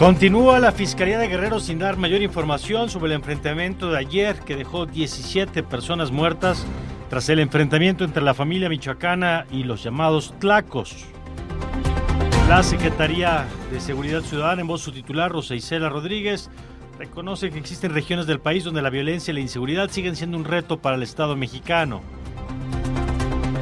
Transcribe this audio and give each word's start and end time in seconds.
Continúa 0.00 0.60
la 0.60 0.72
Fiscalía 0.72 1.18
de 1.18 1.28
Guerrero 1.28 1.60
sin 1.60 1.78
dar 1.78 1.98
mayor 1.98 2.22
información 2.22 2.88
sobre 2.88 3.08
el 3.10 3.16
enfrentamiento 3.16 3.90
de 3.90 3.98
ayer 3.98 4.40
que 4.40 4.56
dejó 4.56 4.86
17 4.86 5.62
personas 5.62 6.10
muertas 6.10 6.66
tras 7.10 7.28
el 7.28 7.38
enfrentamiento 7.38 8.04
entre 8.04 8.22
la 8.22 8.32
familia 8.32 8.70
michoacana 8.70 9.44
y 9.50 9.64
los 9.64 9.82
llamados 9.82 10.32
tlacos. 10.38 11.04
La 12.48 12.62
Secretaría 12.62 13.44
de 13.70 13.78
Seguridad 13.78 14.22
Ciudadana, 14.22 14.62
en 14.62 14.68
voz 14.68 14.80
su 14.80 14.90
titular, 14.90 15.32
Rosa 15.32 15.54
Isela 15.54 15.90
Rodríguez, 15.90 16.48
reconoce 16.98 17.50
que 17.50 17.58
existen 17.58 17.92
regiones 17.92 18.26
del 18.26 18.40
país 18.40 18.64
donde 18.64 18.80
la 18.80 18.88
violencia 18.88 19.32
y 19.32 19.34
la 19.34 19.40
inseguridad 19.40 19.90
siguen 19.90 20.16
siendo 20.16 20.38
un 20.38 20.46
reto 20.46 20.78
para 20.78 20.96
el 20.96 21.02
Estado 21.02 21.36
mexicano. 21.36 22.00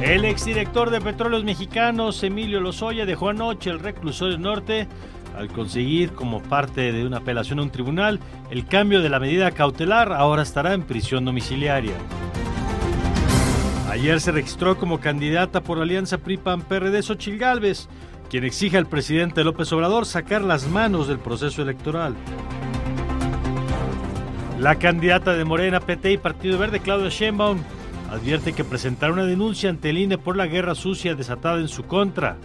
El 0.01 0.23
exdirector 0.23 0.89
de 0.89 1.01
Petróleos 1.01 1.43
Mexicanos, 1.43 2.23
Emilio 2.23 2.61
Lozoya, 2.61 3.05
dejó 3.05 3.27
anoche 3.27 3.69
el 3.69 3.79
reclusorio 3.79 4.37
norte 4.37 4.87
al 5.37 5.47
conseguir 5.49 6.11
como 6.13 6.41
parte 6.41 6.91
de 6.91 7.05
una 7.05 7.17
apelación 7.17 7.59
a 7.59 7.63
un 7.63 7.71
tribunal 7.71 8.19
el 8.51 8.65
cambio 8.65 9.01
de 9.01 9.09
la 9.09 9.19
medida 9.19 9.51
cautelar, 9.51 10.11
ahora 10.13 10.41
estará 10.41 10.73
en 10.73 10.83
prisión 10.83 11.25
domiciliaria. 11.25 11.95
Ayer 13.89 14.21
se 14.21 14.31
registró 14.31 14.77
como 14.77 14.99
candidata 14.99 15.61
por 15.61 15.79
Alianza 15.79 16.19
PRI-PAN-PRD 16.19 17.01
Xochil 17.01 17.39
Gálvez, 17.39 17.89
quien 18.29 18.43
exige 18.43 18.77
al 18.77 18.85
presidente 18.85 19.43
López 19.43 19.71
Obrador 19.73 20.05
sacar 20.05 20.43
las 20.43 20.67
manos 20.67 21.07
del 21.07 21.17
proceso 21.17 21.63
electoral. 21.63 22.15
La 24.59 24.75
candidata 24.75 25.33
de 25.33 25.45
Morena, 25.45 25.79
PT 25.79 26.11
y 26.11 26.17
Partido 26.17 26.57
Verde, 26.57 26.81
Claudia 26.81 27.09
Sheinbaum, 27.09 27.59
advierte 28.11 28.53
que 28.53 28.63
presentará 28.63 29.13
una 29.13 29.25
denuncia 29.25 29.69
ante 29.69 29.89
el 29.89 29.97
INE 29.97 30.17
por 30.17 30.35
la 30.35 30.47
guerra 30.47 30.75
sucia 30.75 31.15
desatada 31.15 31.59
en 31.59 31.67
su 31.67 31.83
contra. 31.83 32.37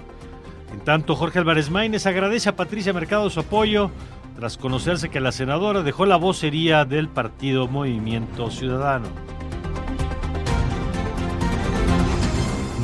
En 0.74 0.80
tanto, 0.80 1.14
Jorge 1.14 1.38
Álvarez 1.38 1.70
Maínez 1.70 2.04
agradece 2.04 2.48
a 2.48 2.56
Patricia 2.56 2.92
Mercado 2.92 3.30
su 3.30 3.38
apoyo 3.38 3.92
tras 4.34 4.58
conocerse 4.58 5.08
que 5.08 5.20
la 5.20 5.30
senadora 5.30 5.84
dejó 5.84 6.04
la 6.04 6.16
vocería 6.16 6.84
del 6.84 7.08
partido 7.08 7.68
Movimiento 7.68 8.50
Ciudadano. 8.50 9.06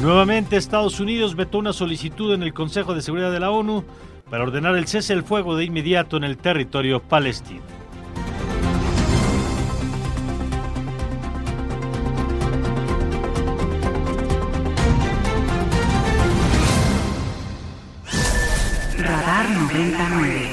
Nuevamente, 0.00 0.56
Estados 0.56 1.00
Unidos 1.00 1.34
vetó 1.34 1.58
una 1.58 1.72
solicitud 1.72 2.32
en 2.32 2.44
el 2.44 2.54
Consejo 2.54 2.94
de 2.94 3.02
Seguridad 3.02 3.32
de 3.32 3.40
la 3.40 3.50
ONU 3.50 3.82
para 4.30 4.44
ordenar 4.44 4.76
el 4.76 4.86
cese 4.86 5.12
del 5.12 5.24
fuego 5.24 5.56
de 5.56 5.64
inmediato 5.64 6.16
en 6.16 6.22
el 6.22 6.38
territorio 6.38 7.02
palestino. 7.02 7.79
Radar 19.80 20.10
99. 20.10 20.50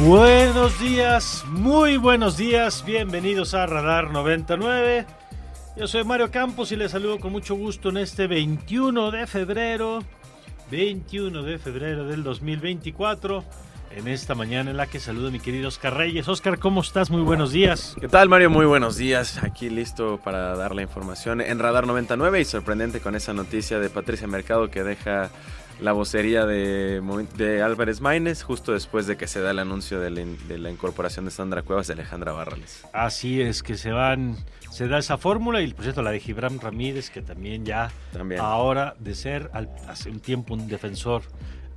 Buenos 0.00 0.80
días, 0.80 1.44
muy 1.48 1.96
buenos 1.96 2.36
días, 2.36 2.84
bienvenidos 2.84 3.54
a 3.54 3.66
Radar 3.66 4.10
99. 4.10 5.06
Yo 5.76 5.86
soy 5.86 6.02
Mario 6.04 6.30
Campos 6.32 6.72
y 6.72 6.76
les 6.76 6.90
saludo 6.90 7.20
con 7.20 7.30
mucho 7.30 7.54
gusto 7.54 7.90
en 7.90 7.98
este 7.98 8.26
21 8.26 9.12
de 9.12 9.26
febrero, 9.28 10.02
21 10.70 11.42
de 11.44 11.58
febrero 11.58 12.06
del 12.06 12.24
2024, 12.24 13.44
en 13.90 14.08
esta 14.08 14.34
mañana 14.34 14.70
en 14.70 14.76
la 14.76 14.86
que 14.86 14.98
saludo 14.98 15.28
a 15.28 15.30
mi 15.30 15.38
querido 15.40 15.68
Oscar 15.68 15.96
Reyes. 15.96 16.26
Oscar, 16.28 16.58
¿cómo 16.58 16.80
estás? 16.80 17.10
Muy 17.10 17.22
buenos 17.22 17.52
días. 17.52 17.96
¿Qué 18.00 18.08
tal, 18.08 18.28
Mario? 18.28 18.50
Muy 18.50 18.66
buenos 18.66 18.96
días. 18.96 19.42
Aquí 19.42 19.70
listo 19.70 20.18
para 20.22 20.56
dar 20.56 20.74
la 20.74 20.82
información 20.82 21.40
en 21.40 21.58
Radar 21.58 21.86
99 21.86 22.40
y 22.40 22.44
sorprendente 22.44 23.00
con 23.00 23.14
esa 23.14 23.32
noticia 23.32 23.78
de 23.78 23.90
Patricia 23.90 24.26
Mercado 24.26 24.68
que 24.70 24.82
deja 24.82 25.30
la 25.80 25.92
vocería 25.92 26.46
de, 26.46 27.00
de 27.36 27.62
Álvarez 27.62 28.00
Maínez 28.00 28.42
justo 28.42 28.72
después 28.72 29.06
de 29.08 29.16
que 29.16 29.26
se 29.26 29.40
da 29.40 29.50
el 29.50 29.58
anuncio 29.58 29.98
de 30.00 30.10
la, 30.10 30.24
de 30.48 30.58
la 30.58 30.70
incorporación 30.70 31.24
de 31.24 31.30
Sandra 31.32 31.62
Cuevas 31.62 31.88
y 31.88 31.92
Alejandra 31.92 32.32
Barrales. 32.32 32.84
Así 32.92 33.40
es, 33.42 33.62
que 33.64 33.76
se 33.76 33.90
van, 33.90 34.36
se 34.70 34.86
da 34.86 34.98
esa 34.98 35.18
fórmula 35.18 35.60
y 35.62 35.72
por 35.72 35.82
cierto 35.84 36.02
la 36.02 36.12
de 36.12 36.20
Gibran 36.20 36.60
Ramírez, 36.60 37.10
que 37.10 37.22
también 37.22 37.64
ya 37.64 37.90
También. 38.12 38.40
ahora 38.40 38.94
de 39.00 39.14
ser 39.16 39.50
al- 39.52 39.68
hace 39.88 40.10
un 40.10 40.20
tiempo 40.20 40.54
un 40.54 40.68
defensor 40.68 41.22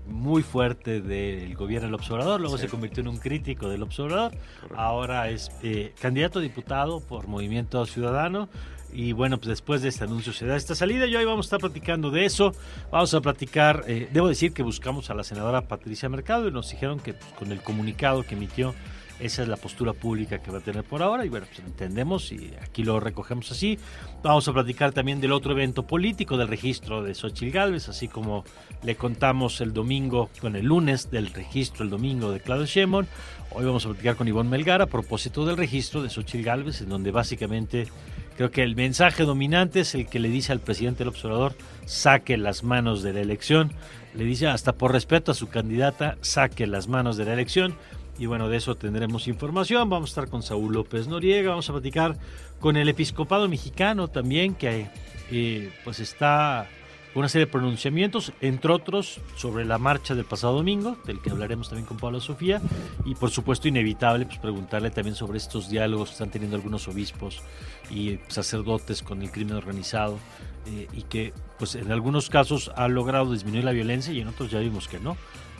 muy 0.07 0.41
fuerte 0.43 1.01
del 1.01 1.55
gobierno 1.55 1.87
del 1.87 1.95
observador, 1.95 2.39
luego 2.41 2.57
Sí. 2.57 2.63
se 2.63 2.69
convirtió 2.69 3.01
en 3.01 3.09
un 3.09 3.17
crítico 3.17 3.69
del 3.69 3.83
observador, 3.83 4.31
ahora 4.75 5.29
es 5.29 5.51
eh, 5.63 5.93
candidato 6.01 6.39
a 6.39 6.41
diputado 6.41 6.99
por 7.01 7.27
Movimiento 7.27 7.85
Ciudadano. 7.85 8.49
Y 8.93 9.11
bueno, 9.11 9.37
pues 9.37 9.49
después 9.49 9.81
de 9.81 9.89
este 9.89 10.05
anuncio 10.05 10.31
se 10.31 10.45
da 10.47 10.55
esta 10.55 10.73
salida 10.73 11.05
y 11.05 11.15
hoy 11.15 11.25
vamos 11.25 11.45
a 11.45 11.47
estar 11.47 11.59
platicando 11.59 12.09
de 12.09 12.23
eso. 12.25 12.53
Vamos 12.89 13.13
a 13.13 13.19
platicar, 13.21 13.83
eh, 13.85 14.07
debo 14.13 14.29
decir 14.29 14.53
que 14.53 14.63
buscamos 14.63 15.09
a 15.09 15.13
la 15.13 15.23
senadora 15.25 15.67
Patricia 15.67 16.07
Mercado 16.07 16.47
y 16.47 16.51
nos 16.51 16.71
dijeron 16.71 16.99
que 16.99 17.13
pues, 17.13 17.31
con 17.33 17.51
el 17.51 17.61
comunicado 17.61 18.23
que 18.23 18.35
emitió 18.35 18.73
esa 19.19 19.41
es 19.41 19.47
la 19.47 19.57
postura 19.57 19.93
pública 19.93 20.39
que 20.39 20.51
va 20.51 20.59
a 20.59 20.61
tener 20.61 20.83
por 20.83 21.01
ahora 21.01 21.25
y 21.25 21.29
bueno, 21.29 21.47
pues 21.47 21.59
entendemos 21.59 22.31
y 22.31 22.53
aquí 22.61 22.83
lo 22.83 22.99
recogemos 22.99 23.51
así. 23.51 23.79
Vamos 24.21 24.47
a 24.47 24.53
platicar 24.53 24.91
también 24.91 25.19
del 25.19 25.31
otro 25.31 25.53
evento 25.53 25.87
político 25.87 26.37
del 26.37 26.47
registro 26.47 27.01
de 27.03 27.15
Xochitl 27.15 27.51
Gálvez, 27.51 27.89
así 27.89 28.07
como 28.07 28.43
le 28.83 28.95
contamos 28.95 29.59
el 29.61 29.73
domingo, 29.73 30.29
bueno, 30.41 30.57
el 30.57 30.65
lunes 30.65 31.09
del 31.09 31.33
registro, 31.33 31.83
el 31.83 31.89
domingo 31.89 32.31
de 32.31 32.39
Claudio 32.39 32.65
Sheinbaum. 32.65 33.05
Hoy 33.51 33.65
vamos 33.65 33.85
a 33.85 33.89
platicar 33.89 34.15
con 34.15 34.27
Ivonne 34.27 34.49
Melgar 34.49 34.81
a 34.81 34.87
propósito 34.87 35.45
del 35.45 35.57
registro 35.57 36.03
de 36.03 36.09
Xochitl 36.09 36.43
Gálvez, 36.43 36.81
en 36.81 36.89
donde 36.89 37.11
básicamente 37.11 37.87
creo 38.35 38.51
que 38.51 38.61
el 38.61 38.75
mensaje 38.75 39.23
dominante 39.23 39.79
es 39.79 39.95
el 39.95 40.07
que 40.07 40.19
le 40.19 40.29
dice 40.29 40.51
al 40.51 40.59
presidente 40.59 40.99
del 40.99 41.07
observador, 41.07 41.55
saque 41.85 42.37
las 42.37 42.63
manos 42.63 43.01
de 43.01 43.13
la 43.13 43.21
elección. 43.21 43.71
Le 44.13 44.25
dice 44.25 44.47
hasta 44.47 44.73
por 44.73 44.91
respeto 44.91 45.31
a 45.31 45.35
su 45.35 45.47
candidata, 45.47 46.17
saque 46.21 46.67
las 46.67 46.87
manos 46.87 47.17
de 47.17 47.25
la 47.25 47.33
elección. 47.33 47.75
Y 48.19 48.25
bueno, 48.25 48.49
de 48.49 48.57
eso 48.57 48.75
tendremos 48.75 49.27
información. 49.27 49.89
Vamos 49.89 50.09
a 50.09 50.11
estar 50.11 50.29
con 50.29 50.41
Saúl 50.43 50.73
López 50.73 51.07
Noriega, 51.07 51.51
vamos 51.51 51.69
a 51.69 51.73
platicar 51.73 52.17
con 52.59 52.77
el 52.77 52.89
episcopado 52.89 53.47
mexicano 53.47 54.07
también, 54.07 54.55
que 54.55 54.87
eh, 55.31 55.71
pues 55.83 55.99
está 55.99 56.67
con 57.13 57.21
una 57.21 57.29
serie 57.29 57.45
de 57.45 57.51
pronunciamientos, 57.51 58.31
entre 58.41 58.71
otros 58.71 59.21
sobre 59.35 59.65
la 59.65 59.79
marcha 59.79 60.13
del 60.13 60.25
pasado 60.25 60.53
domingo, 60.55 60.97
del 61.05 61.19
que 61.19 61.31
hablaremos 61.31 61.69
también 61.69 61.87
con 61.87 61.97
Pablo 61.97 62.19
Sofía, 62.19 62.61
y 63.05 63.15
por 63.15 63.31
supuesto 63.31 63.67
inevitable 63.67 64.25
pues 64.25 64.37
preguntarle 64.37 64.91
también 64.91 65.15
sobre 65.15 65.37
estos 65.37 65.69
diálogos 65.69 66.09
que 66.09 66.13
están 66.13 66.29
teniendo 66.29 66.57
algunos 66.57 66.87
obispos 66.87 67.41
y 67.89 68.19
sacerdotes 68.27 69.01
con 69.01 69.23
el 69.23 69.31
crimen 69.31 69.55
organizado 69.55 70.19
eh, 70.67 70.87
y 70.93 71.03
que 71.03 71.33
pues 71.57 71.73
en 71.75 71.91
algunos 71.91 72.29
casos 72.29 72.71
ha 72.75 72.87
logrado 72.87 73.31
disminuir 73.31 73.63
la 73.63 73.71
violencia 73.71 74.13
y 74.13 74.21
en 74.21 74.27
otros 74.27 74.51
ya 74.51 74.59
vimos 74.59 74.87
que 74.87 74.99
no, 74.99 75.17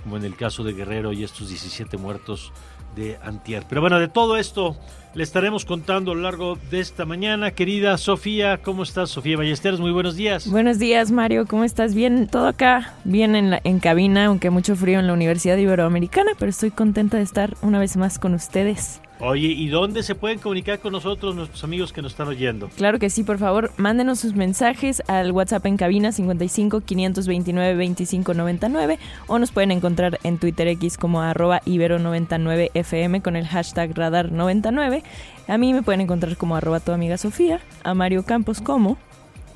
como 0.08 0.16
en 0.16 0.24
el 0.24 0.38
caso 0.38 0.64
de 0.64 0.72
Guerrero 0.72 1.12
y 1.12 1.26
estos 1.26 1.50
17 1.50 1.98
muertos 1.98 2.54
de 2.96 3.20
Antier. 3.22 3.66
Pero 3.68 3.82
bueno, 3.82 4.00
de 4.00 4.08
todo 4.08 4.38
esto 4.38 4.78
le 5.14 5.22
estaremos 5.22 5.66
contando 5.66 6.14
a 6.14 6.16
lo 6.16 6.22
largo 6.22 6.58
de 6.72 6.80
esta 6.80 7.04
mañana. 7.04 7.52
Querida 7.52 7.98
Sofía, 7.98 8.60
¿cómo 8.64 8.84
estás? 8.84 9.10
Sofía 9.10 9.36
Ballesteros, 9.36 9.82
muy 9.82 9.92
buenos 9.92 10.16
días. 10.16 10.50
Buenos 10.50 10.80
días, 10.80 11.12
Mario. 11.12 11.46
¿Cómo 11.46 11.66
estás? 11.66 11.94
Bien, 11.94 12.28
todo 12.28 12.48
acá, 12.48 12.94
bien 13.04 13.36
en, 13.36 13.50
la, 13.50 13.60
en 13.66 13.80
cabina, 13.80 14.28
aunque 14.28 14.50
mucho 14.50 14.78
frío 14.78 14.98
en 14.98 15.08
la 15.08 15.14
Universidad 15.14 15.58
Iberoamericana, 15.58 16.32
pero 16.40 16.52
estoy 16.52 16.72
contenta 16.72 17.18
de 17.18 17.24
estar 17.24 17.58
una 17.62 17.78
vez 17.78 17.98
más 17.98 18.18
con 18.18 18.34
ustedes. 18.34 19.02
Oye, 19.20 19.48
¿y 19.48 19.68
dónde 19.70 20.04
se 20.04 20.14
pueden 20.14 20.38
comunicar 20.38 20.80
con 20.80 20.92
nosotros 20.92 21.36
nuestros 21.36 21.64
amigos 21.64 21.92
que 21.92 22.04
nos 22.04 22.12
están 22.12 22.28
oyendo? 22.28 22.70
Claro 22.78 23.00
que 23.00 23.10
sí, 23.10 23.24
por 23.24 23.40
favor, 23.40 23.72
mándenos 23.78 24.20
sus 24.20 24.36
mensajes 24.36 25.02
al 25.08 25.32
WhatsApp 25.32 25.66
en 25.66 25.78
cabina 25.78 26.12
55 26.12 26.82
529 26.82 27.74
2599 27.74 29.00
o 29.26 29.40
nos 29.40 29.52
pueden 29.52 29.72
encontrar 29.72 30.20
en 30.24 30.38
Twitter 30.38 30.68
X 30.68 30.98
como 30.98 31.22
arroba 31.22 31.62
ibero99fm 31.66 33.24
con 33.24 33.36
el 33.36 33.48
hashtag 33.48 33.96
radar99. 33.96 35.02
A 35.48 35.58
mí 35.58 35.74
me 35.74 35.82
pueden 35.82 36.02
encontrar 36.02 36.38
como 36.38 36.56
arroba 36.56 36.80
tu 36.80 36.92
amiga 36.92 37.18
Sofía, 37.18 37.60
a 37.84 37.96
Mario 37.96 38.24
Campos 38.24 38.62
como 38.62 38.98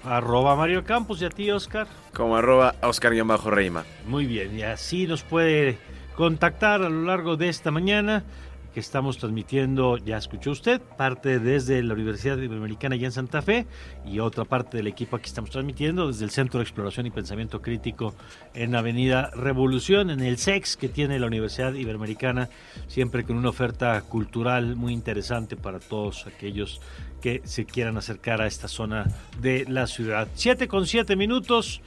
Arroba 0.03 0.55
Mario 0.55 0.83
Campos 0.83 1.21
y 1.21 1.25
a 1.25 1.29
ti, 1.29 1.51
Oscar. 1.51 1.85
Como 2.13 2.35
arroba 2.35 2.73
Oscar-Reima. 2.81 3.85
Muy 4.07 4.25
bien, 4.25 4.57
y 4.57 4.63
así 4.63 5.05
nos 5.05 5.21
puede 5.21 5.77
contactar 6.15 6.81
a 6.81 6.89
lo 6.89 7.03
largo 7.03 7.37
de 7.37 7.49
esta 7.49 7.69
mañana 7.69 8.23
que 8.73 8.79
estamos 8.79 9.17
transmitiendo, 9.17 9.97
ya 9.97 10.17
escuchó 10.17 10.51
usted, 10.51 10.81
parte 10.81 11.39
desde 11.39 11.83
la 11.83 11.93
Universidad 11.93 12.37
Iberoamericana 12.37 12.95
allá 12.95 13.07
en 13.07 13.11
Santa 13.11 13.41
Fe 13.41 13.65
y 14.05 14.19
otra 14.19 14.45
parte 14.45 14.77
del 14.77 14.87
equipo 14.87 15.15
aquí 15.17 15.25
estamos 15.27 15.49
transmitiendo 15.49 16.07
desde 16.07 16.25
el 16.25 16.31
Centro 16.31 16.59
de 16.59 16.63
Exploración 16.63 17.05
y 17.05 17.11
Pensamiento 17.11 17.61
Crítico 17.61 18.13
en 18.53 18.75
Avenida 18.75 19.29
Revolución, 19.35 20.09
en 20.09 20.21
el 20.21 20.37
SEX 20.37 20.77
que 20.77 20.89
tiene 20.89 21.19
la 21.19 21.27
Universidad 21.27 21.73
Iberoamericana, 21.73 22.49
siempre 22.87 23.23
con 23.23 23.37
una 23.37 23.49
oferta 23.49 24.01
cultural 24.01 24.75
muy 24.75 24.93
interesante 24.93 25.55
para 25.55 25.79
todos 25.79 26.27
aquellos 26.27 26.81
que 27.21 27.41
se 27.43 27.65
quieran 27.65 27.97
acercar 27.97 28.41
a 28.41 28.47
esta 28.47 28.67
zona 28.67 29.05
de 29.39 29.65
la 29.67 29.87
ciudad. 29.87 30.27
Siete 30.33 30.67
con 30.67 30.87
siete 30.87 31.15
minutos. 31.15 31.81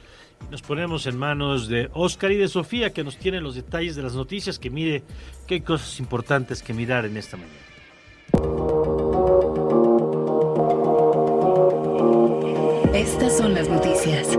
Nos 0.51 0.61
ponemos 0.61 1.07
en 1.07 1.17
manos 1.17 1.67
de 1.67 1.89
Oscar 1.93 2.31
y 2.31 2.37
de 2.37 2.47
Sofía, 2.47 2.93
que 2.93 3.03
nos 3.03 3.17
tienen 3.17 3.43
los 3.43 3.55
detalles 3.55 3.95
de 3.95 4.03
las 4.03 4.13
noticias, 4.13 4.59
que 4.59 4.69
mire 4.69 5.03
qué 5.47 5.63
cosas 5.63 5.99
importantes 5.99 6.61
que 6.61 6.73
mirar 6.73 7.05
en 7.05 7.17
esta 7.17 7.37
mañana. 7.37 7.65
Estas 12.93 13.37
son 13.37 13.53
las 13.53 13.67
noticias. 13.69 14.37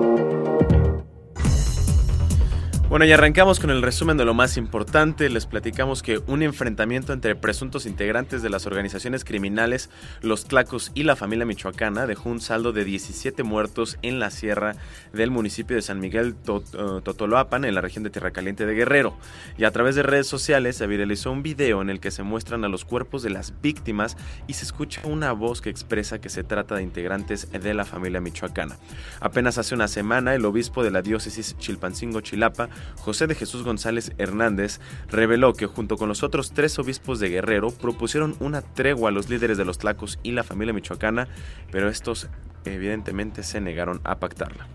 Bueno, 2.89 3.05
y 3.05 3.11
arrancamos 3.11 3.59
con 3.59 3.71
el 3.71 3.83
resumen 3.83 4.17
de 4.17 4.25
lo 4.25 4.33
más 4.33 4.57
importante. 4.57 5.29
Les 5.29 5.45
platicamos 5.45 6.05
que 6.05 6.19
un 6.29 6.45
enfrentamiento 6.45 7.13
entre 7.13 7.35
presuntos 7.35 7.85
integrantes 7.85 8.43
de 8.43 8.49
las 8.49 8.65
organizaciones 8.65 9.25
criminales, 9.25 9.91
los 10.23 10.45
Tlacos 10.45 10.93
y 10.95 11.03
la 11.03 11.17
familia 11.17 11.45
michoacana 11.45 12.07
dejó 12.07 12.31
un 12.31 12.41
saldo 12.41 12.73
de 12.73 12.85
17 12.85 13.43
muertos 13.43 13.99
en 14.03 14.21
la 14.21 14.31
sierra 14.31 14.77
del 15.13 15.33
municipio 15.33 15.75
de 15.75 15.83
San 15.83 15.99
Miguel 15.99 16.37
eh, 16.47 17.01
Totoloapan, 17.03 17.65
en 17.65 17.75
la 17.75 17.81
región 17.81 18.05
de 18.05 18.11
Tierra 18.11 18.31
Caliente 18.31 18.67
de 18.67 18.75
Guerrero. 18.75 19.19
Y 19.59 19.65
a 19.65 19.73
través 19.73 19.97
de 19.97 20.05
redes 20.05 20.29
sociales 20.29 20.77
se 20.77 20.87
viralizó 20.87 21.33
un 21.33 21.43
video 21.43 21.83
en 21.83 21.91
el 21.91 21.99
que 21.99 22.13
se 22.13 22.23
muestran 22.23 22.65
a 22.65 22.69
los 22.69 22.85
cuerpos 22.85 23.25
de 23.25 23.31
las 23.31 23.53
víctimas 23.61 24.17
y 24.47 24.53
se 24.53 24.65
escucha 24.65 25.01
una 25.03 25.33
voz 25.33 25.61
que 25.61 25.71
expresa 25.71 26.21
que 26.21 26.29
se 26.29 26.45
trata 26.45 26.77
de 26.77 26.85
integrantes 26.85 27.51
de 27.51 27.75
la 27.75 27.85
familia 27.85 28.21
michoacana. 28.21 28.77
Apenas 29.19 29.59
hace 29.59 29.75
una 29.75 29.89
semana, 29.89 30.37
el 30.37 30.45
obispo 30.45 30.85
de 30.85 30.93
la 30.93 31.03
diócesis 31.03 31.59
Chilpancingo 31.59 32.21
Chilapa 32.21 32.69
José 32.97 33.27
de 33.27 33.35
Jesús 33.35 33.63
González 33.63 34.13
Hernández 34.19 34.81
reveló 35.09 35.53
que 35.53 35.67
junto 35.67 35.97
con 35.97 36.09
los 36.09 36.23
otros 36.23 36.53
tres 36.53 36.79
obispos 36.79 37.21
de 37.21 37.29
Guerrero 37.29 37.71
propusieron 37.71 38.37
una 38.41 38.63
tregua 38.63 39.11
a 39.11 39.13
los 39.13 39.29
líderes 39.29 39.59
de 39.59 39.65
los 39.65 39.79
Tlacos 39.79 40.19
y 40.23 40.33
la 40.33 40.45
familia 40.45 40.75
michoacana, 40.75 41.29
pero 41.71 41.89
estos 41.89 42.29
evidentemente 42.65 43.43
se 43.43 43.61
negaron 43.61 44.01
a 44.05 44.19
pactarla. 44.19 44.67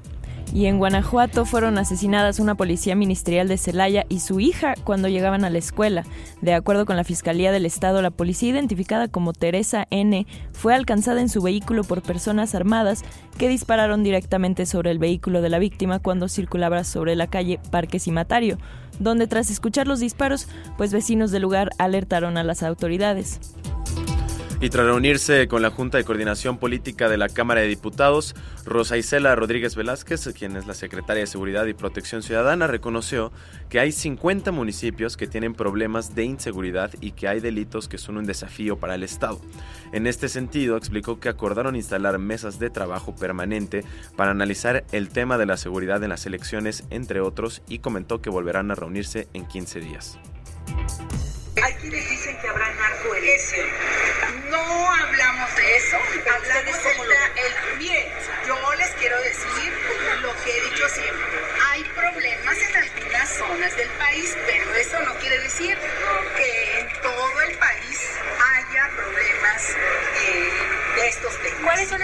Y 0.54 0.66
en 0.66 0.80
Guanajuato 0.80 1.46
fueron 1.46 1.78
asesinadas 1.78 2.40
una 2.40 2.56
policía 2.56 2.96
ministerial 2.96 3.48
de 3.48 3.58
Celaya 3.58 4.06
y 4.10 4.20
su 4.20 4.40
hija 4.40 4.74
cuando 4.84 5.08
llegaban 5.08 5.46
a 5.46 5.50
la 5.50 5.58
escuela. 5.58 6.04
De 6.42 6.54
acuerdo 6.54 6.86
con 6.86 6.98
la 6.98 7.06
Fiscalía 7.06 7.52
del 7.52 7.66
Estado, 7.66 8.02
la 8.02 8.12
policía 8.12 8.50
identificada 8.50 9.08
como 9.08 9.32
Teresa 9.32 9.88
N 9.92 10.28
fue 10.52 10.76
alcanzada 10.76 11.22
en 11.22 11.30
su 11.30 11.42
vehículo 11.42 11.84
por 11.84 12.02
personas 12.02 12.54
armadas 12.54 13.04
que 13.38 13.48
dispararon 13.48 14.04
directamente 14.04 14.66
sobre 14.66 14.92
el 14.92 15.00
vehículo 15.00 15.42
de 15.42 15.50
la 15.50 15.60
víctima 15.60 16.00
cuando 16.00 16.28
circulaba 16.28 16.84
sobre 16.84 17.16
la 17.16 17.28
calle 17.28 17.60
Parque 17.72 18.00
Cimatario, 18.00 18.58
donde 19.00 19.28
tras 19.28 19.50
escuchar 19.50 19.88
los 19.88 20.00
disparos, 20.00 20.48
pues 20.78 20.92
vecinos 20.92 21.32
del 21.32 21.44
lugar 21.44 21.70
alertaron 21.78 22.38
a 22.38 22.44
las 22.44 22.62
autoridades. 22.62 23.40
Y 24.64 24.70
tras 24.70 24.86
reunirse 24.86 25.48
con 25.48 25.64
la 25.64 25.72
Junta 25.72 25.98
de 25.98 26.04
Coordinación 26.04 26.60
Política 26.60 27.10
de 27.10 27.18
la 27.18 27.30
Cámara 27.30 27.62
de 27.62 27.68
Diputados, 27.68 28.36
Rosa 28.64 28.96
Isela 28.96 29.34
Rodríguez 29.34 29.76
Velázquez, 29.76 30.30
quien 30.38 30.56
es 30.56 30.68
la 30.68 30.76
secretaria 30.76 31.22
de 31.22 31.28
Seguridad 31.28 31.66
y 31.66 31.74
Protección 31.74 32.22
Ciudadana, 32.22 32.68
reconoció 32.68 33.32
que 33.70 33.80
hay 33.80 33.92
50 33.92 34.52
municipios 34.52 35.18
que 35.18 35.26
tienen 35.26 35.56
problemas 35.56 36.14
de 36.14 36.26
inseguridad 36.26 36.92
y 37.02 37.14
que 37.14 37.28
hay 37.28 37.40
delitos 37.40 37.88
que 37.88 37.98
son 37.98 38.18
un 38.18 38.28
desafío 38.28 38.78
para 38.78 38.94
el 38.94 39.02
Estado. 39.02 39.42
En 39.94 40.06
este 40.06 40.30
sentido, 40.30 40.78
explicó 40.78 41.20
que 41.20 41.30
acordaron 41.30 41.76
instalar 41.76 42.20
mesas 42.20 42.60
de 42.60 42.70
trabajo 42.70 43.16
permanente 43.16 43.84
para 44.16 44.30
analizar 44.30 44.84
el 44.92 45.10
tema 45.10 45.40
de 45.40 45.48
la 45.48 45.58
seguridad 45.58 46.04
en 46.04 46.10
las 46.10 46.28
elecciones, 46.28 46.84
entre 46.92 47.20
otros, 47.20 47.64
y 47.68 47.80
comentó 47.80 48.22
que 48.22 48.30
volverán 48.30 48.70
a 48.70 48.76
reunirse 48.76 49.28
en 49.34 49.48
15 49.48 49.80
días. 49.80 50.20
Hay 51.64 51.74
quienes 51.82 52.08
dicen 52.12 52.38
que 52.40 52.48
habrá 52.48 52.72
narcoelección. 52.76 53.68
No 54.50 54.92
hablamos 54.92 55.56
de 55.56 55.76
eso. 55.78 55.98
Hablamos 55.98 56.78
como 56.78 57.06
lo... 57.06 57.12
el 57.14 57.78
bien. 57.80 58.08
Yo 58.48 58.56
les 58.76 58.90
quiero 58.92 59.20
decir 59.22 59.74
lo 60.22 60.34
que 60.44 60.58
he 60.58 60.62
dicho 60.70 60.88
siempre. 60.90 61.40
Hay 61.72 61.84
problemas 61.84 62.58
en 62.58 62.76
algunas 62.76 63.30
zonas 63.30 63.78
del 63.78 63.90
país, 63.90 64.38
pero 64.46 64.76
eso 64.76 65.00
no 65.02 65.14
quiere 65.16 65.40
decir 65.40 65.78
que 66.36 66.80
en 66.80 67.02
todo 67.02 67.42
el 67.50 67.58
país 67.58 68.00
haya 68.56 68.90
problemas 68.96 69.70
eh, 69.70 70.50
de 70.96 71.08
estos 71.08 71.38
temas. 71.42 71.62
¿Cuáles 71.64 71.90
son 71.90 72.02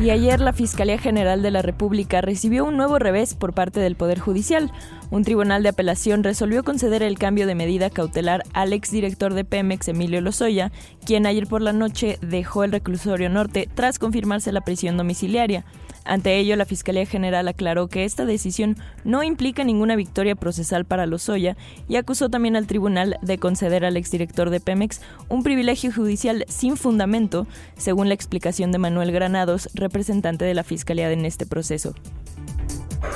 y 0.00 0.08
ayer 0.08 0.40
la 0.40 0.54
Fiscalía 0.54 0.96
General 0.96 1.42
de 1.42 1.50
la 1.50 1.60
República 1.60 2.22
recibió 2.22 2.64
un 2.64 2.78
nuevo 2.78 2.98
revés 2.98 3.34
por 3.34 3.52
parte 3.52 3.80
del 3.80 3.96
Poder 3.96 4.18
Judicial. 4.18 4.72
Un 5.10 5.24
tribunal 5.24 5.64
de 5.64 5.70
apelación 5.70 6.22
resolvió 6.22 6.62
conceder 6.62 7.02
el 7.02 7.18
cambio 7.18 7.48
de 7.48 7.56
medida 7.56 7.90
cautelar 7.90 8.44
al 8.52 8.72
exdirector 8.72 9.34
de 9.34 9.44
Pemex, 9.44 9.88
Emilio 9.88 10.20
Lozoya, 10.20 10.70
quien 11.04 11.26
ayer 11.26 11.48
por 11.48 11.62
la 11.62 11.72
noche 11.72 12.16
dejó 12.22 12.62
el 12.62 12.70
reclusorio 12.70 13.28
norte 13.28 13.68
tras 13.74 13.98
confirmarse 13.98 14.52
la 14.52 14.60
prisión 14.60 14.96
domiciliaria. 14.96 15.64
Ante 16.04 16.38
ello, 16.38 16.54
la 16.54 16.64
Fiscalía 16.64 17.06
General 17.06 17.48
aclaró 17.48 17.88
que 17.88 18.04
esta 18.04 18.24
decisión 18.24 18.76
no 19.02 19.24
implica 19.24 19.64
ninguna 19.64 19.96
victoria 19.96 20.36
procesal 20.36 20.84
para 20.84 21.06
Lozoya 21.06 21.56
y 21.88 21.96
acusó 21.96 22.28
también 22.28 22.54
al 22.54 22.68
tribunal 22.68 23.18
de 23.20 23.38
conceder 23.38 23.84
al 23.84 23.96
exdirector 23.96 24.48
de 24.50 24.60
Pemex 24.60 25.00
un 25.28 25.42
privilegio 25.42 25.92
judicial 25.92 26.44
sin 26.48 26.76
fundamento, 26.76 27.48
según 27.76 28.06
la 28.06 28.14
explicación 28.14 28.70
de 28.70 28.78
Manuel 28.78 29.10
Granados, 29.10 29.70
representante 29.74 30.44
de 30.44 30.54
la 30.54 30.62
Fiscalía 30.62 31.10
en 31.10 31.26
este 31.26 31.46
proceso 31.46 31.94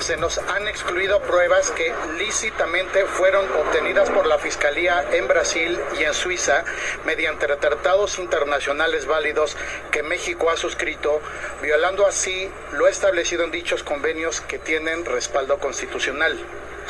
se 0.00 0.16
nos 0.16 0.38
han 0.38 0.68
excluido 0.68 1.20
pruebas 1.22 1.70
que 1.70 1.92
lícitamente 2.18 3.06
fueron 3.06 3.50
obtenidas 3.52 4.10
por 4.10 4.26
la 4.26 4.38
Fiscalía 4.38 5.04
en 5.12 5.28
Brasil 5.28 5.78
y 5.98 6.04
en 6.04 6.14
Suiza 6.14 6.64
mediante 7.04 7.46
tratados 7.56 8.18
internacionales 8.18 9.06
válidos 9.06 9.56
que 9.90 10.02
México 10.02 10.50
ha 10.50 10.56
suscrito, 10.56 11.20
violando 11.62 12.06
así 12.06 12.50
lo 12.72 12.88
establecido 12.88 13.44
en 13.44 13.50
dichos 13.50 13.82
convenios 13.82 14.40
que 14.40 14.58
tienen 14.58 15.04
respaldo 15.04 15.58
constitucional. 15.58 16.38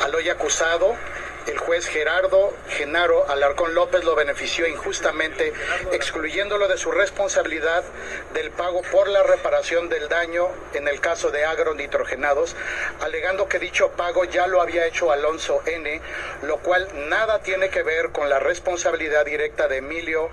Al 0.01 0.13
hoy 0.13 0.29
acusado 0.29 0.95
el 1.47 1.57
juez 1.57 1.87
Gerardo 1.87 2.53
Genaro 2.69 3.29
Alarcón 3.29 3.75
López 3.75 4.03
lo 4.03 4.15
benefició 4.15 4.67
injustamente, 4.67 5.53
excluyéndolo 5.91 6.67
de 6.67 6.77
su 6.77 6.91
responsabilidad 6.91 7.83
del 8.33 8.51
pago 8.51 8.81
por 8.91 9.07
la 9.07 9.23
reparación 9.23 9.89
del 9.89 10.09
daño 10.09 10.49
en 10.73 10.87
el 10.87 10.99
caso 10.99 11.31
de 11.31 11.45
agronitrogenados, 11.45 12.55
alegando 13.01 13.47
que 13.47 13.59
dicho 13.59 13.91
pago 13.91 14.25
ya 14.25 14.47
lo 14.47 14.61
había 14.61 14.85
hecho 14.85 15.11
Alonso 15.11 15.61
N., 15.65 16.01
lo 16.43 16.57
cual 16.57 16.87
nada 17.09 17.39
tiene 17.39 17.69
que 17.69 17.83
ver 17.83 18.11
con 18.11 18.29
la 18.29 18.39
responsabilidad 18.39 19.25
directa 19.25 19.67
de 19.67 19.77
Emilio 19.77 20.29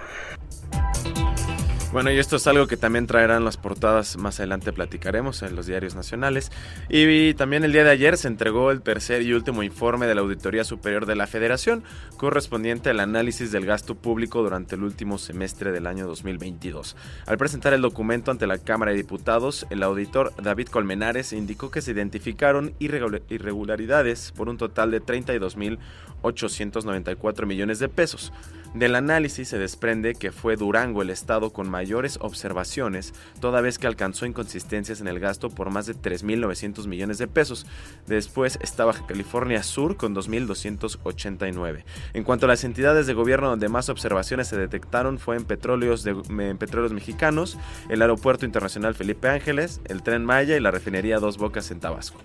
bueno, 1.92 2.10
y 2.10 2.18
esto 2.18 2.36
es 2.36 2.46
algo 2.46 2.66
que 2.66 2.78
también 2.78 3.06
traerán 3.06 3.44
las 3.44 3.58
portadas 3.58 4.16
más 4.16 4.40
adelante, 4.40 4.72
platicaremos 4.72 5.42
en 5.42 5.54
los 5.54 5.66
diarios 5.66 5.94
nacionales. 5.94 6.50
Y 6.88 7.34
también 7.34 7.64
el 7.64 7.72
día 7.72 7.84
de 7.84 7.90
ayer 7.90 8.16
se 8.16 8.28
entregó 8.28 8.70
el 8.70 8.80
tercer 8.80 9.20
y 9.20 9.34
último 9.34 9.62
informe 9.62 10.06
de 10.06 10.14
la 10.14 10.22
Auditoría 10.22 10.64
Superior 10.64 11.04
de 11.04 11.16
la 11.16 11.26
Federación, 11.26 11.84
correspondiente 12.16 12.88
al 12.88 13.00
análisis 13.00 13.52
del 13.52 13.66
gasto 13.66 13.94
público 13.94 14.42
durante 14.42 14.76
el 14.76 14.84
último 14.84 15.18
semestre 15.18 15.70
del 15.70 15.86
año 15.86 16.06
2022. 16.06 16.96
Al 17.26 17.36
presentar 17.36 17.74
el 17.74 17.82
documento 17.82 18.30
ante 18.30 18.46
la 18.46 18.56
Cámara 18.56 18.92
de 18.92 18.96
Diputados, 18.96 19.66
el 19.68 19.82
auditor 19.82 20.32
David 20.42 20.68
Colmenares 20.68 21.34
indicó 21.34 21.70
que 21.70 21.82
se 21.82 21.90
identificaron 21.90 22.72
irregularidades 22.78 24.32
por 24.32 24.48
un 24.48 24.56
total 24.56 24.92
de 24.92 25.02
32.894 25.02 27.44
millones 27.44 27.80
de 27.80 27.90
pesos 27.90 28.32
Del 28.74 28.94
análisis 28.94 29.48
se 29.48 29.58
desprende 29.58 30.14
que 30.14 30.32
fue 30.32 30.56
Durango 30.56 31.02
el 31.02 31.10
estado 31.10 31.52
con 31.52 31.68
mayores 31.68 32.18
observaciones, 32.22 33.12
toda 33.38 33.60
vez 33.60 33.78
que 33.78 33.86
alcanzó 33.86 34.24
inconsistencias 34.24 35.02
en 35.02 35.08
el 35.08 35.20
gasto 35.20 35.50
por 35.50 35.70
más 35.70 35.84
de 35.84 35.94
3.900 35.94 36.86
millones 36.86 37.18
de 37.18 37.28
pesos. 37.28 37.66
Después 38.06 38.58
está 38.62 38.86
Baja 38.86 39.06
California 39.06 39.62
Sur 39.62 39.98
con 39.98 40.14
2.289. 40.14 41.84
En 42.14 42.24
cuanto 42.24 42.46
a 42.46 42.48
las 42.48 42.64
entidades 42.64 43.06
de 43.06 43.12
gobierno 43.12 43.50
donde 43.50 43.68
más 43.68 43.90
observaciones 43.90 44.48
se 44.48 44.56
detectaron 44.56 45.18
fue 45.18 45.36
en 45.36 45.44
petróleos, 45.44 46.06
en 46.06 46.56
petróleos 46.56 46.94
mexicanos, 46.94 47.58
el 47.90 48.00
Aeropuerto 48.00 48.46
Internacional 48.46 48.94
Felipe 48.94 49.28
Ángeles, 49.28 49.82
el 49.84 50.02
Tren 50.02 50.24
Maya 50.24 50.56
y 50.56 50.60
la 50.60 50.70
refinería 50.70 51.18
Dos 51.18 51.36
Bocas 51.36 51.70
en 51.70 51.80
Tabasco. 51.80 52.18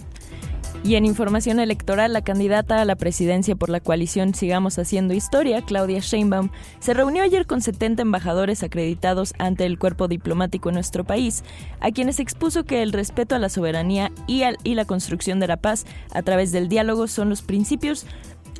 Y 0.83 0.95
en 0.95 1.05
información 1.05 1.59
electoral, 1.59 2.13
la 2.13 2.21
candidata 2.21 2.79
a 2.81 2.85
la 2.85 2.95
presidencia 2.95 3.55
por 3.55 3.69
la 3.69 3.81
coalición 3.81 4.33
Sigamos 4.33 4.79
Haciendo 4.79 5.13
Historia, 5.13 5.61
Claudia 5.61 5.99
Sheinbaum, 5.99 6.49
se 6.79 6.93
reunió 6.93 7.23
ayer 7.23 7.45
con 7.45 7.61
70 7.61 8.03
embajadores 8.03 8.63
acreditados 8.63 9.33
ante 9.37 9.65
el 9.65 9.79
cuerpo 9.79 10.07
diplomático 10.07 10.69
en 10.69 10.75
nuestro 10.75 11.03
país, 11.03 11.43
a 11.81 11.91
quienes 11.91 12.19
expuso 12.19 12.63
que 12.63 12.83
el 12.83 12.93
respeto 12.93 13.35
a 13.35 13.39
la 13.39 13.49
soberanía 13.49 14.11
y, 14.27 14.43
y 14.63 14.75
la 14.75 14.85
construcción 14.85 15.39
de 15.41 15.47
la 15.47 15.57
paz 15.57 15.85
a 16.13 16.21
través 16.21 16.53
del 16.53 16.69
diálogo 16.69 17.07
son 17.07 17.29
los 17.29 17.41
principios 17.41 18.05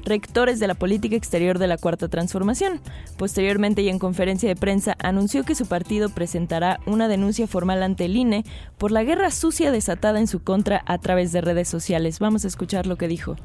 rectores 0.07 0.59
de 0.59 0.67
la 0.67 0.73
política 0.73 1.15
exterior 1.15 1.59
de 1.59 1.67
la 1.67 1.77
Cuarta 1.77 2.07
Transformación. 2.07 2.81
Posteriormente 3.17 3.81
y 3.81 3.89
en 3.89 3.99
conferencia 3.99 4.49
de 4.49 4.55
prensa 4.55 4.95
anunció 4.99 5.43
que 5.43 5.55
su 5.55 5.67
partido 5.67 6.09
presentará 6.09 6.79
una 6.85 7.07
denuncia 7.07 7.47
formal 7.47 7.83
ante 7.83 8.05
el 8.05 8.15
INE 8.15 8.43
por 8.77 8.91
la 8.91 9.03
guerra 9.03 9.31
sucia 9.31 9.71
desatada 9.71 10.19
en 10.19 10.27
su 10.27 10.43
contra 10.43 10.81
a 10.85 10.97
través 10.97 11.31
de 11.31 11.41
redes 11.41 11.67
sociales. 11.67 12.19
Vamos 12.19 12.45
a 12.45 12.47
escuchar 12.47 12.87
lo 12.87 12.95
que 12.95 13.07
dijo. 13.07 13.35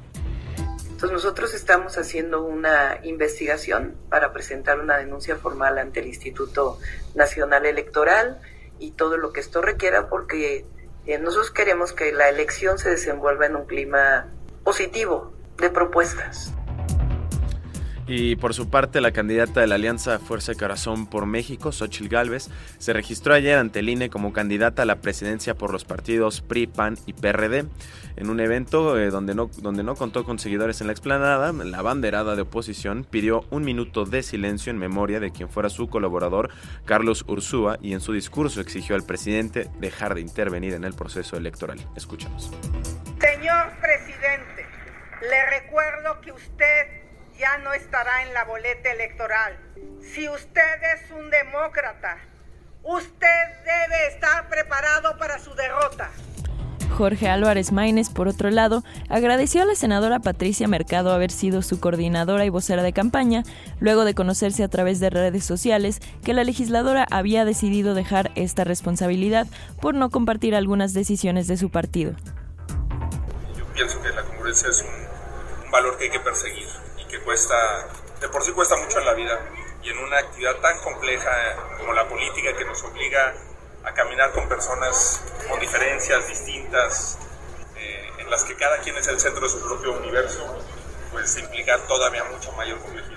Entonces 1.03 1.25
nosotros 1.25 1.53
estamos 1.53 1.99
haciendo 1.99 2.45
una 2.45 3.01
investigación 3.03 3.97
para 4.09 4.33
presentar 4.33 4.79
una 4.79 4.97
denuncia 4.99 5.35
formal 5.35 5.79
ante 5.79 5.99
el 5.99 6.07
Instituto 6.07 6.79
Nacional 7.17 7.67
Electoral 7.67 8.41
y 8.79 8.93
todo 8.93 9.17
lo 9.17 9.33
que 9.33 9.41
esto 9.41 9.63
requiera 9.63 10.09
porque 10.09 10.65
eh, 11.07 11.19
nosotros 11.19 11.51
queremos 11.51 11.93
que 11.93 12.13
la 12.13 12.29
elección 12.29 12.79
se 12.79 12.91
desenvuelva 12.91 13.47
en 13.47 13.57
un 13.57 13.67
clima 13.67 14.29
positivo, 14.63 15.33
de 15.59 15.71
propuestas. 15.71 16.53
Y 18.07 18.37
por 18.37 18.53
su 18.53 18.69
parte, 18.69 19.01
la 19.01 19.13
candidata 19.13 19.61
de 19.61 19.67
la 19.67 19.77
Alianza 19.77 20.19
Fuerza 20.19 20.53
de 20.53 20.59
Corazón 20.59 21.07
por 21.07 21.25
México, 21.25 21.71
Xochil 21.71 22.09
Gálvez, 22.09 22.51
se 22.79 22.93
registró 22.93 23.33
ayer 23.33 23.57
ante 23.57 23.79
el 23.79 23.89
INE 23.89 24.11
como 24.11 24.33
candidata 24.33 24.83
a 24.83 24.87
la 24.87 25.01
presidencia 25.01 25.55
por 25.55 25.73
los 25.73 25.85
partidos 25.85 26.41
PRI, 26.41 26.67
PAN 26.67 26.99
y 27.07 27.13
PRD. 27.13 27.65
En 28.17 28.29
un 28.29 28.41
evento 28.41 28.99
eh, 28.99 29.11
donde, 29.11 29.35
no, 29.35 29.51
donde 29.59 29.83
no 29.85 29.95
contó 29.95 30.25
con 30.25 30.39
seguidores 30.39 30.81
en 30.81 30.89
la 30.89 30.93
explanada, 30.93 31.53
la 31.53 31.81
banderada 31.81 32.37
de 32.37 32.43
oposición 32.43 33.07
pidió 33.09 33.47
un 33.51 33.65
minuto 33.65 34.05
de 34.05 34.23
silencio 34.23 34.71
en 34.71 34.79
memoria 34.79 35.21
de 35.21 35.31
quien 35.31 35.49
fuera 35.49 35.71
su 35.71 35.89
colaborador, 35.89 36.51
Carlos 36.85 37.25
Ursúa, 37.29 37.79
y 37.81 37.95
en 37.95 38.01
su 38.01 38.13
discurso 38.13 38.61
exigió 38.61 38.97
al 38.97 39.05
presidente 39.05 39.71
dejar 39.81 40.15
de 40.15 40.21
intervenir 40.21 40.75
en 40.75 40.85
el 40.85 40.93
proceso 40.93 41.37
electoral. 41.37 41.79
Escuchamos. 41.97 42.51
Señor 43.21 43.73
presidente, 43.81 44.67
le 45.23 45.47
recuerdo 45.47 46.21
que 46.21 46.33
usted 46.33 46.87
ya 47.39 47.59
no 47.59 47.73
estará 47.73 48.23
en 48.23 48.35
la 48.35 48.45
boleta 48.45 48.91
electoral. 48.91 49.57
Si 50.01 50.29
usted 50.29 50.83
es 50.95 51.11
un 51.11 51.31
demócrata, 51.31 52.19
usted 52.83 53.45
debe 53.65 54.09
estar 54.09 54.49
preparado 54.49 55.17
para 55.19 55.39
su 55.39 55.55
derrota. 55.55 56.11
Jorge 56.97 57.29
Álvarez 57.29 57.73
Maínez, 57.73 58.11
por 58.11 58.29
otro 58.29 58.51
lado, 58.51 58.85
agradeció 59.09 59.63
a 59.63 59.65
la 59.65 59.75
senadora 59.75 60.19
Patricia 60.19 60.69
Mercado 60.69 61.13
haber 61.13 61.31
sido 61.31 61.63
su 61.63 61.81
coordinadora 61.81 62.45
y 62.45 62.51
vocera 62.51 62.83
de 62.83 62.93
campaña, 62.93 63.45
luego 63.81 64.05
de 64.05 64.15
conocerse 64.15 64.63
a 64.63 64.69
través 64.69 65.01
de 65.01 65.09
redes 65.09 65.45
sociales 65.45 66.01
que 66.23 66.35
la 66.35 66.45
legisladora 66.45 67.07
había 67.11 67.47
decidido 67.47 67.95
dejar 67.95 68.31
esta 68.35 68.65
responsabilidad 68.65 69.47
por 69.81 69.95
no 69.95 70.11
compartir 70.11 70.55
algunas 70.55 70.93
decisiones 70.93 71.47
de 71.47 71.57
su 71.57 71.71
partido. 71.71 72.13
Yo 73.57 73.65
pienso 73.73 74.01
que 74.03 74.11
la 74.11 74.23
congruencia 74.23 74.69
es 74.69 74.83
un 74.83 75.12
valor 75.73 75.97
que 75.97 76.05
hay 76.05 76.11
que 76.11 76.21
perseguir 76.21 76.69
y 76.99 77.05
que 77.07 77.19
cuesta, 77.21 77.89
de 78.21 78.29
por 78.29 78.45
sí 78.45 78.53
cuesta 78.53 78.77
mucho 78.77 79.01
en 79.01 79.07
la 79.07 79.15
vida 79.15 79.41
y 79.83 79.91
en 79.91 79.99
una 79.99 80.19
actividad 80.19 80.55
tan 80.57 80.79
compleja 80.81 81.31
como 81.79 81.93
la 81.95 82.07
política 82.07 82.55
que 82.57 82.65
nos 82.65 82.81
obliga 82.85 83.35
a 83.83 83.93
caminar 83.93 84.31
con 84.31 84.49
personas 84.49 85.25
con 85.49 85.59
diferencias 85.59 86.29
distintas, 86.29 87.19
eh, 87.77 88.11
en 88.19 88.31
las 88.31 88.45
que 88.45 88.55
cada 88.55 88.79
quien 88.79 88.97
es 88.97 89.09
el 89.09 89.19
centro 89.19 89.43
de 89.43 89.49
su 89.49 89.61
propio 89.61 89.95
universo, 89.95 90.57
pues 91.11 91.37
implica 91.39 91.79
todavía 91.89 92.23
mucha 92.25 92.53
mayor 92.53 92.79
complejidad. 92.79 93.12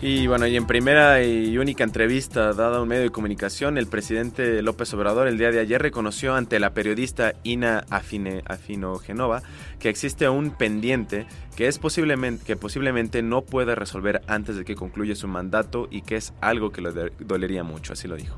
Y 0.00 0.28
bueno, 0.28 0.46
y 0.46 0.56
en 0.56 0.66
primera 0.66 1.24
y 1.24 1.58
única 1.58 1.82
entrevista 1.82 2.52
dada 2.52 2.78
a 2.78 2.82
un 2.82 2.88
medio 2.88 3.02
de 3.02 3.10
comunicación, 3.10 3.78
el 3.78 3.88
presidente 3.88 4.62
López 4.62 4.94
Obrador 4.94 5.26
el 5.26 5.38
día 5.38 5.50
de 5.50 5.58
ayer 5.58 5.82
reconoció 5.82 6.36
ante 6.36 6.60
la 6.60 6.72
periodista 6.72 7.34
Ina 7.42 7.84
Afine, 7.90 8.42
Afino 8.46 8.98
Genova 8.98 9.42
que 9.80 9.88
existe 9.88 10.28
un 10.28 10.52
pendiente 10.52 11.26
que, 11.56 11.66
es 11.66 11.80
posiblemente, 11.80 12.44
que 12.44 12.54
posiblemente 12.54 13.22
no 13.22 13.42
puede 13.42 13.74
resolver 13.74 14.22
antes 14.28 14.56
de 14.56 14.64
que 14.64 14.76
concluya 14.76 15.16
su 15.16 15.26
mandato 15.26 15.88
y 15.90 16.02
que 16.02 16.14
es 16.14 16.32
algo 16.40 16.70
que 16.70 16.80
le 16.80 17.10
dolería 17.18 17.64
mucho, 17.64 17.92
así 17.92 18.06
lo 18.06 18.14
dijo. 18.14 18.36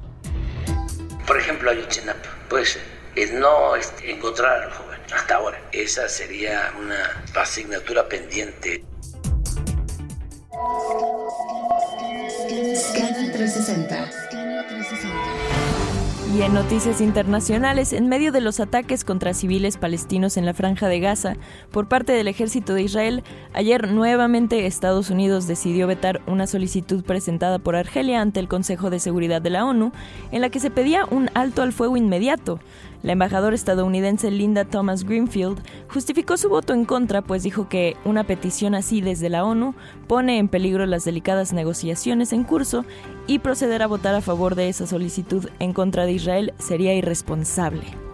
Por 1.27 1.37
ejemplo, 1.37 1.71
Ayotzinapa, 1.71 2.29
pues 2.49 2.79
es 3.15 3.33
no 3.35 3.77
este, 3.77 4.11
encontrar 4.11 4.63
al 4.63 4.71
joven 4.71 4.99
hasta 5.15 5.37
ahora. 5.37 5.61
Esa 5.73 6.09
sería 6.09 6.73
una 6.81 7.23
asignatura 7.35 8.09
pendiente. 8.09 8.83
Scanner 12.61 13.33
360. 13.33 14.11
Y 16.37 16.43
en 16.43 16.53
noticias 16.53 17.01
internacionales, 17.01 17.95
en 17.95 18.09
medio 18.09 18.33
de 18.33 18.43
los 18.43 18.61
ataques 18.61 19.03
contra 19.03 19.33
civiles 19.33 19.79
palestinos 19.79 20.37
en 20.37 20.45
la 20.45 20.53
franja 20.53 20.87
de 20.89 21.01
Gaza 21.01 21.37
por 21.71 21.89
parte 21.89 22.13
del 22.13 22.29
ejército 22.29 22.75
de 22.75 22.83
Israel, 22.83 23.25
ayer 23.55 23.91
nuevamente 23.91 24.67
Estados 24.67 25.09
Unidos 25.09 25.47
decidió 25.47 25.87
vetar 25.87 26.21
una 26.27 26.47
solicitud 26.47 27.03
presentada 27.03 27.59
por 27.59 27.77
Argelia 27.77 28.21
ante 28.21 28.41
el 28.41 28.49
Consejo 28.49 28.91
de 28.91 29.01
Seguridad 29.01 29.41
de 29.41 29.51
la 29.51 29.65
ONU, 29.65 29.91
en 30.31 30.43
la 30.43 30.51
que 30.51 30.61
se 30.61 30.71
pedía 30.71 31.07
un 31.11 31.31
alto 31.33 31.63
al 31.63 31.73
fuego 31.73 31.97
inmediato. 31.97 32.61
La 33.03 33.13
embajadora 33.13 33.55
estadounidense 33.55 34.31
Linda 34.31 34.67
Thomas 34.67 35.05
Greenfield 35.05 35.59
justificó 35.89 36.37
su 36.37 36.51
voto 36.51 36.75
en 36.75 36.85
contra, 36.85 37.23
pues 37.23 37.43
dijo 37.43 37.69
que 37.69 37.97
una 38.05 38.25
petición 38.25 38.75
así 38.75 39.01
desde 39.01 39.31
la 39.31 39.45
ONU 39.45 39.75
pone 40.07 40.39
en 40.39 40.49
peligro 40.49 40.85
las 40.85 41.05
delicadas 41.05 41.55
negociaciones 41.55 42.33
en 42.35 42.45
curso 42.45 42.85
y 43.27 43.39
proceder 43.39 43.83
a 43.83 43.87
votar 43.87 44.15
a 44.15 44.21
favor 44.21 44.55
de 44.55 44.69
esa 44.69 44.87
solicitud 44.87 45.49
en 45.61 45.73
contra 45.73 46.05
de 46.05 46.13
Israel 46.13 46.53
sería 46.59 46.95
irresponsable. 46.95 48.10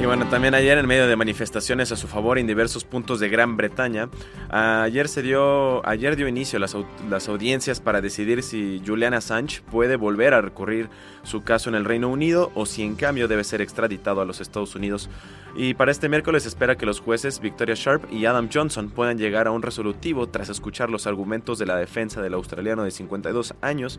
Y 0.00 0.06
bueno, 0.06 0.28
también 0.28 0.54
ayer 0.54 0.78
en 0.78 0.86
medio 0.86 1.08
de 1.08 1.16
manifestaciones 1.16 1.90
a 1.90 1.96
su 1.96 2.06
favor 2.06 2.38
en 2.38 2.46
diversos 2.46 2.84
puntos 2.84 3.18
de 3.18 3.28
Gran 3.28 3.56
Bretaña, 3.56 4.08
ayer 4.48 5.08
se 5.08 5.22
dio, 5.22 5.84
ayer 5.84 6.14
dio 6.14 6.28
inicio 6.28 6.60
las, 6.60 6.76
las 7.10 7.28
audiencias 7.28 7.80
para 7.80 8.00
decidir 8.00 8.44
si 8.44 8.80
Julian 8.86 9.12
Assange 9.12 9.60
puede 9.68 9.96
volver 9.96 10.34
a 10.34 10.40
recurrir 10.40 10.88
su 11.24 11.42
caso 11.42 11.68
en 11.68 11.74
el 11.74 11.84
Reino 11.84 12.08
Unido 12.10 12.52
o 12.54 12.64
si 12.64 12.84
en 12.84 12.94
cambio 12.94 13.26
debe 13.26 13.42
ser 13.42 13.60
extraditado 13.60 14.20
a 14.20 14.24
los 14.24 14.40
Estados 14.40 14.76
Unidos. 14.76 15.10
Y 15.56 15.74
para 15.74 15.90
este 15.90 16.08
miércoles 16.08 16.46
espera 16.46 16.76
que 16.76 16.86
los 16.86 17.00
jueces 17.00 17.40
Victoria 17.40 17.74
Sharp 17.74 18.12
y 18.12 18.24
Adam 18.24 18.48
Johnson 18.52 18.90
puedan 18.90 19.18
llegar 19.18 19.48
a 19.48 19.50
un 19.50 19.62
resolutivo 19.62 20.28
tras 20.28 20.48
escuchar 20.48 20.90
los 20.90 21.08
argumentos 21.08 21.58
de 21.58 21.66
la 21.66 21.74
defensa 21.74 22.22
del 22.22 22.34
australiano 22.34 22.84
de 22.84 22.92
52 22.92 23.54
años, 23.62 23.98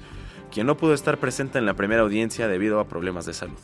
quien 0.50 0.66
no 0.66 0.78
pudo 0.78 0.94
estar 0.94 1.18
presente 1.18 1.60
en 1.60 1.66
la 1.66 1.74
primera 1.74 2.04
audiencia 2.04 2.48
debido 2.48 2.80
a 2.80 2.88
problemas 2.88 3.26
de 3.26 3.34
salud. 3.34 3.60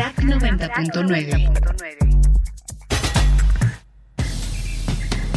Crack 0.00 0.16
90.9. 0.22 1.76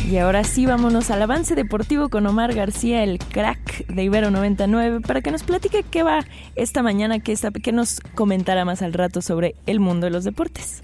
Y 0.10 0.18
ahora 0.20 0.46
sí, 0.46 0.66
vámonos 0.66 1.12
al 1.12 1.22
avance 1.22 1.54
deportivo 1.54 2.08
con 2.08 2.26
Omar 2.28 2.54
García, 2.54 3.04
el 3.04 3.20
crack 3.20 3.86
de 3.88 4.04
Ibero 4.06 4.32
99, 4.32 5.02
para 5.02 5.20
que 5.20 5.32
nos 5.32 5.44
platique 5.44 5.84
qué 5.84 6.04
va 6.04 6.22
esta 6.56 6.82
mañana, 6.82 7.20
qué, 7.20 7.34
está, 7.34 7.52
qué 7.52 7.74
nos 7.74 8.00
comentará 8.16 8.64
más 8.64 8.82
al 8.82 8.94
rato 8.94 9.22
sobre 9.22 9.56
el 9.66 9.82
mundo 9.82 10.06
de 10.06 10.12
los 10.12 10.24
deportes. 10.24 10.82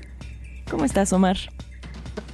¿Cómo 0.69 0.83
estás, 0.83 1.13
Omar? 1.13 1.38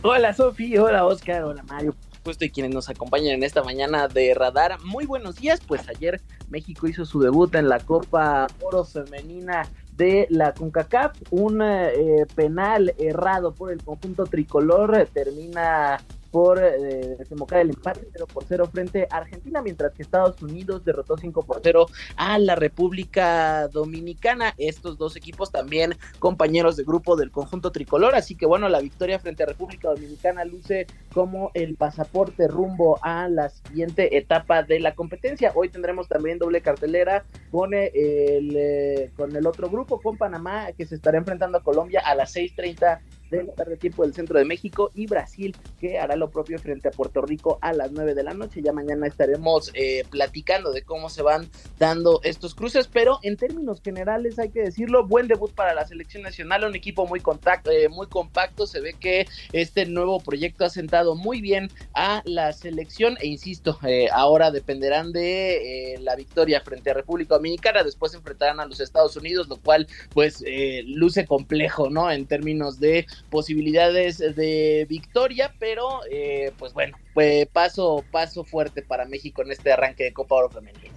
Hola, 0.01 0.33
Sofi, 0.33 0.75
hola, 0.79 1.05
Oscar, 1.05 1.43
hola, 1.43 1.61
Mario. 1.61 1.93
Puesto 2.23 2.43
y 2.45 2.49
quienes 2.49 2.73
nos 2.73 2.89
acompañan 2.89 3.35
en 3.35 3.43
esta 3.43 3.61
mañana 3.63 4.07
de 4.07 4.33
Radar. 4.33 4.79
Muy 4.83 5.05
buenos 5.05 5.35
días, 5.35 5.61
pues 5.67 5.87
ayer 5.89 6.21
México 6.49 6.87
hizo 6.87 7.05
su 7.05 7.19
debut 7.19 7.53
en 7.53 7.69
la 7.69 7.79
Copa 7.79 8.47
Oro 8.61 8.83
Femenina 8.83 9.69
de 9.97 10.27
la 10.29 10.53
CONCACAF. 10.53 11.13
Un 11.31 11.61
eh, 11.61 12.25
penal 12.35 12.93
errado 12.97 13.53
por 13.53 13.71
el 13.71 13.83
conjunto 13.83 14.25
tricolor 14.25 15.07
termina 15.13 15.99
por 16.35 16.61
eh, 16.61 17.15
desembocar 17.17 17.61
el 17.61 17.69
empate 17.69 18.01
0 18.11 18.27
por 18.33 18.43
0 18.43 18.67
frente 18.69 19.07
a 19.09 19.19
Argentina, 19.19 19.61
mientras 19.61 19.93
que 19.93 20.01
Estados 20.01 20.41
Unidos 20.41 20.83
derrotó 20.83 21.15
5 21.15 21.43
por 21.43 21.61
0 21.63 21.87
a 22.17 22.37
la 22.39 22.55
República 22.55 23.69
Dominicana. 23.69 24.53
Estos 24.57 24.97
dos 24.97 25.15
equipos 25.15 25.49
también 25.49 25.95
compañeros 26.19 26.75
de 26.75 26.83
grupo 26.83 27.15
del 27.15 27.31
conjunto 27.31 27.71
tricolor, 27.71 28.15
así 28.15 28.35
que 28.35 28.45
bueno, 28.45 28.67
la 28.67 28.81
victoria 28.81 29.17
frente 29.17 29.43
a 29.43 29.45
República 29.45 29.87
Dominicana 29.87 30.43
luce 30.43 30.87
como 31.13 31.51
el 31.53 31.77
pasaporte 31.77 32.49
rumbo 32.49 32.99
a 33.01 33.29
la 33.29 33.47
siguiente 33.47 34.17
etapa 34.17 34.61
de 34.61 34.81
la 34.81 34.93
competencia. 34.93 35.53
Hoy 35.55 35.69
tendremos 35.69 36.09
también 36.09 36.37
doble 36.37 36.59
cartelera 36.59 37.23
con 37.49 37.73
el, 37.73 37.91
eh, 37.93 39.09
con 39.15 39.33
el 39.33 39.47
otro 39.47 39.69
grupo, 39.69 40.01
con 40.01 40.17
Panamá, 40.17 40.73
que 40.77 40.85
se 40.85 40.95
estará 40.95 41.17
enfrentando 41.17 41.59
a 41.59 41.63
Colombia 41.63 42.01
a 42.03 42.13
las 42.13 42.35
6.30 42.35 42.99
de 43.29 43.43
la 43.43 43.53
tarde 43.53 43.77
tiempo 43.77 44.03
del 44.03 44.13
centro 44.13 44.37
de 44.37 44.45
México 44.45 44.91
y 44.93 45.07
Brasil 45.07 45.55
que 45.79 45.99
hará 45.99 46.15
lo 46.15 46.29
propio 46.29 46.59
frente 46.59 46.87
a 46.87 46.91
Puerto 46.91 47.21
Rico 47.21 47.57
a 47.61 47.73
las 47.73 47.91
9 47.91 48.13
de 48.13 48.23
la 48.23 48.33
noche. 48.33 48.61
Ya 48.61 48.73
mañana 48.73 49.07
estaremos 49.07 49.71
eh, 49.73 50.03
platicando 50.09 50.71
de 50.71 50.83
cómo 50.83 51.09
se 51.09 51.21
van 51.21 51.49
dando 51.79 52.19
estos 52.23 52.55
cruces, 52.55 52.87
pero 52.87 53.19
en 53.23 53.37
términos 53.37 53.81
generales 53.81 54.39
hay 54.39 54.49
que 54.49 54.61
decirlo, 54.61 55.05
buen 55.05 55.27
debut 55.27 55.51
para 55.51 55.73
la 55.73 55.85
selección 55.85 56.23
nacional, 56.23 56.65
un 56.65 56.75
equipo 56.75 57.07
muy, 57.07 57.19
contacto, 57.19 57.71
eh, 57.71 57.89
muy 57.89 58.07
compacto, 58.07 58.67
se 58.67 58.79
ve 58.79 58.93
que 58.93 59.27
este 59.51 59.85
nuevo 59.85 60.19
proyecto 60.19 60.65
ha 60.65 60.69
sentado 60.69 61.15
muy 61.15 61.41
bien 61.41 61.69
a 61.93 62.21
la 62.25 62.53
selección 62.53 63.17
e 63.21 63.27
insisto, 63.27 63.77
eh, 63.87 64.07
ahora 64.11 64.51
dependerán 64.51 65.11
de 65.11 65.97
la 66.01 66.15
victoria 66.15 66.61
frente 66.61 66.91
a 66.91 66.93
República 66.93 67.35
Dominicana, 67.35 67.83
después 67.83 68.13
enfrentarán 68.13 68.59
a 68.59 68.65
los 68.65 68.79
Estados 68.79 69.15
Unidos, 69.15 69.47
lo 69.47 69.57
cual 69.57 69.87
pues 70.13 70.43
luce 70.85 71.25
complejo, 71.25 71.89
¿no? 71.89 72.11
En 72.11 72.25
términos 72.25 72.79
de 72.79 73.05
posibilidades 73.29 74.17
de 74.17 74.85
victoria, 74.89 75.53
pero 75.59 76.01
eh, 76.09 76.51
pues 76.57 76.73
bueno, 76.73 76.97
pues 77.13 77.47
paso, 77.47 78.03
paso 78.11 78.43
fuerte 78.43 78.81
para 78.81 79.05
México 79.05 79.41
en 79.41 79.51
este 79.51 79.71
arranque 79.71 80.05
de 80.05 80.13
Copa 80.13 80.35
Oro 80.35 80.49
Femenina. 80.49 80.93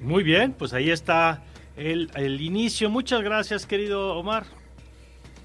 Muy 0.00 0.22
bien, 0.22 0.52
pues 0.52 0.72
ahí 0.72 0.90
está 0.90 1.42
el, 1.76 2.10
el 2.14 2.40
inicio. 2.40 2.90
Muchas 2.90 3.22
gracias, 3.22 3.66
querido 3.66 4.16
Omar. 4.16 4.44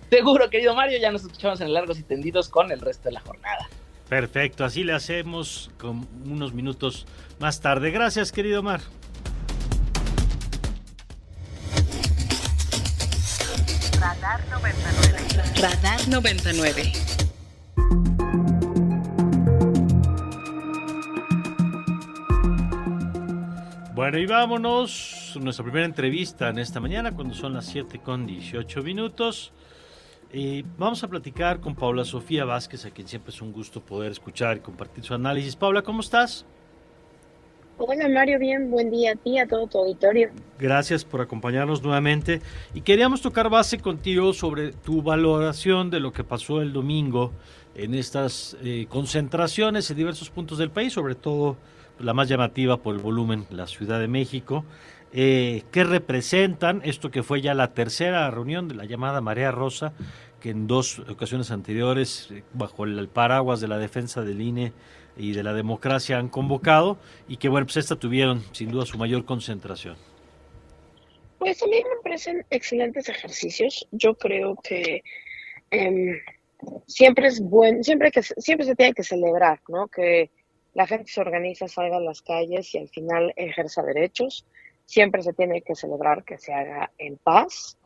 Seguro, 0.10 0.50
querido 0.50 0.74
Mario, 0.74 1.00
ya 1.00 1.12
nos 1.12 1.24
escuchamos 1.24 1.60
en 1.62 1.74
largos 1.74 2.00
y 2.00 2.04
tendidos 2.04 2.50
con 2.50 2.72
el 2.72 2.80
resto 2.80 3.10
de 3.10 3.14
la 3.14 3.20
jornada. 3.20 3.70
Perfecto, 4.08 4.64
así 4.64 4.86
le 4.86 4.94
hacemos 4.94 5.70
con 5.78 6.08
unos 6.26 6.54
minutos 6.54 7.06
más 7.40 7.60
tarde. 7.60 7.92
Gracias, 7.92 8.32
querido 8.32 8.62
Omar. 8.62 8.80
Radar 14.00 14.40
99. 14.50 15.07
Radar 15.62 16.08
99. 16.08 16.92
Bueno, 23.94 24.18
y 24.18 24.26
vámonos. 24.26 25.38
Nuestra 25.42 25.64
primera 25.64 25.86
entrevista 25.86 26.50
en 26.50 26.60
esta 26.60 26.80
mañana, 26.80 27.12
cuando 27.14 27.36
son 27.36 27.54
las 27.54 27.66
7 27.66 28.00
con 28.00 28.26
18 28.26 28.82
minutos. 28.82 29.52
Y 30.34 30.64
vamos 30.78 31.04
a 31.04 31.08
platicar 31.08 31.60
con 31.60 31.76
Paula 31.76 32.04
Sofía 32.04 32.44
Vázquez, 32.44 32.86
a 32.86 32.92
quien 32.92 33.08
siempre 33.08 33.32
es 33.32 33.42
un 33.42 33.52
gusto 33.52 33.82
poder 33.82 34.12
escuchar 34.12 34.58
y 34.58 34.60
compartir 34.62 35.04
su 35.04 35.14
análisis. 35.14 35.56
Paula, 35.56 35.84
¿cómo 35.84 36.02
estás? 36.02 36.46
Hola 37.80 38.10
Mario, 38.10 38.40
bien, 38.40 38.72
buen 38.72 38.90
día 38.90 39.12
a 39.12 39.16
ti, 39.16 39.38
a 39.38 39.46
todo 39.46 39.68
tu 39.68 39.78
auditorio. 39.78 40.32
Gracias 40.58 41.06
por 41.06 41.22
acompañarnos 41.22 41.84
nuevamente 41.84 42.42
y 42.74 42.82
queríamos 42.82 43.22
tocar 43.22 43.52
base 43.52 43.78
contigo 43.78 44.34
sobre 44.34 44.72
tu 44.72 45.04
valoración 45.04 45.92
de 45.92 46.00
lo 46.00 46.12
que 46.12 46.24
pasó 46.24 46.60
el 46.64 46.74
domingo 46.74 47.34
en 47.76 47.94
estas 47.94 48.58
eh, 48.64 48.88
concentraciones 48.90 49.92
en 49.92 49.98
diversos 49.98 50.32
puntos 50.32 50.58
del 50.58 50.72
país, 50.72 50.92
sobre 50.92 51.14
todo 51.14 51.56
la 52.00 52.16
más 52.16 52.28
llamativa 52.28 52.78
por 52.78 52.96
el 52.96 53.02
volumen, 53.02 53.46
la 53.52 53.68
Ciudad 53.68 54.00
de 54.00 54.08
México. 54.08 54.66
Eh, 55.14 55.62
¿Qué 55.72 55.84
representan 55.84 56.82
esto 56.84 57.12
que 57.12 57.22
fue 57.22 57.42
ya 57.42 57.54
la 57.54 57.76
tercera 57.76 58.30
reunión 58.32 58.68
de 58.68 58.74
la 58.74 58.86
llamada 58.86 59.22
Marea 59.22 59.52
Rosa, 59.52 59.94
que 60.40 60.50
en 60.50 60.66
dos 60.66 60.98
ocasiones 61.08 61.52
anteriores, 61.52 62.30
eh, 62.32 62.44
bajo 62.54 62.86
el 62.86 63.08
paraguas 63.08 63.62
de 63.62 63.68
la 63.68 63.78
defensa 63.78 64.24
del 64.24 64.42
INE, 64.42 64.74
y 65.18 65.34
de 65.34 65.44
la 65.44 65.54
democracia 65.54 66.18
han 66.18 66.30
convocado 66.30 66.98
y 67.28 67.38
que, 67.38 67.50
bueno, 67.50 67.66
pues 67.66 67.78
esta 67.78 67.96
tuvieron 67.96 68.44
sin 68.54 68.72
duda 68.72 68.86
su 68.86 68.98
mayor 68.98 69.26
concentración. 69.26 69.98
Pues 71.40 71.62
a 71.62 71.68
mí 71.68 71.76
me 71.76 72.02
parecen 72.04 72.46
excelentes 72.50 73.10
ejercicios. 73.10 73.88
Yo 73.92 74.16
creo 74.16 74.56
que 74.56 75.04
em, 75.72 76.20
siempre 76.88 77.28
es 77.28 77.40
bueno, 77.40 77.84
siempre 77.84 78.12
que 78.12 78.24
siempre 78.24 78.66
se 78.66 78.76
tiene 78.76 78.94
que 78.94 79.04
celebrar, 79.04 79.60
¿no? 79.68 79.88
Que 79.88 80.32
la 80.74 80.88
gente 80.88 81.12
se 81.12 81.22
organiza, 81.22 81.68
salga 81.68 81.98
a 81.98 82.02
las 82.02 82.22
calles 82.22 82.74
y 82.74 82.80
al 82.80 82.90
final 82.90 83.34
ejerza 83.36 83.84
derechos. 83.84 84.46
Siempre 84.86 85.22
se 85.22 85.34
tiene 85.34 85.62
que 85.62 85.76
celebrar 85.76 86.24
que 86.24 86.38
se 86.38 86.54
haga 86.54 86.92
en 86.98 87.18
paz. 87.18 87.78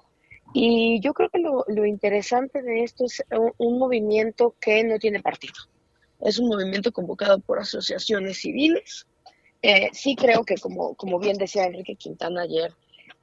Y 0.54 1.00
yo 1.02 1.13
creo 1.13 1.30
que 1.30 1.39
lo, 1.39 1.63
lo 1.67 1.86
interesante 1.86 2.62
de 2.62 2.84
esto 2.84 3.06
es 3.06 3.24
un 3.58 3.80
movimiento 3.80 4.56
que 4.60 4.84
no 4.84 5.00
tiene 5.00 5.22
partido 5.22 5.54
es 6.22 6.40
un 6.40 6.48
movimiento 6.48 6.92
convocado 6.92 7.40
por 7.40 7.60
asociaciones 7.60 8.38
civiles. 8.38 9.08
Eh, 9.62 9.90
sí 9.94 10.16
creo 10.16 10.44
que, 10.44 10.56
como, 10.56 10.96
como 10.96 11.20
bien 11.20 11.38
decía 11.38 11.66
Enrique 11.66 11.96
Quintana 11.96 12.44
ayer, 12.44 12.74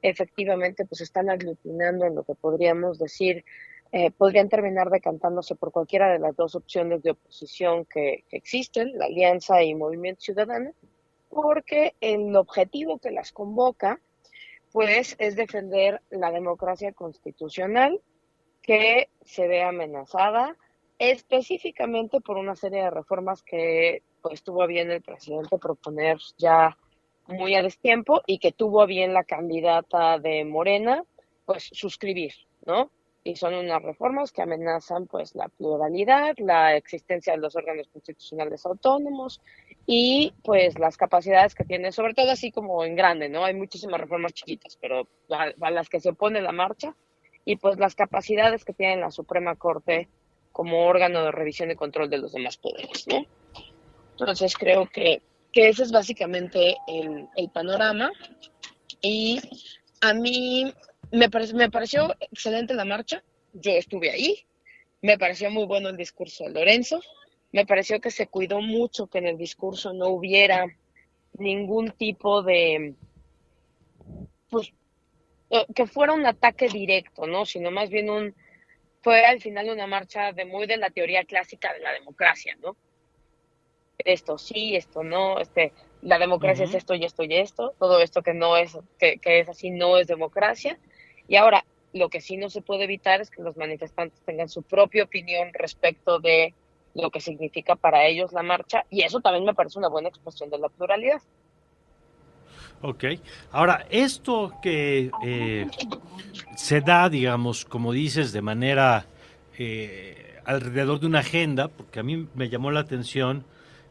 efectivamente 0.03 0.85
pues 0.85 1.01
están 1.01 1.31
aglutinando 1.31 2.07
en 2.07 2.15
lo 2.15 2.23
que 2.25 2.35
podríamos 2.35 2.99
decir, 2.99 3.45
eh, 3.91 4.11
podrían 4.11 4.49
terminar 4.49 4.91
decantándose 4.91 5.55
por 5.57 5.73
cualquiera 5.73 6.13
de 6.13 6.19
las 6.19 6.37
dos 6.37 6.55
opciones 6.55 7.03
de 7.03 7.13
oposición 7.13 7.85
que, 7.87 8.25
que 8.29 8.37
existen, 8.37 8.97
la 8.97 9.07
Alianza 9.07 9.63
y 9.63 9.75
Movimiento 9.75 10.21
Ciudadano, 10.21 10.73
porque 11.29 11.95
el 12.01 12.37
objetivo 12.37 12.99
que 12.99 13.11
las 13.11 13.33
convoca 13.33 14.01
pues 14.73 15.17
es 15.19 15.35
defender 15.35 16.03
la 16.11 16.31
democracia 16.31 16.93
constitucional 16.93 18.01
que 18.63 19.09
se 19.25 19.49
ve 19.49 19.63
amenazada 19.63 20.57
específicamente 20.99 22.21
por 22.21 22.37
una 22.37 22.57
serie 22.57 22.83
de 22.83 22.91
reformas 22.91 23.43
que 23.43 24.03
pues 24.21 24.43
tuvo 24.43 24.67
bien 24.67 24.91
el 24.91 25.03
presidente 25.03 25.59
proponer 25.59 26.19
ya 26.37 26.77
muy 27.29 27.55
a 27.55 27.63
destiempo 27.63 28.23
y 28.27 28.39
que 28.39 28.53
tuvo 28.53 28.87
bien 28.87 29.13
la 29.15 29.25
candidata 29.25 30.19
de 30.19 30.45
Morena 30.45 31.05
pues 31.45 31.71
suscribir, 31.73 32.33
¿no? 32.67 32.91
Y 33.25 33.37
son 33.37 33.55
unas 33.55 33.83
reformas 33.83 34.33
que 34.33 34.43
amenazan 34.43 35.07
pues 35.07 35.35
la 35.35 35.49
pluralidad, 35.49 36.35
la 36.39 36.77
existencia 36.77 37.33
de 37.35 37.39
los 37.39 37.57
órganos 37.57 37.89
constitucionales 37.89 38.65
autónomos 38.65 39.41
y 39.87 40.33
pues 40.43 40.79
las 40.79 40.97
capacidades 40.97 41.55
que 41.55 41.65
tiene, 41.65 41.93
sobre 41.93 42.15
todo 42.15 42.31
así 42.31 42.51
como 42.51 42.85
en 42.85 42.97
grande, 42.97 43.29
¿no? 43.29 43.45
Hay 43.45 43.55
muchísimas 43.55 44.01
reformas 44.01 44.35
chiquitas, 44.35 44.79
pero 44.81 45.09
a, 45.31 45.71
las 45.71 45.89
que 45.89 46.01
se 46.01 46.11
opone 46.11 46.41
la 46.41 46.53
marcha 46.53 46.95
y 47.45 47.57
pues 47.57 47.79
las 47.79 47.95
capacidades 47.95 48.65
que 48.65 48.73
tiene 48.73 48.97
la 48.97 49.11
Suprema 49.11 49.57
Corte 49.57 50.09
como 50.59 50.87
órgano 50.87 51.23
de 51.23 51.31
revisión 51.31 51.71
y 51.71 51.77
control 51.77 52.11
de 52.11 52.19
los 52.19 52.33
demás 52.33 52.57
poderes, 52.57 53.07
¿no? 53.07 53.25
Entonces 54.19 54.57
creo 54.57 54.91
que, 54.91 55.23
que 55.53 55.69
ese 55.69 55.85
es 55.85 55.93
básicamente 55.93 56.77
el, 56.89 57.29
el, 57.37 57.49
panorama 57.51 58.11
y 59.01 59.41
a 60.01 60.13
mí 60.15 60.75
me, 61.13 61.31
parece, 61.31 61.55
me 61.55 61.71
pareció 61.71 62.13
excelente 62.19 62.75
la 62.75 62.85
marcha, 62.85 63.23
yo 63.53 63.71
estuve 63.71 64.11
ahí, 64.11 64.37
me 65.01 65.17
pareció 65.17 65.49
muy 65.49 65.65
bueno 65.65 65.91
el 65.91 65.97
discurso 65.97 66.43
de 66.43 66.51
Lorenzo, 66.51 67.01
me 67.53 67.65
pareció 67.65 68.01
que 68.01 68.11
se 68.11 68.27
cuidó 68.27 68.61
mucho 68.61 69.07
que 69.07 69.19
en 69.19 69.29
el 69.29 69.39
discurso 69.39 69.93
no 69.93 70.09
hubiera 70.09 70.67
ningún 71.35 71.93
tipo 71.93 72.43
de, 72.43 72.97
pues, 74.51 74.73
eh, 75.51 75.67
que 75.73 75.87
fuera 75.87 76.15
un 76.15 76.27
ataque 76.27 76.69
directo, 76.69 77.29
¿no? 77.29 77.47
Sino 77.47 77.71
más 77.71 77.91
bien 77.91 78.11
un, 78.11 78.35
fue 79.01 79.25
al 79.25 79.41
final 79.41 79.71
una 79.71 79.87
marcha 79.87 80.33
de 80.33 80.45
muy 80.45 80.67
de 80.67 80.77
la 80.77 80.91
teoría 80.91 81.25
clásica 81.25 81.73
de 81.73 81.81
la 81.81 81.93
democracia, 81.93 82.57
¿no? 82.63 82.77
Esto 83.99 84.39
sí, 84.39 84.77
esto 84.77 85.03
no, 85.03 85.39
este, 85.41 85.73
la 86.03 86.19
democracia 86.19 86.65
es 86.65 86.75
esto 86.75 86.95
y 86.95 87.05
esto 87.05 87.25
y 87.25 87.35
esto, 87.35 87.75
todo 87.79 88.01
esto 88.01 88.23
que 88.23 88.35
no 88.35 88.57
es, 88.57 88.79
que, 88.99 89.19
que 89.19 89.41
es 89.41 89.49
así 89.49 89.71
no 89.71 89.99
es 89.99 90.07
democracia. 90.07 90.79
Y 91.27 91.37
ahora, 91.37 91.65
lo 91.93 92.09
que 92.09 92.21
sí 92.21 92.37
no 92.37 92.49
se 92.51 92.63
puede 92.63 92.85
evitar 92.85 93.21
es 93.21 93.31
que 93.31 93.43
los 93.43 93.57
manifestantes 93.57 94.21
tengan 94.23 94.49
su 94.49 94.63
propia 94.63 95.05
opinión 95.05 95.51
respecto 95.53 96.21
de 96.21 96.55
lo 96.95 97.11
que 97.11 97.21
significa 97.21 97.77
para 97.77 98.07
ellos 98.07 98.33
la 98.33 98.43
marcha, 98.43 98.85
y 98.91 99.03
eso 99.03 99.21
también 99.21 99.45
me 99.45 99.55
parece 99.55 99.79
una 99.79 99.89
buena 99.89 100.09
expresión 100.09 100.51
de 100.51 100.59
la 100.59 100.69
pluralidad. 100.69 101.21
Ok. 102.81 103.05
Ahora, 103.51 103.87
esto 103.91 104.55
que 104.63 105.11
eh, 105.25 105.67
se 106.57 106.81
da, 106.81 107.09
digamos, 107.09 107.65
como 107.65 107.93
dices, 107.93 108.33
de 108.33 108.43
manera 108.43 109.07
eh, 109.59 110.41
alrededor 110.45 111.01
de 111.01 111.07
una 111.07 111.21
agenda, 111.21 111.69
porque 111.69 112.01
a 112.01 112.03
mí 112.03 112.29
me 112.35 112.49
llamó 112.49 112.71
la 112.71 112.81
atención 112.81 113.45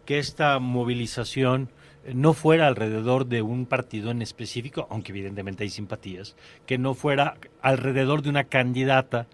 que 0.06 0.20
esta 0.20 0.60
movilización 0.60 1.70
no 2.14 2.34
fuera 2.34 2.68
alrededor 2.68 3.26
de 3.26 3.42
un 3.42 3.66
partido 3.66 4.12
en 4.12 4.22
específico, 4.22 4.88
aunque 4.90 5.12
evidentemente 5.12 5.64
hay 5.64 5.70
simpatías, 5.70 6.38
que 6.66 6.78
no 6.78 6.94
fuera 6.94 7.36
alrededor 7.62 8.22
de 8.22 8.30
una 8.30 8.46
candidata 8.46 9.28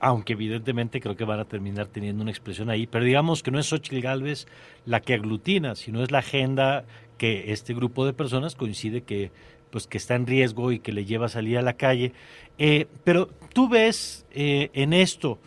aunque 0.00 0.34
evidentemente 0.34 1.00
creo 1.00 1.16
que 1.16 1.24
van 1.24 1.40
a 1.40 1.44
terminar 1.44 1.86
teniendo 1.86 2.22
una 2.22 2.30
expresión 2.30 2.70
ahí, 2.70 2.86
pero 2.86 3.04
digamos 3.04 3.42
que 3.42 3.50
no 3.50 3.58
es 3.58 3.66
Xochitl 3.66 4.00
Galvez 4.00 4.46
la 4.84 5.00
que 5.00 5.14
aglutina, 5.14 5.74
sino 5.74 6.02
es 6.02 6.10
la 6.10 6.18
agenda 6.18 6.84
que 7.18 7.52
este 7.52 7.74
grupo 7.74 8.06
de 8.06 8.14
personas 8.14 8.54
coincide 8.54 9.02
que 9.02 9.30
pues 9.70 9.86
que 9.86 9.98
está 9.98 10.14
en 10.14 10.26
riesgo 10.26 10.72
y 10.72 10.80
que 10.80 10.92
le 10.92 11.04
lleva 11.04 11.26
a 11.26 11.28
salir 11.28 11.58
a 11.58 11.62
la 11.62 11.74
calle. 11.74 12.12
Eh, 12.58 12.86
pero 13.04 13.28
tú 13.52 13.68
ves 13.68 14.26
eh, 14.32 14.70
en 14.72 14.92
esto, 14.92 15.38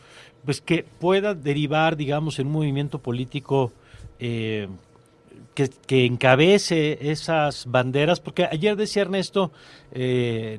pues 0.46 0.62
que 0.62 0.86
pueda 1.00 1.34
derivar, 1.34 1.98
digamos, 1.98 2.40
en 2.40 2.48
un 2.48 2.54
movimiento 2.54 3.00
político 3.00 3.72
eh, 4.20 4.68
que, 5.56 6.06
encabece 6.06 7.12
esas 7.12 7.66
banderas, 7.68 8.20
porque 8.20 8.46
ayer 8.46 8.76
decía 8.76 9.04
Ernesto 9.04 9.52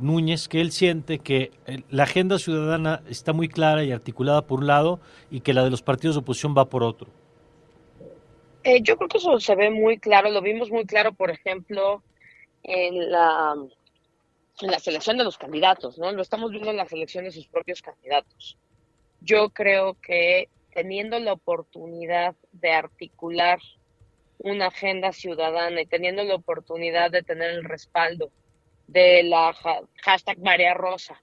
Núñez 0.01 0.47
que 0.47 0.61
él 0.61 0.71
siente 0.71 1.19
que 1.19 1.51
la 1.91 2.05
agenda 2.05 2.39
ciudadana 2.39 3.03
está 3.09 3.33
muy 3.33 3.49
clara 3.49 3.83
y 3.83 3.91
articulada 3.91 4.47
por 4.47 4.61
un 4.61 4.67
lado 4.67 5.01
y 5.31 5.41
que 5.41 5.55
la 5.55 5.65
de 5.65 5.71
los 5.71 5.83
partidos 5.83 6.15
de 6.17 6.21
oposición 6.21 6.55
va 6.57 6.67
por 6.67 6.85
otro. 6.85 7.09
Yo 8.83 8.97
creo 8.97 9.09
que 9.09 9.19
eso 9.19 9.39
se 9.41 9.55
ve 9.55 9.71
muy 9.71 9.99
claro, 9.99 10.31
lo 10.31 10.43
vimos 10.43 10.71
muy 10.71 10.85
claro, 10.85 11.13
por 11.13 11.31
ejemplo, 11.31 12.03
en 12.63 13.11
la, 13.11 13.55
en 14.61 14.71
la 14.71 14.79
selección 14.79 15.19
de 15.19 15.25
los 15.25 15.39
candidatos, 15.39 15.99
¿no? 15.99 16.13
Lo 16.13 16.23
estamos 16.23 16.51
viendo 16.51 16.71
en 16.71 16.77
la 16.77 16.87
selección 16.87 17.25
de 17.25 17.33
sus 17.33 17.47
propios 17.49 17.83
candidatos. 17.83 18.59
Yo 19.21 19.51
creo 19.51 19.95
que 20.01 20.49
teniendo 20.73 21.19
la 21.19 21.33
oportunidad 21.33 22.35
de 22.53 22.71
articular 22.73 23.59
una 24.39 24.67
agenda 24.67 25.13
ciudadana 25.13 25.83
y 25.83 25.87
teniendo 25.87 26.25
la 26.25 26.35
oportunidad 26.35 27.11
de 27.11 27.23
tener 27.23 27.51
el 27.51 27.65
respaldo 27.65 28.31
de 28.87 29.23
la 29.23 29.55
hashtag 30.03 30.39
María 30.39 30.75
Rosa, 30.75 31.21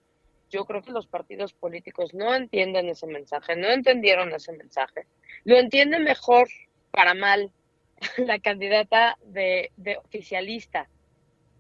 yo 0.49 0.65
creo 0.65 0.81
que 0.81 0.91
los 0.91 1.07
partidos 1.07 1.53
políticos 1.53 2.13
no 2.13 2.33
entienden 2.33 2.89
ese 2.89 3.05
mensaje, 3.05 3.55
no 3.55 3.69
entendieron 3.69 4.31
ese 4.33 4.51
mensaje. 4.53 5.05
Lo 5.43 5.57
entiende 5.57 5.99
mejor 5.99 6.47
para 6.91 7.13
mal 7.13 7.51
la 8.17 8.39
candidata 8.39 9.17
de, 9.25 9.71
de 9.77 9.97
oficialista, 9.97 10.89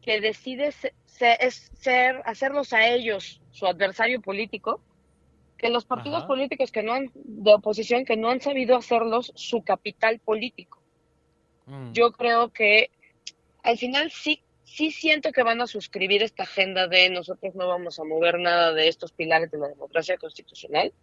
que 0.01 0.21
decide 0.21 0.71
ser, 0.71 2.21
hacerlos 2.25 2.73
a 2.73 2.87
ellos 2.87 3.41
su 3.51 3.67
adversario 3.67 4.21
político, 4.21 4.81
que 5.57 5.69
los 5.69 5.85
partidos 5.85 6.23
políticos 6.23 6.71
que 6.71 6.83
no 6.83 6.93
han, 6.93 7.11
de 7.13 7.53
oposición 7.53 8.05
que 8.05 8.15
no 8.15 8.29
han 8.29 8.39
sabido 8.39 8.77
hacerlos 8.77 9.33
su 9.35 9.61
capital 9.61 10.19
político. 10.19 10.81
Mm. 11.65 11.91
Yo 11.91 12.13
creo 12.13 12.49
que 12.49 12.89
al 13.61 13.77
final 13.77 14.09
sí, 14.09 14.41
sí 14.63 14.91
siento 14.91 15.33
que 15.33 15.43
van 15.43 15.61
a 15.61 15.67
suscribir 15.67 16.23
esta 16.23 16.43
agenda 16.43 16.87
de 16.87 17.09
nosotros 17.09 17.55
no 17.55 17.67
vamos 17.67 17.99
a 17.99 18.05
mover 18.05 18.39
nada 18.39 18.73
de 18.73 18.87
estos 18.87 19.11
pilares 19.11 19.51
de 19.51 19.57
la 19.57 19.67
democracia 19.67 20.17
constitucional, 20.17 20.93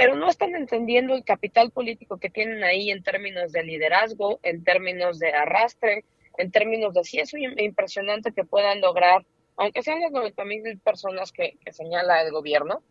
pero 0.00 0.16
no 0.16 0.30
están 0.30 0.54
entendiendo 0.54 1.14
el 1.14 1.24
capital 1.24 1.70
político 1.72 2.16
que 2.16 2.30
tienen 2.30 2.64
ahí 2.64 2.90
en 2.90 3.02
términos 3.02 3.52
de 3.52 3.62
liderazgo, 3.62 4.40
en 4.42 4.64
términos 4.64 5.18
de 5.18 5.30
arrastre, 5.30 6.06
en 6.38 6.50
términos 6.50 6.94
de 6.94 7.04
si 7.04 7.18
es 7.18 7.34
impresionante 7.34 8.32
que 8.32 8.44
puedan 8.44 8.80
lograr, 8.80 9.26
aunque 9.58 9.82
sean 9.82 10.00
las 10.00 10.10
90 10.10 10.42
mil 10.46 10.78
personas 10.78 11.32
que, 11.32 11.58
señala 11.70 12.22
el 12.22 12.32
gobierno, 12.32 12.82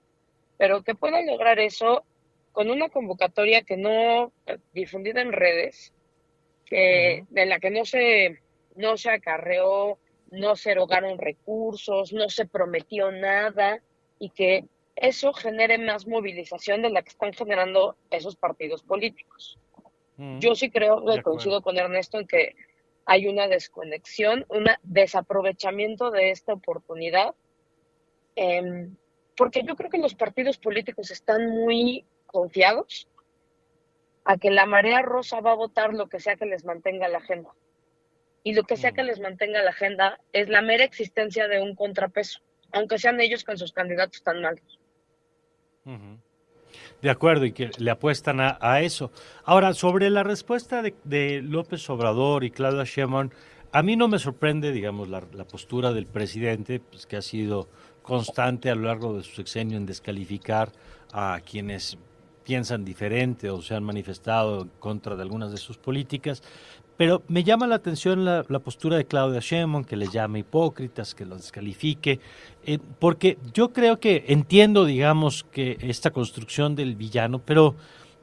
pero 0.60 0.84
que 0.84 0.94
puedan 0.94 1.26
lograr 1.26 1.58
eso 1.58 2.04
con 2.52 2.70
una 2.70 2.90
convocatoria 2.90 3.64
que 3.64 3.76
no 3.76 4.32
difundida 4.72 5.22
en 5.22 5.32
redes, 5.32 5.92
que 6.64 7.26
de 7.32 7.46
la 7.48 7.60
que 7.60 7.72
no 7.72 7.86
se 7.86 8.38
no 8.76 8.98
se 8.98 9.10
acarreó, 9.10 9.98
no 10.30 10.56
se 10.56 10.74
erogaron 10.74 11.18
recursos, 11.18 12.14
no 12.14 12.30
se 12.30 12.46
prometió 12.46 13.12
nada 13.12 13.82
y 14.20 14.30
que 14.30 14.66
eso 15.02 15.34
genere 15.34 15.78
más 15.78 16.08
movilización 16.08 16.82
de 16.82 16.90
la 16.90 17.02
que 17.02 17.10
están 17.10 17.34
generando 17.34 17.96
esos 18.10 18.36
partidos 18.36 18.84
políticos. 18.84 19.58
Yo 20.40 20.54
sí 20.54 20.70
creo, 20.70 21.06
que 21.06 21.22
coincido 21.22 21.62
con 21.62 21.78
Ernesto 21.78 22.20
en 22.20 22.28
que 22.28 22.54
hay 23.06 23.28
una 23.28 23.48
desconexión, 23.48 24.46
un 24.50 24.66
desaprovechamiento 24.84 26.12
de 26.12 26.32
esta 26.32 26.52
oportunidad, 26.52 27.34
em, 28.36 28.98
porque 29.38 29.64
yo 29.64 29.78
creo 29.78 29.90
que 29.90 29.98
los 29.98 30.16
partidos 30.16 30.58
políticos 30.58 31.10
están 31.10 31.50
muy 31.50 32.06
confiados 32.26 33.08
a 34.26 34.38
que 34.38 34.52
la 34.52 34.66
marea 34.66 35.02
rosa 35.02 35.40
va 35.40 35.54
a 35.54 35.56
votar 35.56 35.94
lo 35.94 36.10
que 36.10 36.20
sea 36.20 36.36
que 36.36 36.46
les 36.46 36.66
mantenga 36.66 37.08
la 37.08 37.20
agenda. 37.20 37.50
Y 38.44 38.54
lo 38.54 38.64
que 38.64 38.78
sea 38.78 38.92
que 38.92 39.04
mm. 39.04 39.08
les 39.08 39.20
mantenga 39.20 39.64
la 39.64 39.72
agenda 39.72 40.20
es 40.34 40.50
la 40.50 40.62
mera 40.62 40.84
existencia 40.84 41.48
de 41.48 41.62
un 41.62 41.76
contrapeso, 41.76 42.42
aunque 42.74 43.00
sean 43.00 43.22
ellos 43.22 43.44
con 43.46 43.58
sus 43.58 43.72
candidatos 43.72 44.22
tan 44.22 44.42
malos. 44.42 44.80
De 47.02 47.10
acuerdo, 47.10 47.46
y 47.46 47.52
que 47.52 47.72
le 47.78 47.92
apuestan 47.92 48.40
a, 48.42 48.82
eso. 48.82 49.12
Ahora, 49.46 49.74
sobre 49.74 50.10
la 50.10 50.24
respuesta 50.24 50.82
de, 50.82 51.42
López 51.42 51.90
Obrador 51.90 52.44
y 52.44 52.52
Claudia 52.52 52.84
Sheinbaum, 52.84 53.30
a 53.72 53.84
mí 53.84 53.96
no 53.96 54.08
me 54.08 54.20
sorprende, 54.20 54.72
digamos, 54.72 55.08
la, 55.08 55.22
postura 55.46 55.94
del 55.94 56.08
presidente, 56.08 56.80
pues, 56.80 57.06
que 57.06 57.18
ha 57.18 57.22
sido 57.22 57.70
constante 58.02 58.70
a 58.70 58.76
lo 58.76 58.88
largo 58.88 59.16
de 59.16 59.24
su 59.24 59.36
sexenio 59.36 59.78
en 59.78 59.86
descalificar 59.86 60.72
a 61.14 61.40
quienes 61.46 61.98
piensan 62.44 62.84
diferente 62.84 63.52
o 63.52 63.62
se 63.62 63.76
han 63.76 63.84
manifestado 63.84 64.64
en 64.64 64.70
contra 64.80 65.16
de 65.16 65.22
algunas 65.22 65.52
de 65.52 65.58
sus 65.58 65.78
políticas. 65.78 66.42
Pero 67.00 67.24
me 67.30 67.46
llama 67.46 67.66
la 67.66 67.76
atención 67.76 68.26
la, 68.26 68.44
postura 68.44 68.98
de 68.98 69.06
Claudia 69.06 69.40
Sheinbaum, 69.40 69.86
que 69.86 69.96
les 69.96 70.12
llama 70.12 70.40
hipócritas, 70.40 71.16
que 71.16 71.26
los 71.26 71.38
descalifique, 71.38 72.20
eh, 72.66 72.78
porque 73.00 73.38
yo 73.54 73.72
creo 73.72 74.02
que 74.02 74.26
entiendo, 74.28 74.84
digamos, 74.84 75.46
que 75.50 75.78
esta 75.80 76.12
construcción 76.12 76.76
del 76.76 76.98
villano, 76.98 77.40
pero 77.40 77.78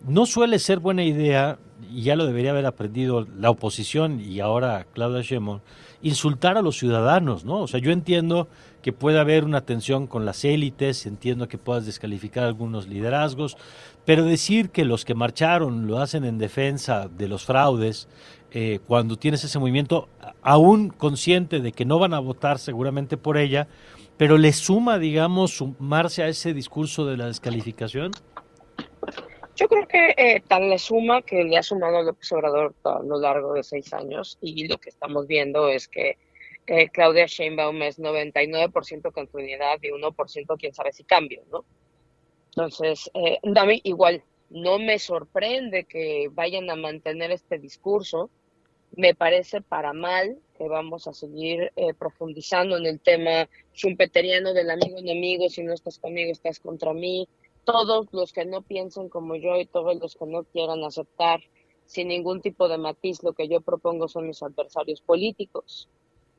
no 0.06 0.26
suele 0.26 0.58
ser 0.58 0.78
buena 0.78 1.04
idea, 1.04 1.58
y 1.90 2.02
ya 2.02 2.16
lo 2.16 2.26
debería 2.26 2.50
haber 2.50 2.66
aprendido 2.66 3.26
la 3.38 3.48
oposición 3.48 4.20
y 4.20 4.40
ahora 4.40 4.86
Claudia 4.92 5.22
Sheinbaum, 5.22 5.60
insultar 6.02 6.58
a 6.58 6.62
los 6.62 6.76
ciudadanos, 6.76 7.46
¿no? 7.46 7.60
O 7.60 7.68
sea, 7.68 7.80
yo 7.80 7.92
entiendo 7.92 8.46
que 8.82 8.92
puede 8.92 9.18
haber 9.18 9.44
una 9.44 9.62
tensión 9.62 10.06
con 10.06 10.26
las 10.26 10.44
élites, 10.44 11.06
entiendo 11.06 11.48
que 11.48 11.56
puedas 11.56 11.86
descalificar 11.86 12.44
algunos 12.44 12.88
liderazgos, 12.88 13.56
pero 14.04 14.24
decir 14.24 14.68
que 14.68 14.84
los 14.84 15.06
que 15.06 15.14
marcharon 15.14 15.86
lo 15.86 15.98
hacen 15.98 16.24
en 16.24 16.36
defensa 16.36 17.08
de 17.08 17.26
los 17.26 17.46
fraudes, 17.46 18.06
eh, 18.58 18.80
cuando 18.86 19.18
tienes 19.18 19.44
ese 19.44 19.58
movimiento, 19.58 20.08
aún 20.40 20.88
consciente 20.88 21.60
de 21.60 21.72
que 21.72 21.84
no 21.84 21.98
van 21.98 22.14
a 22.14 22.20
votar 22.20 22.58
seguramente 22.58 23.18
por 23.18 23.36
ella, 23.36 23.68
pero 24.16 24.38
le 24.38 24.54
suma, 24.54 24.98
digamos, 24.98 25.50
sumarse 25.58 26.22
a 26.22 26.28
ese 26.28 26.54
discurso 26.54 27.04
de 27.04 27.18
la 27.18 27.26
descalificación? 27.26 28.12
Yo 29.56 29.68
creo 29.68 29.86
que 29.86 30.14
eh, 30.16 30.42
tal 30.48 30.70
le 30.70 30.78
suma 30.78 31.20
que 31.20 31.44
le 31.44 31.58
ha 31.58 31.62
sumado 31.62 32.02
López 32.02 32.32
Obrador 32.32 32.74
a 32.84 33.00
lo 33.02 33.20
largo 33.20 33.52
de 33.52 33.62
seis 33.62 33.92
años 33.92 34.38
y 34.40 34.66
lo 34.66 34.78
que 34.78 34.88
estamos 34.88 35.26
viendo 35.26 35.68
es 35.68 35.86
que 35.86 36.16
eh, 36.66 36.88
Claudia 36.88 37.26
Sheinbaum 37.26 37.82
es 37.82 37.98
99% 37.98 39.12
continuidad 39.12 39.76
y 39.82 39.88
1% 39.88 40.56
quién 40.58 40.72
sabe 40.72 40.94
si 40.94 41.04
cambio, 41.04 41.42
¿no? 41.52 41.66
Entonces, 42.56 43.10
eh, 43.12 43.38
a 43.44 43.66
igual 43.84 44.22
no 44.48 44.78
me 44.78 44.98
sorprende 44.98 45.84
que 45.84 46.30
vayan 46.32 46.70
a 46.70 46.74
mantener 46.74 47.32
este 47.32 47.58
discurso, 47.58 48.30
me 48.96 49.14
parece 49.14 49.60
para 49.60 49.92
mal 49.92 50.38
que 50.56 50.68
vamos 50.68 51.06
a 51.06 51.12
seguir 51.12 51.70
eh, 51.76 51.92
profundizando 51.94 52.78
en 52.78 52.86
el 52.86 52.98
tema 52.98 53.48
schumpeteriano 53.74 54.54
del 54.54 54.70
amigo 54.70 54.98
enemigo, 54.98 55.48
si 55.48 55.62
no 55.62 55.74
estás 55.74 55.98
conmigo, 55.98 56.32
estás 56.32 56.58
contra 56.58 56.94
mí. 56.94 57.28
Todos 57.64 58.08
los 58.12 58.32
que 58.32 58.46
no 58.46 58.62
piensen 58.62 59.08
como 59.08 59.36
yo 59.36 59.56
y 59.56 59.66
todos 59.66 59.96
los 60.00 60.16
que 60.16 60.26
no 60.26 60.44
quieran 60.44 60.82
aceptar 60.82 61.40
sin 61.84 62.08
ningún 62.08 62.40
tipo 62.40 62.68
de 62.68 62.78
matiz 62.78 63.22
lo 63.22 63.32
que 63.34 63.48
yo 63.48 63.60
propongo 63.60 64.08
son 64.08 64.26
mis 64.26 64.42
adversarios 64.42 65.02
políticos. 65.02 65.88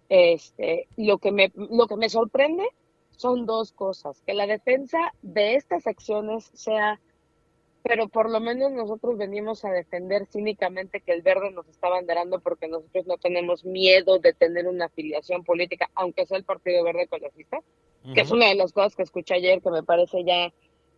Este, 0.09 0.87
lo 0.97 1.19
que 1.19 1.31
me 1.31 1.51
lo 1.55 1.85
que 1.87 1.97
me 1.97 2.09
sorprende 2.09 2.63
son 3.11 3.45
dos 3.45 3.71
cosas, 3.71 4.21
que 4.25 4.33
la 4.33 4.47
defensa 4.47 4.97
de 5.21 5.55
estas 5.55 5.85
acciones 5.85 6.49
sea 6.53 6.99
pero 7.87 8.09
por 8.09 8.29
lo 8.29 8.41
menos 8.41 8.71
nosotros 8.73 9.17
venimos 9.17 9.63
a 9.63 9.71
defender 9.71 10.27
cínicamente 10.27 10.99
que 10.99 11.13
el 11.13 11.21
verde 11.21 11.51
nos 11.51 11.67
está 11.69 11.87
banderando 11.87 12.39
porque 12.39 12.67
nosotros 12.67 13.07
no 13.07 13.17
tenemos 13.17 13.63
miedo 13.63 14.19
de 14.19 14.33
tener 14.33 14.67
una 14.67 14.85
afiliación 14.85 15.45
política, 15.45 15.89
aunque 15.95 16.25
sea 16.25 16.37
el 16.37 16.43
Partido 16.43 16.83
Verde 16.83 17.03
Ecologista, 17.03 17.59
que 18.13 18.21
es 18.21 18.31
una 18.31 18.47
de 18.47 18.55
las 18.55 18.73
cosas 18.73 18.95
que 18.95 19.03
escuché 19.03 19.35
ayer 19.35 19.61
que 19.61 19.71
me 19.71 19.83
parece 19.83 20.23
ya 20.25 20.51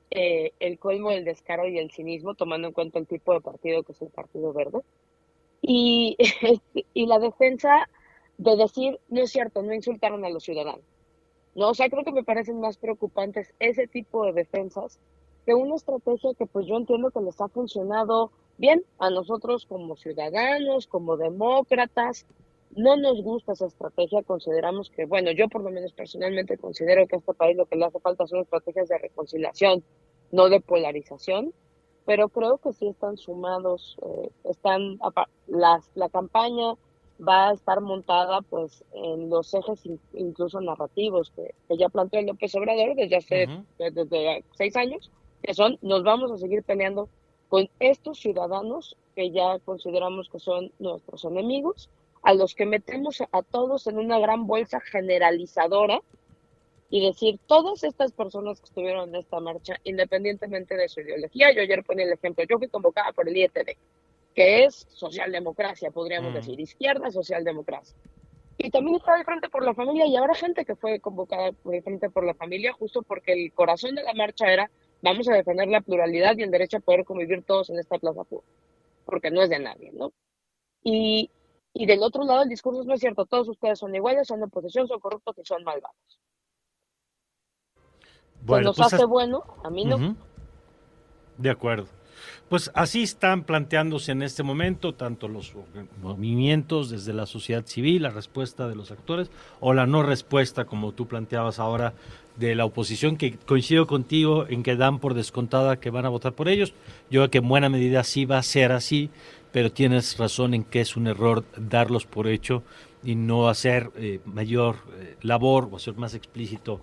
eh, 0.10 0.52
el 0.60 0.80
colmo 0.80 1.12
del 1.12 1.26
descaro 1.26 1.68
y 1.68 1.78
el 1.78 1.92
cinismo, 1.92 2.34
tomando 2.34 2.68
en 2.68 2.74
cuenta 2.74 2.98
el 2.98 3.08
tipo 3.08 3.34
de 3.34 3.42
partido 3.42 3.84
que 3.84 3.92
es 3.92 4.02
el 4.02 4.10
Partido 4.10 4.52
Verde. 4.52 4.80
Y, 5.62 6.18
y 6.94 7.06
la 7.06 7.20
defensa 7.20 7.88
de 8.38 8.56
decir, 8.56 9.00
no 9.10 9.22
es 9.22 9.32
cierto, 9.32 9.62
no 9.62 9.74
insultaron 9.74 10.26
a 10.26 10.30
los 10.30 10.44
ciudadanos. 10.44 10.86
No, 11.54 11.70
o 11.70 11.74
sea, 11.76 11.90
creo 11.90 12.04
que 12.04 12.12
me 12.12 12.24
parecen 12.24 12.60
más 12.60 12.78
preocupantes 12.78 13.54
ese 13.60 13.88
tipo 13.88 14.26
de 14.26 14.34
defensas 14.34 15.00
una 15.48 15.76
estrategia 15.76 16.34
que 16.38 16.46
pues 16.46 16.66
yo 16.68 16.78
entiendo 16.78 17.12
que 17.12 17.22
les 17.22 17.40
ha 17.42 17.48
funcionado 17.48 18.32
bien 18.58 18.84
a 19.00 19.10
nosotros 19.10 19.66
como 19.66 19.96
ciudadanos, 19.96 20.88
como 20.88 21.18
demócratas. 21.18 22.26
No 22.76 22.98
nos 22.98 23.24
gusta 23.24 23.54
esa 23.54 23.66
estrategia, 23.66 24.22
consideramos 24.22 24.92
que, 24.92 25.06
bueno, 25.06 25.32
yo 25.32 25.48
por 25.50 25.64
lo 25.64 25.72
menos 25.72 25.92
personalmente 25.94 26.58
considero 26.58 27.08
que 27.08 27.16
a 27.16 27.20
este 27.20 27.34
país 27.34 27.58
lo 27.58 27.66
que 27.66 27.76
le 27.76 27.86
hace 27.86 28.00
falta 28.00 28.28
son 28.28 28.42
estrategias 28.42 28.90
de 28.90 29.00
reconciliación 29.00 29.84
no 30.32 30.50
de 30.50 30.62
polarización, 30.62 31.54
pero 32.06 32.30
creo 32.30 32.58
que 32.58 32.74
sí 32.74 32.88
están 32.88 33.18
sumados, 33.18 33.98
eh, 34.02 34.30
están, 34.46 35.00
las, 35.48 35.90
la 35.96 36.10
campaña 36.10 36.74
va 37.28 37.50
a 37.50 37.54
estar 37.54 37.82
montada 37.82 38.42
pues 38.42 38.84
en 38.94 39.30
los 39.30 39.54
ejes 39.54 39.82
incluso 40.14 40.62
narrativos 40.62 41.32
que, 41.36 41.54
ya 41.78 41.90
planteó 41.90 42.22
López 42.22 42.56
Obrador 42.56 42.96
desde 42.96 43.16
hace 43.18 43.48
desde 43.78 44.44
seis 44.52 44.76
años, 44.76 45.12
que 45.44 45.54
son 45.54 45.78
nos 45.82 46.04
vamos 46.04 46.32
a 46.32 46.38
seguir 46.38 46.64
peleando 46.64 47.10
con 47.48 47.70
estos 47.80 48.20
ciudadanos 48.20 48.96
que 49.16 49.32
ya 49.32 49.60
consideramos 49.60 50.30
que 50.30 50.40
son 50.40 50.72
nuestros 50.80 51.26
enemigos, 51.26 51.90
a 52.22 52.34
los 52.34 52.54
que 52.54 52.66
metemos 52.66 53.22
a 53.22 53.42
todos 53.44 53.88
en 53.88 53.98
una 53.98 54.20
gran 54.20 54.46
bolsa 54.46 54.80
generalizadora 54.80 56.02
y 56.90 57.06
decir, 57.06 57.40
todas 57.46 57.84
estas 57.84 58.12
personas 58.12 58.60
que 58.60 58.66
estuvieron 58.66 59.10
en 59.10 59.16
esta 59.16 59.40
marcha, 59.40 59.76
independientemente 59.84 60.76
de 60.76 60.90
su 60.90 61.02
ideología, 61.02 61.54
yo 61.54 61.62
ayer 61.62 61.84
ponía 61.84 62.06
el 62.06 62.14
ejemplo, 62.14 62.44
yo 62.50 62.58
fui 62.58 62.68
convocada 62.68 63.12
por 63.14 63.30
el 63.30 63.38
IETD, 63.38 63.78
que 64.34 64.66
es 64.66 64.88
socialdemocracia, 64.90 65.92
podríamos 65.92 66.34
decir, 66.34 66.60
izquierda 66.60 67.12
socialdemocracia. 67.12 67.96
Y 68.58 68.72
también 68.72 68.98
estaba 68.98 69.18
de 69.18 69.24
frente 69.24 69.50
por 69.50 69.64
la 69.64 69.74
familia 69.74 70.06
y 70.06 70.18
habrá 70.18 70.34
gente 70.34 70.66
que 70.66 70.76
fue 70.76 71.00
convocada 71.00 71.52
de 71.64 71.82
frente 71.82 72.10
por 72.10 72.26
la 72.26 72.34
familia 72.34 72.74
justo 72.74 73.04
porque 73.04 73.32
el 73.34 73.54
corazón 73.54 73.96
de 73.96 74.04
la 74.04 74.14
marcha 74.14 74.52
era 74.52 74.70
vamos 75.02 75.28
a 75.28 75.34
defender 75.34 75.68
la 75.68 75.82
pluralidad 75.82 76.38
y 76.38 76.44
el 76.44 76.52
derecho 76.52 76.78
a 76.78 76.82
poder 76.82 77.06
convivir 77.06 77.44
todos 77.44 77.70
en 77.70 77.80
esta 77.80 77.98
plaza 77.98 78.24
pública, 78.24 78.52
porque 79.06 79.32
no 79.32 79.42
es 79.42 79.50
de 79.50 79.60
nadie, 79.60 79.92
¿no? 79.94 80.12
Y, 80.84 81.30
y 81.74 81.86
del 81.86 82.04
otro 82.04 82.24
lado 82.24 82.44
el 82.44 82.50
discurso 82.50 82.84
no 82.84 82.94
es 82.94 83.00
cierto, 83.00 83.26
todos 83.26 83.48
ustedes 83.50 83.80
son 83.80 83.96
iguales, 83.96 84.28
son 84.28 84.40
de 84.40 84.46
oposición, 84.46 84.88
son 84.88 85.00
corruptos 85.00 85.38
y 85.38 85.46
son 85.46 85.64
malvados. 85.64 85.96
Bueno, 88.42 88.68
nos 88.68 88.78
pues 88.78 88.94
hace 88.94 89.06
bueno, 89.06 89.44
a 89.64 89.70
mí 89.70 89.86
no. 89.86 90.16
De 91.38 91.50
acuerdo. 91.50 91.88
Pues 92.50 92.72
así 92.74 93.04
están 93.04 93.44
planteándose 93.44 94.12
en 94.12 94.24
este 94.24 94.44
momento 94.44 94.94
tanto 94.94 95.28
los 95.28 95.54
movimientos 96.02 96.90
desde 96.90 97.14
la 97.14 97.26
sociedad 97.26 97.66
civil, 97.66 98.04
la 98.04 98.10
respuesta 98.10 98.68
de 98.68 98.76
los 98.76 98.92
actores 98.92 99.30
o 99.60 99.74
la 99.74 99.86
no 99.86 100.04
respuesta, 100.04 100.66
como 100.66 100.92
tú 100.92 101.08
planteabas 101.08 101.60
ahora, 101.60 101.94
de 102.40 102.56
la 102.56 102.66
oposición, 102.66 103.18
que 103.18 103.34
coincido 103.34 103.86
contigo 103.86 104.46
en 104.48 104.64
que 104.64 104.76
dan 104.76 105.00
por 105.00 105.14
descontada 105.14 105.80
que 105.80 105.90
van 105.90 106.06
a 106.06 106.10
votar 106.10 106.34
por 106.34 106.48
ellos. 106.48 106.74
Yo 107.10 107.22
creo 107.22 107.30
que 107.30 107.38
en 107.40 107.50
buena 107.50 107.70
medida 107.70 108.04
sí 108.04 108.26
va 108.26 108.38
a 108.38 108.44
ser 108.44 108.72
así, 108.72 109.10
pero 109.52 109.72
tienes 109.72 110.18
razón 110.18 110.54
en 110.54 110.64
que 110.64 110.80
es 110.82 110.96
un 110.96 111.08
error 111.08 111.44
darlos 111.58 112.06
por 112.06 112.28
hecho 112.28 112.64
y 113.04 113.16
no 113.16 113.50
hacer 113.50 113.92
eh, 113.98 114.20
mayor 114.26 114.78
eh, 115.00 115.16
labor 115.22 115.70
o 115.72 115.78
hacer 115.78 115.96
más 115.96 116.14
explícito 116.16 116.82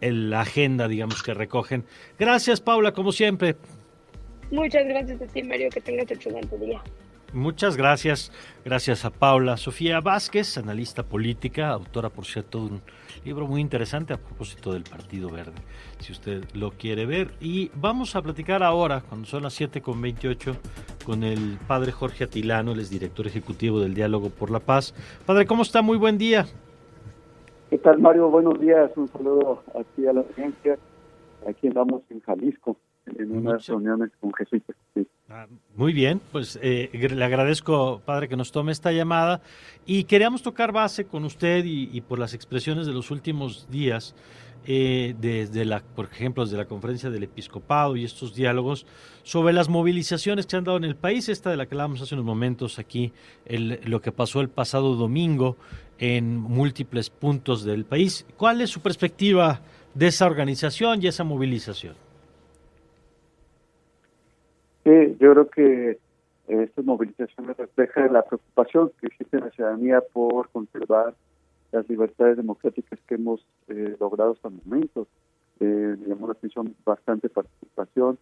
la 0.00 0.40
agenda, 0.40 0.86
digamos, 0.86 1.22
que 1.22 1.34
recogen. 1.34 1.84
Gracias, 2.18 2.60
Paula, 2.60 2.92
como 2.92 3.10
siempre. 3.10 3.56
Muchas 4.50 4.86
gracias 4.86 5.20
a 5.20 5.26
ti, 5.26 5.42
Mario. 5.42 5.68
Que 5.70 5.80
tengas 5.80 6.08
excelente 6.10 6.56
día. 6.58 6.80
Muchas 7.34 7.76
gracias. 7.76 8.30
Gracias 8.64 9.04
a 9.04 9.10
Paula. 9.10 9.56
Sofía 9.56 10.00
Vázquez, 10.00 10.56
analista 10.56 11.02
política, 11.02 11.70
autora, 11.70 12.08
por 12.08 12.26
cierto, 12.26 12.60
de 12.60 12.64
un 12.74 12.82
libro 13.24 13.48
muy 13.48 13.60
interesante 13.60 14.14
a 14.14 14.18
propósito 14.18 14.72
del 14.72 14.84
Partido 14.84 15.28
Verde, 15.30 15.60
si 15.98 16.12
usted 16.12 16.44
lo 16.54 16.70
quiere 16.70 17.06
ver. 17.06 17.32
Y 17.40 17.72
vamos 17.74 18.14
a 18.14 18.22
platicar 18.22 18.62
ahora, 18.62 19.02
cuando 19.08 19.26
son 19.26 19.42
las 19.42 19.60
7.28, 19.60 20.54
con 21.04 21.24
el 21.24 21.58
padre 21.66 21.90
Jorge 21.90 22.22
Atilano, 22.22 22.70
el 22.70 22.88
director 22.88 23.26
ejecutivo 23.26 23.80
del 23.80 23.94
Diálogo 23.94 24.30
por 24.30 24.52
la 24.52 24.60
Paz. 24.60 24.94
Padre, 25.26 25.44
¿cómo 25.44 25.64
está? 25.64 25.82
Muy 25.82 25.98
buen 25.98 26.16
día. 26.16 26.46
¿Qué 27.68 27.78
tal, 27.78 27.98
Mario? 27.98 28.30
Buenos 28.30 28.60
días. 28.60 28.92
Un 28.94 29.08
saludo 29.08 29.64
aquí 29.74 30.06
a 30.06 30.12
la 30.12 30.20
audiencia. 30.20 30.78
Aquí 31.48 31.66
andamos 31.66 32.02
en 32.10 32.20
Jalisco 32.20 32.76
en 33.06 33.32
unas 33.32 33.66
reuniones 33.66 34.10
con 34.20 34.32
jesuitas. 34.34 34.76
Ah, 35.28 35.46
muy 35.74 35.92
bien, 35.92 36.20
pues 36.32 36.58
eh, 36.62 36.90
le 36.92 37.24
agradezco, 37.24 38.00
padre, 38.04 38.28
que 38.28 38.36
nos 38.36 38.52
tome 38.52 38.72
esta 38.72 38.92
llamada 38.92 39.40
y 39.86 40.04
queríamos 40.04 40.42
tocar 40.42 40.70
base 40.70 41.06
con 41.06 41.24
usted 41.24 41.64
y, 41.64 42.00
por 42.02 42.18
las 42.18 42.34
expresiones 42.34 42.86
de 42.86 42.92
los 42.92 43.10
últimos 43.10 43.68
días, 43.70 44.14
eh, 44.66 45.14
desde 45.18 45.64
la, 45.64 45.80
por 45.80 46.06
ejemplo, 46.06 46.44
desde 46.44 46.56
la 46.56 46.66
conferencia 46.66 47.10
del 47.10 47.22
episcopado 47.22 47.96
y 47.96 48.04
estos 48.04 48.34
diálogos 48.34 48.86
sobre 49.22 49.52
las 49.52 49.68
movilizaciones 49.68 50.46
que 50.46 50.50
se 50.52 50.56
han 50.58 50.64
dado 50.64 50.76
en 50.76 50.84
el 50.84 50.96
país, 50.96 51.28
esta 51.28 51.50
de 51.50 51.56
la 51.56 51.66
que 51.66 51.74
hablamos 51.74 52.00
hace 52.00 52.14
unos 52.14 52.26
momentos 52.26 52.78
aquí, 52.78 53.12
el, 53.44 53.80
lo 53.84 54.00
que 54.00 54.12
pasó 54.12 54.40
el 54.40 54.48
pasado 54.48 54.94
domingo 54.94 55.56
en 55.98 56.36
múltiples 56.36 57.10
puntos 57.10 57.64
del 57.64 57.84
país. 57.84 58.26
¿Cuál 58.36 58.60
es 58.60 58.70
su 58.70 58.80
perspectiva 58.80 59.62
de 59.94 60.08
esa 60.08 60.26
organización 60.26 61.02
y 61.02 61.08
esa 61.08 61.24
movilización? 61.24 62.03
Sí, 64.84 65.16
yo 65.18 65.32
creo 65.32 65.48
que 65.48 65.98
estas 66.46 66.84
movilizaciones 66.84 67.56
reflejan 67.56 68.12
la 68.12 68.22
preocupación 68.22 68.92
que 69.00 69.06
existe 69.06 69.38
en 69.38 69.44
la 69.44 69.50
ciudadanía 69.50 70.02
por 70.12 70.50
conservar 70.50 71.14
las 71.72 71.88
libertades 71.88 72.36
democráticas 72.36 72.98
que 73.08 73.14
hemos 73.14 73.44
eh, 73.68 73.96
logrado 73.98 74.32
hasta 74.32 74.48
el 74.48 74.54
momento. 74.64 75.08
Eh, 75.60 75.96
llamó 76.06 76.26
la 76.26 76.34
atención 76.34 76.74
bastante 76.84 77.28
participación. 77.28 78.18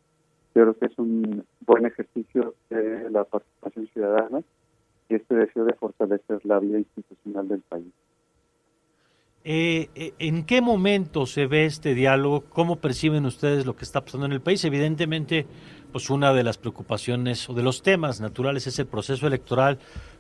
Yo 0.55 0.63
creo 0.63 0.79
que 0.79 0.87
es 0.87 0.99
un 0.99 1.45
buen 1.67 1.85
ejercicio 1.87 2.55
de 2.71 3.11
la 3.11 3.25
participación 3.25 3.89
ciudadana 3.89 4.43
y 5.09 5.15
este 5.17 5.35
deseo 5.35 5.65
de 5.65 5.75
fortalecer 5.75 6.45
la 6.45 6.61
vida 6.61 6.79
institucional 6.79 7.49
del 7.49 7.61
país. 7.61 7.93
Eh, 9.45 9.89
eh, 9.97 10.13
¿En 10.21 10.45
qué 10.45 10.61
momento 10.61 11.27
se 11.27 11.47
ve 11.47 11.65
este 11.65 11.95
diálogo? 11.95 12.45
¿Cómo 12.49 12.77
perciben 12.77 13.27
ustedes 13.27 13.67
lo 13.67 13.75
que 13.75 13.85
está 13.85 14.01
pasando 14.05 14.27
en 14.27 14.33
el 14.33 14.41
país? 14.41 14.65
Evidentemente, 14.65 15.47
pues 15.93 16.11
una 16.11 16.33
de 16.33 16.43
las 16.43 16.59
preocupaciones 16.59 17.49
o 17.49 17.55
de 17.55 17.63
los 17.63 17.83
temas 17.83 18.21
naturales 18.21 18.67
es 18.67 18.79
el 18.79 18.87
proceso 18.87 19.27
electoral, 19.27 19.79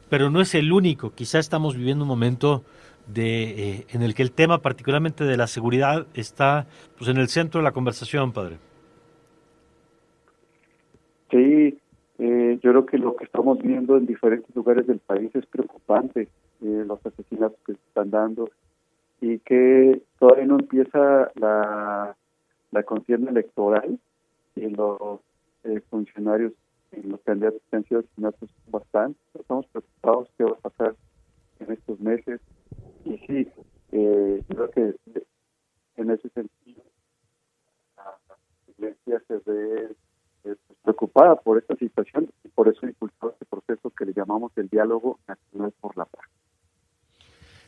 pero 0.08 0.30
no 0.30 0.40
es 0.40 0.54
el 0.54 0.72
único. 0.72 1.12
Quizá 1.14 1.38
estamos 1.38 1.76
viviendo 1.76 2.04
un 2.04 2.08
momento 2.08 2.62
de, 3.06 3.42
eh, 3.78 3.86
en 3.90 4.02
el 4.02 4.14
que 4.14 4.22
el 4.22 4.32
tema, 4.32 4.58
particularmente 4.58 5.24
de 5.24 5.36
la 5.36 5.46
seguridad, 5.46 6.06
está 6.14 6.66
pues 6.98 7.10
en 7.10 7.16
el 7.16 7.28
centro 7.28 7.60
de 7.60 7.64
la 7.64 7.72
conversación, 7.72 8.32
padre. 8.32 8.58
Sí, 11.30 11.78
yo 12.18 12.70
creo 12.70 12.86
que 12.86 12.98
lo 12.98 13.16
que 13.16 13.24
estamos 13.24 13.58
viendo 13.58 13.96
en 13.96 14.06
diferentes 14.06 14.54
lugares 14.54 14.86
del 14.86 14.98
país 14.98 15.34
es 15.34 15.46
preocupante. 15.46 16.28
los 16.60 17.04
asesinatos 17.04 17.58
que 17.66 17.72
se 17.72 17.80
están 17.88 18.10
dando, 18.10 18.48
y 19.22 19.38
que 19.38 20.02
todavía 20.18 20.46
no 20.46 20.58
empieza 20.58 21.30
la, 21.36 22.16
la 22.72 22.82
contienda 22.82 23.30
electoral 23.30 23.98
y 24.56 24.68
los 24.68 25.20
eh, 25.64 25.80
funcionarios 25.90 26.52
y 26.92 27.02
los 27.02 27.20
candidatos 27.22 27.62
que 27.70 27.76
han 27.76 27.84
sido 27.84 28.00
asesinados 28.00 28.36
bastante. 28.68 29.18
Estamos 29.34 29.66
preocupados 29.66 30.28
qué 30.36 30.44
va 30.44 30.52
a 30.52 30.68
pasar 30.68 30.96
en 31.60 31.72
estos 31.72 32.00
meses. 32.00 32.40
Y 33.04 33.18
sí, 33.26 33.48
eh, 33.92 34.42
creo 34.48 34.70
que 34.70 34.94
en 35.96 36.10
ese 36.10 36.28
sentido 36.30 36.82
la 37.96 38.88
iglesia 38.88 39.22
se 39.28 39.50
ve 39.50 39.84
eh, 39.84 39.94
pues, 40.42 40.58
preocupada 40.82 41.36
por 41.36 41.58
esta 41.58 41.76
situación 41.76 42.30
y 42.44 42.48
por 42.48 42.68
eso 42.68 42.86
impulsó 42.86 43.30
este 43.30 43.44
proceso 43.44 43.90
que 43.90 44.06
le 44.06 44.12
llamamos 44.12 44.52
el 44.56 44.68
diálogo 44.68 45.18
nacional 45.28 45.72
por 45.80 45.96
la 45.96 46.04
paz. 46.04 46.24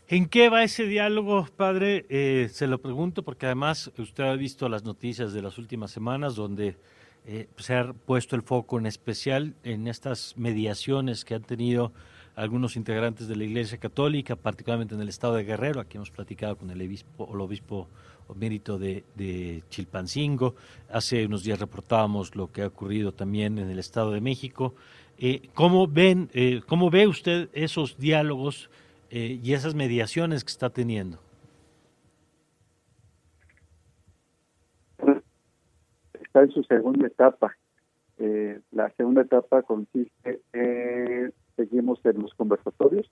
¿En 0.09 0.28
qué 0.28 0.50
va 0.50 0.64
ese 0.64 0.85
diálogo, 0.85 1.46
padre? 1.57 2.04
Eh, 2.11 2.48
se 2.50 2.66
lo 2.66 2.78
pregunto 2.78 3.22
porque 3.22 3.46
además 3.46 3.90
usted 3.98 4.24
ha 4.24 4.37
visto 4.37 4.68
las 4.68 4.85
noticias 4.85 5.33
de 5.33 5.40
las 5.40 5.57
últimas 5.57 5.92
semanas 5.92 6.35
donde 6.35 6.76
eh, 7.26 7.48
se 7.56 7.74
ha 7.74 7.92
puesto 7.92 8.37
el 8.37 8.42
foco 8.42 8.78
en 8.78 8.87
especial 8.87 9.54
en 9.62 9.88
estas 9.88 10.34
mediaciones 10.37 11.24
que 11.24 11.34
han 11.34 11.42
tenido 11.42 11.92
algunos 12.37 12.76
integrantes 12.76 13.28
de 13.28 13.37
la 13.37 13.44
Iglesia 13.44 13.78
Católica, 13.78 14.37
particularmente 14.37 14.94
en 14.94 15.00
el 15.00 15.08
estado 15.08 15.34
de 15.34 15.44
Guerrero. 15.44 15.80
Aquí 15.80 15.96
hemos 15.96 16.10
platicado 16.10 16.56
con 16.56 16.70
el 16.70 16.80
obispo, 16.82 17.30
el 17.32 17.40
obispo 17.40 17.88
mérito 18.34 18.78
de, 18.78 19.62
Chilpancingo. 19.70 20.54
Hace 20.90 21.26
unos 21.26 21.44
días 21.44 21.60
reportábamos 21.60 22.34
lo 22.34 22.50
que 22.50 22.62
ha 22.62 22.66
ocurrido 22.66 23.12
también 23.12 23.58
en 23.58 23.70
el 23.70 23.78
estado 23.78 24.10
de 24.10 24.20
México. 24.20 24.74
Eh, 25.18 25.48
¿Cómo 25.54 25.87
ven, 25.87 26.30
cómo 26.66 26.90
ve 26.90 27.06
usted 27.06 27.48
esos 27.52 27.96
diálogos? 27.98 28.68
Eh, 29.16 29.38
y 29.44 29.52
esas 29.52 29.76
mediaciones 29.76 30.42
que 30.42 30.50
está 30.50 30.70
teniendo? 30.70 31.20
Está 36.34 36.42
en 36.42 36.50
su 36.50 36.64
segunda 36.64 37.06
etapa. 37.06 37.56
Eh, 38.18 38.60
la 38.72 38.90
segunda 38.96 39.22
etapa 39.22 39.62
consiste 39.62 40.40
en, 40.52 41.32
seguimos 41.54 42.04
en 42.04 42.22
los 42.22 42.34
conversatorios, 42.34 43.08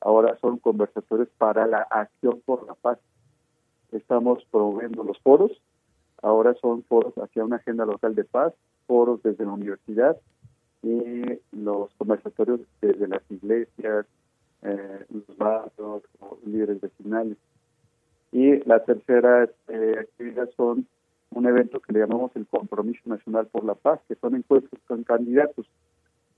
ahora 0.00 0.36
son 0.40 0.58
conversatorios 0.58 1.28
para 1.38 1.68
la 1.68 1.82
acción 1.82 2.42
por 2.44 2.66
la 2.66 2.74
paz. 2.74 2.98
Estamos 3.92 4.44
promoviendo 4.50 5.04
los 5.04 5.16
foros, 5.20 5.52
ahora 6.20 6.54
son 6.54 6.82
foros 6.82 7.14
hacia 7.18 7.44
una 7.44 7.54
agenda 7.54 7.86
local 7.86 8.16
de 8.16 8.24
paz, 8.24 8.52
foros 8.88 9.22
desde 9.22 9.44
la 9.44 9.52
universidad 9.52 10.16
y 10.82 11.22
los 11.52 11.94
conversatorios 11.98 12.62
desde 12.80 13.06
las 13.06 13.22
iglesias, 13.30 14.06
eh, 14.62 15.04
los 15.10 15.38
barrios, 15.38 16.02
líderes 16.44 16.80
vecinales. 16.80 17.38
Y 18.32 18.58
la 18.64 18.82
tercera 18.84 19.48
eh, 19.68 19.96
actividad 20.00 20.50
son 20.56 20.88
un 21.36 21.46
evento 21.46 21.80
que 21.80 21.92
le 21.92 22.00
llamamos 22.00 22.34
el 22.34 22.46
Compromiso 22.46 23.02
Nacional 23.04 23.46
por 23.48 23.62
la 23.62 23.74
Paz, 23.74 24.00
que 24.08 24.14
son 24.14 24.34
encuentros 24.36 24.80
con 24.86 25.04
candidatos, 25.04 25.66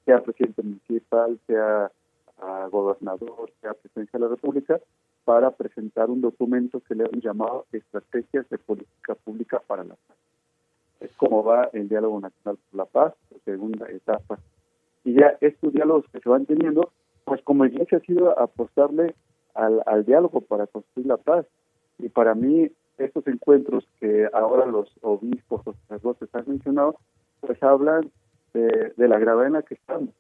sea 0.05 0.21
presidente 0.21 0.61
municipal, 0.61 1.39
sea 1.47 1.93
a 2.41 2.67
gobernador, 2.67 3.53
sea 3.61 3.75
presidencia 3.75 4.19
de 4.19 4.25
la 4.25 4.31
República, 4.31 4.81
para 5.25 5.53
presentar 5.53 6.11
un 6.11 6.21
documento 6.21 6.81
que 6.81 6.97
le 6.97 7.05
han 7.05 7.21
llamado 7.21 7.67
Estrategias 7.71 8.49
de 8.49 8.59
Política 8.59 9.15
Pública 9.15 9.63
para 9.65 9.85
la 9.85 9.95
Paz. 9.95 10.17
Es 10.99 11.13
como 11.17 11.45
va 11.45 11.71
el 11.73 11.89
Diálogo 11.89 12.21
Nacional 12.21 12.59
por 12.69 12.79
la 12.79 12.85
Paz, 12.87 13.15
segunda 13.45 13.89
etapa. 13.91 14.41
Y 15.05 15.13
ya 15.13 15.37
estos 15.41 15.73
diálogos 15.73 16.07
que 16.13 16.19
se 16.19 16.29
van 16.29 16.45
teniendo, 16.45 16.91
pues 17.25 17.41
como 17.43 17.65
iglesia 17.65 17.99
ha 17.99 18.01
sido 18.01 18.37
apostarle 18.37 19.15
al, 19.55 19.81
al 19.87 20.05
diálogo 20.05 20.41
para 20.41 20.67
construir 20.67 21.07
la 21.07 21.19
paz. 21.19 21.47
Y 21.99 22.09
para 22.09 22.35
mí, 22.35 22.71
estos 22.99 23.27
encuentros 23.27 23.87
que 24.01 24.29
ahora 24.33 24.67
los 24.67 24.93
obispos, 25.03 25.65
los 25.67 25.77
sacerdotes 25.77 26.29
han 26.35 26.45
mencionado, 26.47 26.97
pues 27.41 27.63
hablan 27.63 28.11
de, 28.53 28.93
de 28.97 29.09
la 29.09 29.19
gravedad 29.19 29.47
en 29.47 29.53
la 29.55 29.63
que 29.63 29.75
estamos 29.75 30.11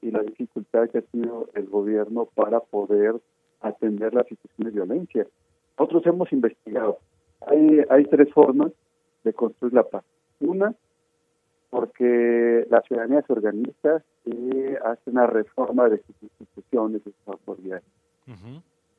y 0.00 0.10
la 0.10 0.22
dificultad 0.22 0.88
que 0.90 0.98
ha 0.98 1.02
tenido 1.02 1.48
el 1.54 1.66
gobierno 1.66 2.26
para 2.34 2.60
poder 2.60 3.16
atender 3.60 4.14
las 4.14 4.26
situaciones 4.26 4.74
de 4.74 4.80
violencia. 4.84 5.26
Nosotros 5.78 6.06
hemos 6.06 6.32
investigado. 6.32 6.98
Hay, 7.46 7.84
hay 7.88 8.04
tres 8.04 8.32
formas 8.32 8.72
de 9.24 9.32
construir 9.32 9.74
la 9.74 9.84
paz. 9.84 10.04
Una, 10.40 10.74
porque 11.70 12.66
la 12.70 12.80
ciudadanía 12.82 13.22
se 13.22 13.32
organiza 13.32 14.02
y 14.24 14.74
hace 14.84 15.10
una 15.10 15.26
reforma 15.26 15.88
de 15.88 15.98
sus 15.98 16.22
instituciones, 16.22 17.04
de 17.04 17.12
sus 17.12 17.28
autoridades. 17.28 17.84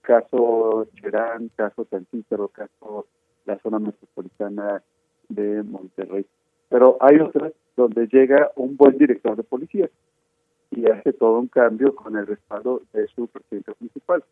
Caso 0.01 0.87
Cherán, 0.95 1.49
caso 1.55 1.85
Tantícaro, 1.85 2.47
caso 2.47 3.05
la 3.45 3.57
zona 3.59 3.79
metropolitana 3.79 4.81
de 5.27 5.63
Monterrey. 5.63 6.25
Pero 6.69 6.97
hay 6.99 7.19
otras 7.19 7.53
donde 7.75 8.07
llega 8.07 8.51
un 8.55 8.75
buen 8.77 8.97
director 8.97 9.35
de 9.35 9.43
policía 9.43 9.89
y 10.71 10.85
hace 10.89 11.13
todo 11.13 11.39
un 11.39 11.47
cambio 11.47 11.95
con 11.95 12.15
el 12.15 12.27
respaldo 12.27 12.81
de 12.93 13.07
su 13.07 13.27
presidente 13.27 13.73
principal. 13.73 14.23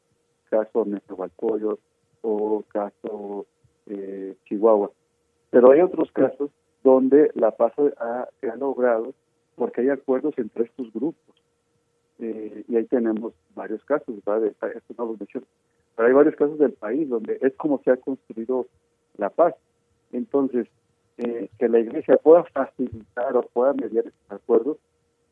Caso 0.50 0.86
Nezahualcóyotl 0.86 1.82
o 2.22 2.64
caso 2.68 3.46
eh, 3.88 4.36
Chihuahua. 4.46 4.92
Pero 5.50 5.72
hay 5.72 5.82
otros 5.82 6.12
casos 6.12 6.52
donde 6.84 7.32
la 7.36 7.52
paz 7.52 7.74
se 8.40 8.50
ha 8.50 8.56
logrado 8.56 9.14
porque 9.56 9.82
hay 9.82 9.90
acuerdos 9.90 10.34
entre 10.38 10.66
estos 10.66 10.92
grupos. 10.94 11.36
Eh, 12.20 12.64
y 12.68 12.76
ahí 12.76 12.86
tenemos 12.86 13.34
varios 13.56 13.84
casos, 13.86 14.16
¿verdad? 14.26 14.52
No 14.98 15.06
los 15.06 15.20
menciono. 15.20 15.48
Pero 15.96 16.08
hay 16.08 16.14
varios 16.14 16.36
casos 16.36 16.60
del 16.60 16.74
país 16.74 17.10
donde 17.10 17.40
es 17.42 17.56
como 17.56 17.82
se 17.84 17.92
ha 17.92 17.98
construido 17.98 18.68
la 19.18 19.30
paz. 19.30 19.56
Entonces, 20.12 20.68
eh, 21.18 21.50
que 21.58 21.68
la 21.68 21.80
iglesia 21.80 22.18
pueda 22.18 22.44
facilitar 22.46 23.36
o 23.36 23.42
pueda 23.42 23.74
mediar 23.74 24.06
estos 24.06 24.32
acuerdos, 24.32 24.78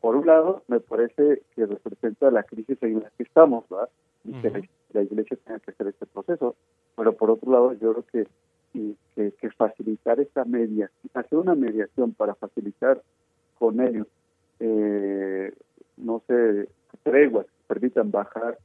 por 0.00 0.16
un 0.16 0.26
lado, 0.26 0.62
me 0.68 0.80
parece 0.80 1.42
que 1.54 1.66
representa 1.66 2.30
la 2.30 2.42
crisis 2.42 2.76
en 2.82 3.00
la 3.00 3.10
que 3.16 3.22
estamos, 3.22 3.68
¿verdad? 3.68 3.88
Y 4.24 4.32
que 4.40 4.68
la, 4.92 5.02
iglesia 5.02 5.36
tenga 5.44 5.58
que 5.60 5.70
hacer 5.70 5.88
este 5.88 6.06
proceso. 6.06 6.54
Pero 6.96 7.12
por 7.16 7.30
otro 7.30 7.50
lado, 7.50 7.72
yo 7.74 7.92
creo 7.92 8.26
que, 8.72 8.96
que, 9.14 9.32
que 9.32 9.50
facilitar 9.50 10.20
esta 10.20 10.44
media, 10.44 10.90
hacer 11.14 11.38
una 11.38 11.54
mediación 11.54 12.12
para 12.12 12.34
facilitar 12.34 13.00
con 13.58 13.80
ellos, 13.80 14.06
eh, 14.60 15.52
no 15.96 16.22
sé, 16.26 16.68
treguas 17.02 17.46
que 17.46 17.66
permitan 17.66 18.10
bajar 18.10 18.58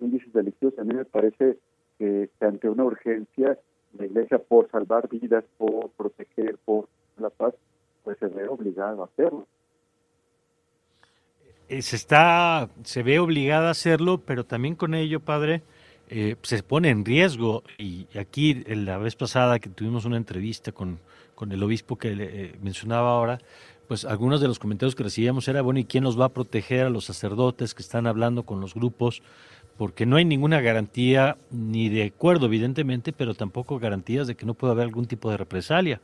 índices 0.00 0.32
delictivos, 0.32 0.78
a 0.78 0.84
mí 0.84 0.94
me 0.94 1.04
parece 1.04 1.58
que 1.98 2.28
ante 2.40 2.68
una 2.68 2.84
urgencia 2.84 3.58
la 3.98 4.06
Iglesia 4.06 4.38
por 4.38 4.70
salvar 4.70 5.08
vidas, 5.08 5.44
por 5.58 5.90
proteger, 5.90 6.56
por 6.64 6.88
la 7.18 7.30
paz, 7.30 7.54
pues 8.04 8.18
se 8.18 8.26
ve 8.26 8.48
obligado 8.48 9.02
a 9.02 9.06
hacerlo. 9.06 9.46
Eh, 11.68 11.82
se 11.82 11.96
está, 11.96 12.68
se 12.84 13.02
ve 13.02 13.18
obligada 13.18 13.68
a 13.68 13.72
hacerlo, 13.72 14.18
pero 14.18 14.44
también 14.44 14.74
con 14.74 14.94
ello, 14.94 15.20
padre, 15.20 15.62
eh, 16.08 16.36
se 16.42 16.62
pone 16.62 16.90
en 16.90 17.04
riesgo. 17.04 17.62
Y 17.78 18.06
aquí, 18.18 18.54
la 18.64 18.98
vez 18.98 19.16
pasada 19.16 19.58
que 19.58 19.70
tuvimos 19.70 20.04
una 20.04 20.16
entrevista 20.16 20.72
con, 20.72 20.98
con 21.34 21.52
el 21.52 21.62
obispo 21.62 21.96
que 21.96 22.14
le, 22.14 22.44
eh, 22.44 22.54
mencionaba 22.60 23.12
ahora, 23.12 23.38
pues 23.88 24.04
algunos 24.04 24.40
de 24.40 24.48
los 24.48 24.58
comentarios 24.58 24.94
que 24.94 25.02
recibíamos 25.02 25.48
era, 25.48 25.62
bueno, 25.62 25.80
¿y 25.80 25.84
quién 25.84 26.04
nos 26.04 26.18
va 26.18 26.26
a 26.26 26.28
proteger 26.28 26.86
a 26.86 26.90
los 26.90 27.04
sacerdotes 27.04 27.74
que 27.74 27.82
están 27.82 28.06
hablando 28.06 28.44
con 28.44 28.60
los 28.60 28.74
grupos? 28.74 29.22
Porque 29.76 30.06
no 30.06 30.16
hay 30.16 30.24
ninguna 30.24 30.60
garantía 30.60 31.36
ni 31.50 31.88
de 31.88 32.04
acuerdo, 32.04 32.46
evidentemente, 32.46 33.12
pero 33.12 33.34
tampoco 33.34 33.78
garantías 33.78 34.26
de 34.26 34.34
que 34.34 34.46
no 34.46 34.54
pueda 34.54 34.72
haber 34.72 34.84
algún 34.84 35.06
tipo 35.06 35.30
de 35.30 35.36
represalia. 35.36 36.00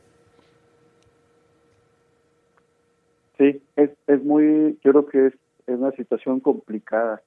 Sí, 3.37 3.61
es, 3.75 3.91
es 4.07 4.23
muy, 4.23 4.77
yo 4.83 4.91
creo 4.91 5.05
que 5.05 5.25
es, 5.27 5.33
es 5.65 5.77
una 5.77 5.91
situación 5.91 6.39
complicada 6.41 7.21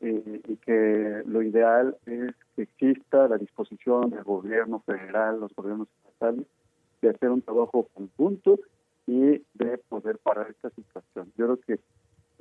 eh, 0.00 0.40
y 0.48 0.56
que 0.56 1.22
lo 1.26 1.42
ideal 1.42 1.96
es 2.06 2.32
que 2.56 2.62
exista 2.62 3.28
la 3.28 3.36
disposición 3.36 4.08
del 4.10 4.24
gobierno 4.24 4.80
federal, 4.86 5.40
los 5.40 5.54
gobiernos 5.54 5.88
estatales, 5.98 6.46
de 7.02 7.10
hacer 7.10 7.30
un 7.30 7.42
trabajo 7.42 7.88
conjunto 7.92 8.58
y 9.06 9.42
de 9.54 9.78
poder 9.88 10.18
parar 10.18 10.48
esta 10.50 10.70
situación. 10.70 11.30
Yo 11.36 11.46
creo 11.46 11.60
que 11.60 11.72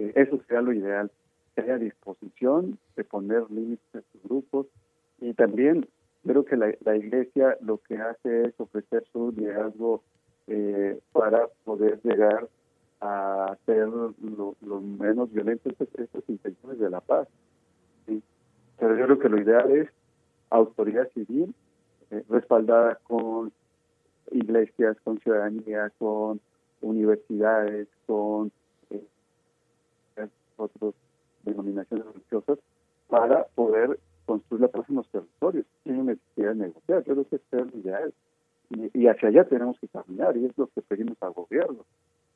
eh, 0.03 0.13
eso 0.15 0.39
sería 0.47 0.61
lo 0.61 0.71
ideal 0.71 1.11
que 1.65 1.77
disposición 1.77 2.77
de 2.95 3.03
poner 3.03 3.49
límites 3.49 3.95
a 3.95 3.99
estos 3.99 4.23
grupos 4.23 4.67
y 5.19 5.33
también 5.33 5.87
creo 6.25 6.45
que 6.45 6.57
la, 6.57 6.73
la 6.81 6.95
iglesia 6.95 7.57
lo 7.61 7.77
que 7.79 7.97
hace 7.97 8.43
es 8.45 8.53
ofrecer 8.59 9.03
su 9.11 9.31
liderazgo 9.31 10.03
eh, 10.47 10.99
para 11.11 11.47
poder 11.63 11.99
llegar 12.03 12.49
a 13.01 13.55
ser 13.65 13.87
lo, 13.87 14.81
menos 14.81 15.31
violentos 15.31 15.73
estas 15.79 16.23
intenciones 16.27 16.79
de 16.79 16.89
la 16.89 17.01
paz. 17.01 17.27
Pero 18.05 18.97
yo 18.97 19.05
creo 19.05 19.19
que 19.19 19.29
lo 19.29 19.39
ideal 19.39 19.71
es 19.71 19.89
autoridad 20.49 21.07
civil 21.13 21.53
eh, 22.09 22.23
respaldada 22.29 22.95
con 23.03 23.51
iglesias, 24.31 24.97
con 25.03 25.19
ciudadanía, 25.19 25.91
con 25.99 26.41
universidades, 26.81 27.87
con 28.07 28.51
eh, 28.89 29.05
otros 30.57 30.95
denominaciones 31.49 32.05
religiosas 32.05 32.59
para 33.07 33.45
poder 33.55 33.99
construir 34.25 34.61
la 34.61 34.67
paz 34.67 34.85
en 34.89 34.95
los 34.95 35.09
territorios. 35.09 35.65
Tiene 35.83 36.03
necesidad 36.03 36.49
de 36.49 36.55
negociar, 36.55 37.03
yo 37.05 37.13
creo 37.13 37.27
que 37.27 37.35
es 37.35 37.75
ideal. 37.75 38.13
Y, 38.69 39.01
y, 39.01 39.07
hacia 39.07 39.29
allá 39.29 39.45
tenemos 39.45 39.79
que 39.79 39.87
caminar, 39.87 40.37
y 40.37 40.45
es 40.45 40.55
lo 40.55 40.67
que 40.67 40.81
pedimos 40.83 41.17
al 41.21 41.31
gobierno, 41.31 41.85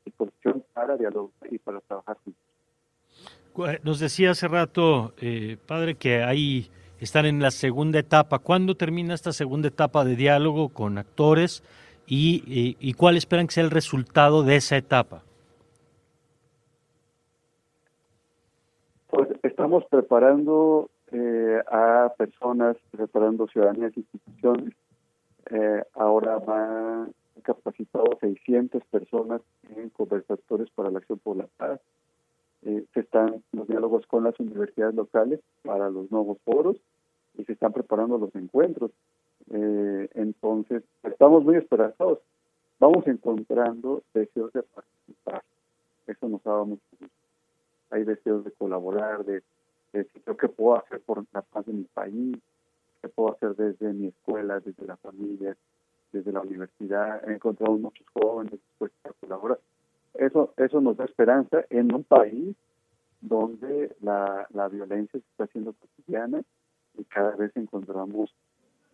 disposición 0.03 0.63
para 0.73 0.97
dialogar 0.97 1.31
y 1.51 1.59
para 1.59 1.79
trabajar 1.81 2.17
juntos. 2.23 3.83
Nos 3.83 3.99
decía 3.99 4.31
hace 4.31 4.47
rato, 4.47 5.13
eh, 5.21 5.57
padre, 5.67 5.93
que 5.93 6.23
ahí 6.23 6.71
están 6.99 7.27
en 7.27 7.39
la 7.39 7.51
segunda 7.51 7.99
etapa. 7.99 8.39
¿Cuándo 8.39 8.75
termina 8.75 9.13
esta 9.13 9.31
segunda 9.31 9.67
etapa 9.67 10.03
de 10.03 10.15
diálogo 10.15 10.69
con 10.69 10.97
actores 10.97 11.63
y, 12.07 12.43
y, 12.47 12.77
y 12.79 12.93
cuál 12.93 13.15
esperan 13.15 13.45
que 13.45 13.53
sea 13.53 13.63
el 13.63 13.69
resultado 13.69 14.41
de 14.41 14.55
esa 14.55 14.75
etapa? 14.75 15.23
Estamos 19.73 19.89
preparando 19.89 20.91
eh, 21.11 21.59
a 21.65 22.13
personas, 22.15 22.77
preparando 22.91 23.47
ciudadanías 23.47 23.91
e 23.97 24.01
instituciones. 24.01 24.75
Eh, 25.49 25.83
ahora 25.95 26.37
van 26.37 27.11
capacitados 27.41 28.19
600 28.19 28.83
personas 28.85 29.41
en 29.75 29.89
conversadores 29.89 30.69
para 30.75 30.91
la 30.91 30.99
acción 30.99 31.17
por 31.17 31.37
la 31.37 31.47
paz. 31.57 31.79
Eh, 32.61 32.85
se 32.93 32.99
están 32.99 33.43
los 33.51 33.67
diálogos 33.67 34.05
con 34.05 34.23
las 34.23 34.39
universidades 34.39 34.93
locales 34.93 35.39
para 35.63 35.89
los 35.89 36.11
nuevos 36.11 36.37
foros 36.45 36.77
y 37.35 37.43
se 37.43 37.53
están 37.53 37.73
preparando 37.73 38.19
los 38.19 38.35
encuentros. 38.35 38.91
entonces, 39.49 40.83
estamos 41.01 41.43
muy 41.43 41.55
esperanzados. 41.55 42.19
Vamos 42.79 43.07
encontrando 43.07 44.03
deseos 44.13 44.53
de 44.53 44.61
participar. 44.61 45.41
Eso 46.05 46.29
nos 46.29 46.43
da 46.43 46.63
mucho 46.63 46.83
gusto 46.99 47.23
hay 47.93 48.03
deseos 48.03 48.43
de 48.43 48.51
colaborar, 48.51 49.23
de, 49.23 49.43
decir 49.99 50.21
qué 50.23 50.49
puedo 50.49 50.77
hacer 50.77 51.01
por 51.01 51.25
la 51.33 51.41
paz 51.41 51.65
de 51.65 51.73
mi 51.73 51.83
país, 51.83 52.37
qué 53.01 53.09
puedo 53.09 53.33
hacer 53.33 53.55
desde 53.55 53.93
mi 53.93 54.07
escuela, 54.07 54.59
desde 54.59 54.85
la 54.85 54.97
familia, 54.97 55.55
desde 56.11 56.31
la 56.31 56.41
universidad. 56.41 57.27
He 57.29 57.33
encontrado 57.33 57.77
muchos 57.77 58.05
jóvenes 58.13 58.53
dispuestos 58.53 59.05
a 59.05 59.13
colaborar. 59.19 59.59
Eso, 60.13 60.53
eso 60.57 60.81
nos 60.81 60.97
da 60.97 61.05
esperanza 61.05 61.65
en 61.69 61.93
un 61.93 62.03
país 62.03 62.55
donde 63.21 63.95
la 64.01 64.67
violencia 64.71 65.19
se 65.19 65.25
está 65.31 65.45
haciendo 65.45 65.73
cotidiana 65.73 66.41
y 66.97 67.03
cada 67.05 67.35
vez 67.35 67.55
encontramos 67.55 68.33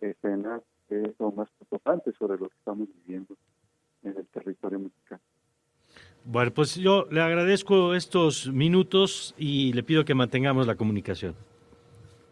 escenas 0.02 0.62
que 0.88 1.14
son 1.18 1.36
más 1.36 1.50
preocupantes 1.52 2.16
sobre 2.16 2.40
lo 2.40 2.50
que 2.50 2.56
estamos 2.58 2.88
viviendo 3.06 3.36
en 4.04 4.18
el 4.18 4.26
territorio 4.28 4.80
mexicano. 4.80 5.22
Bueno, 6.26 6.52
pues 6.52 6.76
yo 6.76 7.08
le 7.10 7.22
agradezco 7.22 7.96
estos 7.96 8.52
minutos 8.52 9.34
y 9.38 9.74
le 9.74 9.84
pido 9.84 10.06
que 10.06 10.14
mantengamos 10.14 10.68
la 10.68 10.76
comunicación. 10.76 11.34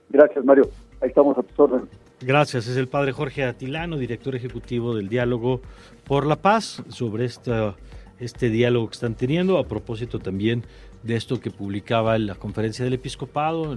Gracias, 0.09 0.43
Mario. 0.45 0.69
Ahí 1.01 1.09
estamos 1.09 1.37
a 1.37 1.43
tus 1.43 1.59
órdenes. 1.59 1.89
Gracias. 2.21 2.67
Es 2.67 2.77
el 2.77 2.87
padre 2.87 3.11
Jorge 3.11 3.43
Atilano, 3.43 3.97
director 3.97 4.35
ejecutivo 4.35 4.95
del 4.95 5.09
Diálogo 5.09 5.61
por 6.05 6.25
la 6.25 6.35
Paz, 6.37 6.83
sobre 6.89 7.25
esta, 7.25 7.75
este 8.19 8.49
diálogo 8.49 8.87
que 8.87 8.93
están 8.93 9.15
teniendo, 9.15 9.57
a 9.57 9.67
propósito 9.67 10.19
también 10.19 10.63
de 11.03 11.15
esto 11.15 11.39
que 11.39 11.51
publicaba 11.51 12.17
la 12.17 12.35
conferencia 12.35 12.83
del 12.83 12.95
episcopado 12.95 13.73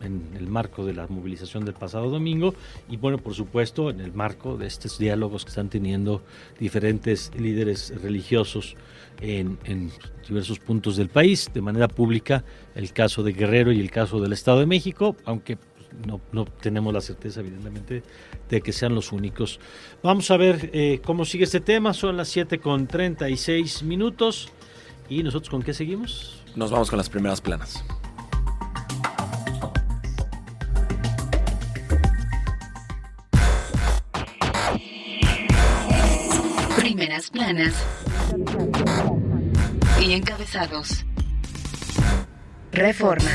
en, 0.00 0.22
el 0.36 0.46
marco 0.48 0.84
de 0.84 0.94
la 0.94 1.06
movilización 1.06 1.64
del 1.64 1.74
pasado 1.74 2.10
domingo 2.10 2.54
y 2.88 2.96
bueno, 2.96 3.18
por 3.18 3.34
supuesto, 3.34 3.90
en 3.90 4.00
el 4.00 4.12
marco 4.12 4.56
de 4.56 4.66
estos 4.66 4.98
diálogos 4.98 5.44
que 5.44 5.50
están 5.50 5.68
teniendo 5.68 6.22
diferentes 6.58 7.32
líderes 7.38 7.94
religiosos 8.02 8.76
en, 9.20 9.58
en 9.64 9.90
diversos 10.26 10.58
puntos 10.58 10.96
del 10.96 11.08
país, 11.08 11.50
de 11.52 11.60
manera 11.60 11.88
pública, 11.88 12.44
el 12.74 12.92
caso 12.92 13.22
de 13.22 13.32
Guerrero 13.32 13.72
y 13.72 13.80
el 13.80 13.90
caso 13.90 14.20
del 14.20 14.32
Estado 14.32 14.60
de 14.60 14.66
México, 14.66 15.16
aunque 15.24 15.58
no, 16.04 16.20
no, 16.32 16.44
tenemos 16.44 16.92
la 16.92 17.00
certeza, 17.00 17.40
evidentemente, 17.40 18.02
de 18.48 18.60
que 18.60 18.72
sean 18.72 18.94
los 18.94 19.12
únicos. 19.12 19.60
Vamos 20.02 20.30
a 20.30 20.36
ver 20.36 20.70
eh, 20.72 21.00
cómo 21.04 21.24
sigue 21.24 21.44
este 21.44 21.60
tema. 21.60 21.94
Son 21.94 22.16
las 22.16 22.28
7 22.28 22.58
con 22.58 22.86
36 22.86 23.82
minutos. 23.82 24.50
¿Y 25.08 25.22
nosotros 25.22 25.50
con 25.50 25.62
qué 25.62 25.72
seguimos? 25.72 26.42
Nos 26.56 26.70
vamos 26.70 26.90
con 26.90 26.98
las 26.98 27.08
primeras 27.08 27.40
planas. 27.40 27.84
Primeras 36.76 37.30
planas. 37.30 37.74
Y 40.06 40.12
encabezados. 40.12 41.04
Reforma. 42.70 43.28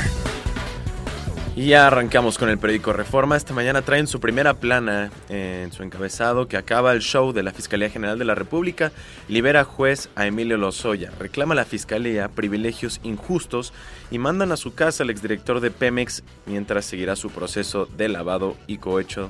Y 1.54 1.66
ya 1.66 1.86
arrancamos 1.86 2.38
con 2.38 2.48
el 2.48 2.56
periódico 2.56 2.94
Reforma. 2.94 3.36
Esta 3.36 3.52
mañana 3.52 3.82
traen 3.82 4.06
su 4.06 4.20
primera 4.20 4.54
plana 4.54 5.10
en 5.28 5.70
su 5.70 5.82
encabezado 5.82 6.48
que 6.48 6.56
acaba 6.56 6.92
el 6.94 7.00
show 7.00 7.34
de 7.34 7.42
la 7.42 7.52
Fiscalía 7.52 7.90
General 7.90 8.18
de 8.18 8.24
la 8.24 8.34
República. 8.34 8.90
Libera 9.28 9.64
juez 9.64 10.08
a 10.14 10.26
Emilio 10.26 10.56
Lozoya. 10.56 11.10
Reclama 11.18 11.52
a 11.52 11.56
la 11.56 11.66
Fiscalía 11.66 12.28
privilegios 12.28 13.00
injustos 13.02 13.74
y 14.10 14.16
mandan 14.16 14.50
a 14.50 14.56
su 14.56 14.74
casa 14.74 15.02
al 15.02 15.10
exdirector 15.10 15.60
de 15.60 15.70
Pemex 15.70 16.22
mientras 16.46 16.86
seguirá 16.86 17.16
su 17.16 17.28
proceso 17.28 17.84
de 17.84 18.08
lavado 18.08 18.56
y 18.66 18.78
cohecho. 18.78 19.28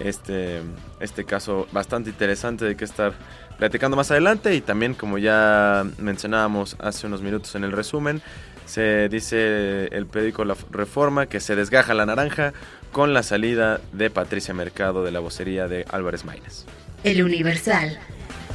Este, 0.00 0.62
este 0.98 1.24
caso 1.24 1.68
bastante 1.72 2.10
interesante 2.10 2.64
de 2.64 2.76
que 2.76 2.84
estar 2.84 3.14
platicando 3.58 3.96
más 3.96 4.10
adelante 4.10 4.54
y 4.54 4.60
también 4.60 4.94
como 4.94 5.18
ya 5.18 5.84
mencionábamos 5.98 6.76
hace 6.78 7.06
unos 7.06 7.22
minutos 7.22 7.54
en 7.54 7.64
el 7.64 7.72
resumen, 7.72 8.22
se 8.66 9.08
dice 9.08 9.86
el 9.86 10.06
periódico 10.06 10.44
La 10.44 10.56
Reforma 10.70 11.26
que 11.26 11.40
se 11.40 11.56
desgaja 11.56 11.94
la 11.94 12.06
naranja 12.06 12.52
con 12.92 13.14
la 13.14 13.22
salida 13.22 13.80
de 13.92 14.10
Patricia 14.10 14.54
Mercado 14.54 15.04
de 15.04 15.12
la 15.12 15.20
vocería 15.20 15.68
de 15.68 15.84
Álvarez 15.90 16.24
Maínez. 16.24 16.64
El 17.04 17.22
Universal. 17.22 17.98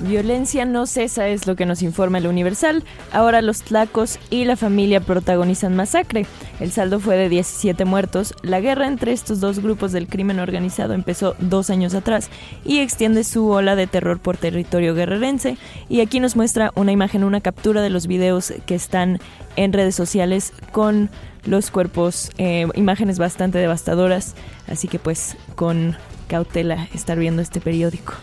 Violencia 0.01 0.65
no 0.65 0.87
cesa 0.87 1.27
es 1.27 1.45
lo 1.45 1.55
que 1.55 1.67
nos 1.67 1.83
informa 1.83 2.17
el 2.17 2.25
Universal. 2.25 2.83
Ahora 3.11 3.41
los 3.43 3.61
tlacos 3.61 4.17
y 4.31 4.45
la 4.45 4.55
familia 4.55 4.99
protagonizan 4.99 5.75
masacre. 5.75 6.25
El 6.59 6.71
saldo 6.71 6.99
fue 6.99 7.17
de 7.17 7.29
17 7.29 7.85
muertos. 7.85 8.33
La 8.41 8.61
guerra 8.61 8.87
entre 8.87 9.11
estos 9.11 9.39
dos 9.39 9.59
grupos 9.59 9.91
del 9.91 10.07
crimen 10.07 10.39
organizado 10.39 10.93
empezó 10.93 11.35
dos 11.39 11.69
años 11.69 11.93
atrás 11.93 12.29
y 12.65 12.79
extiende 12.79 13.23
su 13.23 13.47
ola 13.47 13.75
de 13.75 13.85
terror 13.85 14.19
por 14.19 14.37
territorio 14.37 14.95
guerrerense. 14.95 15.57
Y 15.87 16.01
aquí 16.01 16.19
nos 16.19 16.35
muestra 16.35 16.71
una 16.73 16.91
imagen, 16.91 17.23
una 17.23 17.41
captura 17.41 17.81
de 17.83 17.91
los 17.91 18.07
videos 18.07 18.53
que 18.65 18.73
están 18.73 19.19
en 19.55 19.71
redes 19.71 19.93
sociales 19.93 20.51
con 20.71 21.11
los 21.45 21.69
cuerpos, 21.69 22.31
eh, 22.39 22.67
imágenes 22.73 23.19
bastante 23.19 23.59
devastadoras. 23.59 24.33
Así 24.67 24.87
que 24.87 24.97
pues 24.97 25.37
con 25.55 25.95
cautela 26.27 26.87
estar 26.93 27.19
viendo 27.19 27.43
este 27.43 27.61
periódico. 27.61 28.13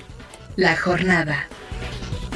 La 0.56 0.76
jornada. 0.76 1.46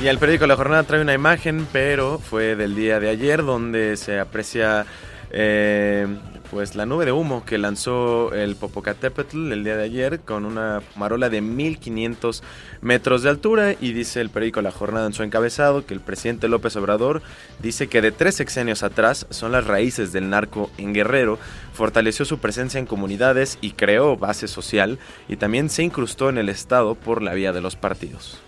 Y 0.03 0.09
el 0.09 0.19
periódico 0.19 0.47
La 0.47 0.57
Jornada 0.57 0.83
trae 0.83 1.01
una 1.01 1.15
imagen, 1.15 1.67
pero 1.73 2.19
fue 2.19 2.57
del 2.57 2.75
día 2.75 2.99
de 2.99 3.09
ayer, 3.09 3.45
donde 3.45 3.97
se 3.97 4.19
aprecia 4.19 4.85
eh, 5.31 6.07
pues 6.53 6.75
la 6.75 6.85
nube 6.85 7.07
de 7.07 7.13
humo 7.13 7.47
que 7.47 7.57
lanzó 7.57 8.35
el 8.35 8.57
Popocatépetl 8.57 9.53
el 9.53 9.65
día 9.65 9.79
de 9.79 9.85
ayer 9.85 10.21
con 10.21 10.45
una 10.45 10.83
marola 10.97 11.31
de 11.31 11.41
1500 11.41 12.43
metros 12.83 13.23
de 13.23 13.31
altura 13.31 13.73
y 13.81 13.95
dice 13.95 14.21
el 14.21 14.29
periódico 14.29 14.61
La 14.61 14.71
Jornada 14.71 15.07
en 15.07 15.15
su 15.15 15.23
encabezado 15.23 15.87
que 15.87 15.95
el 15.95 16.01
presidente 16.01 16.49
López 16.49 16.77
Obrador 16.77 17.23
dice 17.63 17.87
que 17.87 18.03
de 18.03 18.13
tres 18.13 18.35
sexenios 18.35 18.83
atrás 18.83 19.27
son 19.31 19.53
las 19.53 19.67
raíces 19.67 20.13
del 20.13 20.29
narco 20.29 20.71
en 20.77 20.93
Guerrero, 20.93 21.39
fortaleció 21.73 22.27
su 22.27 22.39
presencia 22.39 22.79
en 22.79 22.85
comunidades 22.85 23.57
y 23.63 23.71
creó 23.71 24.19
base 24.19 24.49
social 24.49 24.99
y 25.29 25.37
también 25.37 25.71
se 25.71 25.85
incrustó 25.85 26.29
en 26.29 26.37
el 26.37 26.51
Estado 26.51 26.95
por 26.97 27.23
la 27.23 27.33
vía 27.33 27.55
de 27.55 27.63
los 27.63 27.77
partidos. 27.77 28.43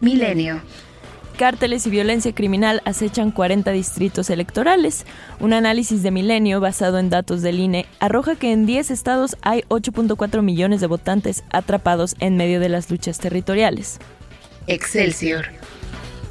Milenio. 0.00 0.62
Cárteles 1.36 1.86
y 1.86 1.90
violencia 1.90 2.34
criminal 2.34 2.82
acechan 2.84 3.30
40 3.30 3.70
distritos 3.70 4.28
electorales. 4.28 5.06
Un 5.38 5.54
análisis 5.54 6.02
de 6.02 6.10
Milenio 6.10 6.60
basado 6.60 6.98
en 6.98 7.08
datos 7.08 7.40
del 7.40 7.60
INE 7.60 7.86
arroja 7.98 8.36
que 8.36 8.52
en 8.52 8.66
10 8.66 8.90
estados 8.90 9.36
hay 9.40 9.62
8.4 9.68 10.42
millones 10.42 10.82
de 10.82 10.86
votantes 10.86 11.44
atrapados 11.50 12.14
en 12.20 12.36
medio 12.36 12.60
de 12.60 12.68
las 12.68 12.90
luchas 12.90 13.18
territoriales. 13.18 14.00
Excelsior. 14.66 15.46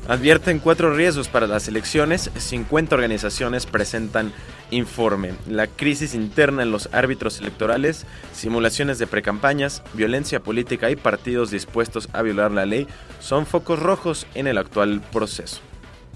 Advierten 0.10 0.58
cuatro 0.58 0.96
riesgos 0.96 1.28
para 1.28 1.46
las 1.46 1.68
elecciones. 1.68 2.32
50 2.36 2.96
organizaciones 2.96 3.68
presentan 3.68 4.34
informe. 4.72 5.34
La 5.48 5.68
crisis 5.68 6.16
interna 6.16 6.64
en 6.64 6.72
los 6.72 6.90
árbitros 6.92 7.40
electorales, 7.40 8.08
simulaciones 8.34 8.98
de 8.98 9.06
precampañas, 9.06 9.84
violencia 9.94 10.40
política 10.40 10.90
y 10.90 10.96
partidos 10.96 11.52
dispuestos 11.52 12.10
a 12.12 12.24
violar 12.24 12.50
la 12.50 12.66
ley 12.66 12.88
son 13.20 13.46
focos 13.46 13.78
rojos 13.78 14.26
en 14.34 14.48
el 14.48 14.58
actual 14.58 15.00
proceso. 15.12 15.60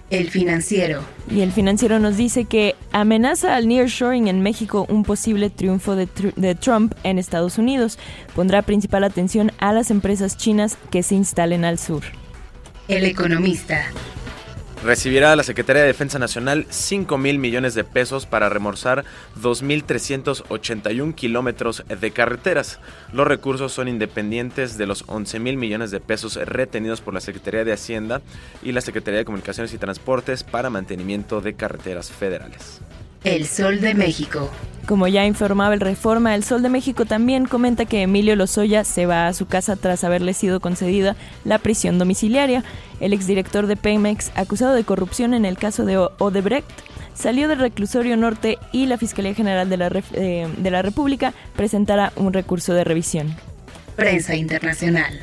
El 0.09 0.31
financiero. 0.31 1.03
Y 1.29 1.41
el 1.41 1.51
financiero 1.51 1.99
nos 1.99 2.17
dice 2.17 2.45
que 2.45 2.73
amenaza 2.93 3.55
al 3.55 3.67
nearshoring 3.67 4.27
en 4.27 4.41
México 4.41 4.87
un 4.89 5.03
posible 5.03 5.51
triunfo 5.51 5.95
de, 5.95 6.09
de, 6.35 6.55
Trump 6.55 6.95
en 7.03 7.19
Estados 7.19 7.59
Unidos. 7.59 7.99
Pondrá 8.35 8.63
principal 8.63 9.03
atención 9.03 9.51
a 9.59 9.71
las 9.71 9.91
empresas 9.91 10.35
chinas 10.35 10.79
que 10.89 11.03
se 11.03 11.13
instalen 11.13 11.63
al 11.63 11.77
sur. 11.77 12.01
El 12.89 13.05
economista. 13.05 13.85
Recibirá 14.83 15.33
la 15.37 15.43
Secretaría 15.43 15.83
de 15.83 15.87
Defensa 15.87 16.19
Nacional 16.19 16.65
5 16.69 17.17
mil 17.17 17.39
millones 17.39 17.75
de 17.75 17.85
pesos 17.85 18.25
para 18.25 18.49
remorzar 18.49 19.05
2.381 19.41 21.15
kilómetros 21.15 21.85
de 21.87 22.11
carreteras. 22.11 22.81
Los 23.13 23.25
recursos 23.25 23.71
son 23.71 23.87
independientes 23.87 24.77
de 24.77 24.85
los 24.85 25.05
11 25.07 25.39
mil 25.39 25.55
millones 25.55 25.91
de 25.91 26.01
pesos 26.01 26.35
retenidos 26.35 26.99
por 26.99 27.13
la 27.13 27.21
Secretaría 27.21 27.63
de 27.63 27.71
Hacienda 27.71 28.21
y 28.61 28.73
la 28.73 28.81
Secretaría 28.81 29.19
de 29.19 29.25
Comunicaciones 29.25 29.73
y 29.73 29.77
Transportes 29.77 30.43
para 30.43 30.69
mantenimiento 30.69 31.39
de 31.39 31.53
carreteras 31.53 32.11
federales. 32.11 32.81
El 33.23 33.47
Sol 33.47 33.79
de 33.79 33.93
México. 33.93 34.51
Como 34.85 35.07
ya 35.07 35.25
informaba 35.25 35.73
el 35.73 35.79
Reforma, 35.79 36.35
el 36.35 36.43
Sol 36.43 36.61
de 36.61 36.67
México 36.67 37.05
también 37.05 37.45
comenta 37.45 37.85
que 37.85 38.01
Emilio 38.01 38.35
Lozoya 38.35 38.83
se 38.83 39.05
va 39.05 39.27
a 39.27 39.33
su 39.33 39.45
casa 39.45 39.77
tras 39.77 40.03
haberle 40.03 40.33
sido 40.33 40.59
concedida 40.59 41.15
la 41.45 41.57
prisión 41.59 41.97
domiciliaria. 41.97 42.65
El 42.99 43.13
exdirector 43.13 43.67
de 43.67 43.77
Pemex, 43.77 44.31
acusado 44.35 44.73
de 44.73 44.83
corrupción 44.83 45.33
en 45.33 45.45
el 45.45 45.57
caso 45.57 45.85
de 45.85 45.97
Odebrecht, 45.97 46.69
salió 47.13 47.47
del 47.47 47.59
reclusorio 47.59 48.17
norte 48.17 48.57
y 48.73 48.87
la 48.87 48.97
Fiscalía 48.97 49.33
General 49.33 49.69
de 49.69 49.77
la, 49.77 50.03
eh, 50.13 50.47
de 50.57 50.71
la 50.71 50.81
República 50.81 51.33
presentará 51.55 52.11
un 52.17 52.33
recurso 52.33 52.73
de 52.73 52.83
revisión. 52.83 53.33
Prensa 53.95 54.35
Internacional. 54.35 55.17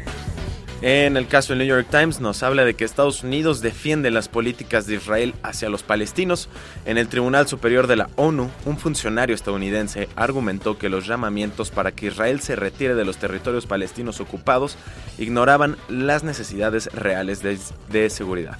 En 0.82 1.18
el 1.18 1.26
caso 1.26 1.52
del 1.52 1.58
New 1.58 1.76
York 1.76 1.88
Times 1.90 2.20
nos 2.20 2.42
habla 2.42 2.64
de 2.64 2.72
que 2.72 2.86
Estados 2.86 3.22
Unidos 3.22 3.60
defiende 3.60 4.10
las 4.10 4.28
políticas 4.28 4.86
de 4.86 4.94
Israel 4.94 5.34
hacia 5.42 5.68
los 5.68 5.82
palestinos. 5.82 6.48
En 6.86 6.96
el 6.96 7.08
Tribunal 7.08 7.46
Superior 7.46 7.86
de 7.86 7.96
la 7.96 8.08
ONU, 8.16 8.50
un 8.64 8.78
funcionario 8.78 9.34
estadounidense 9.34 10.08
argumentó 10.16 10.78
que 10.78 10.88
los 10.88 11.06
llamamientos 11.06 11.70
para 11.70 11.92
que 11.92 12.06
Israel 12.06 12.40
se 12.40 12.56
retire 12.56 12.94
de 12.94 13.04
los 13.04 13.18
territorios 13.18 13.66
palestinos 13.66 14.20
ocupados 14.20 14.78
ignoraban 15.18 15.76
las 15.90 16.24
necesidades 16.24 16.86
reales 16.94 17.42
de, 17.42 17.58
de 17.90 18.08
seguridad. 18.08 18.58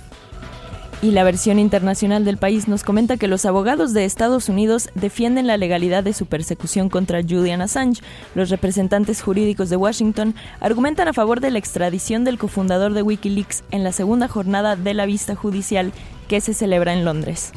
Y 1.03 1.13
la 1.13 1.25
versión 1.25 1.59
internacional 1.59 2.27
del 2.27 2.37
país 2.37 2.69
nos 2.69 2.85
comenta 2.85 3.17
que 3.17 3.27
los 3.27 3.47
abogados 3.47 3.95
de 3.95 4.05
Estados 4.05 4.51
Unidos 4.51 4.91
defienden 4.95 5.47
la 5.47 5.57
legalidad 5.57 6.05
de 6.05 6.13
su 6.13 6.27
persecución 6.27 6.91
contra 6.91 7.23
Julian 7.23 7.63
Assange. 7.63 8.03
Los 8.35 8.51
representantes 8.51 9.23
jurídicos 9.23 9.71
de 9.71 9.77
Washington 9.77 10.35
argumentan 10.61 11.09
a 11.09 11.15
favor 11.15 11.41
de 11.41 11.51
la 11.51 11.59
extradición 11.59 12.25
del 12.25 12.37
cofundador 12.37 12.93
de 12.93 13.01
Wikileaks 13.01 13.65
en 13.71 13.83
la 13.83 13.93
segunda 13.93 14.29
jornada 14.29 14.77
de 14.77 14.93
la 14.93 15.07
vista 15.07 15.35
judicial 15.35 15.93
que 16.29 16.43
se 16.43 16.53
celebra 16.53 16.93
en 16.93 17.07
Londres. 17.07 17.53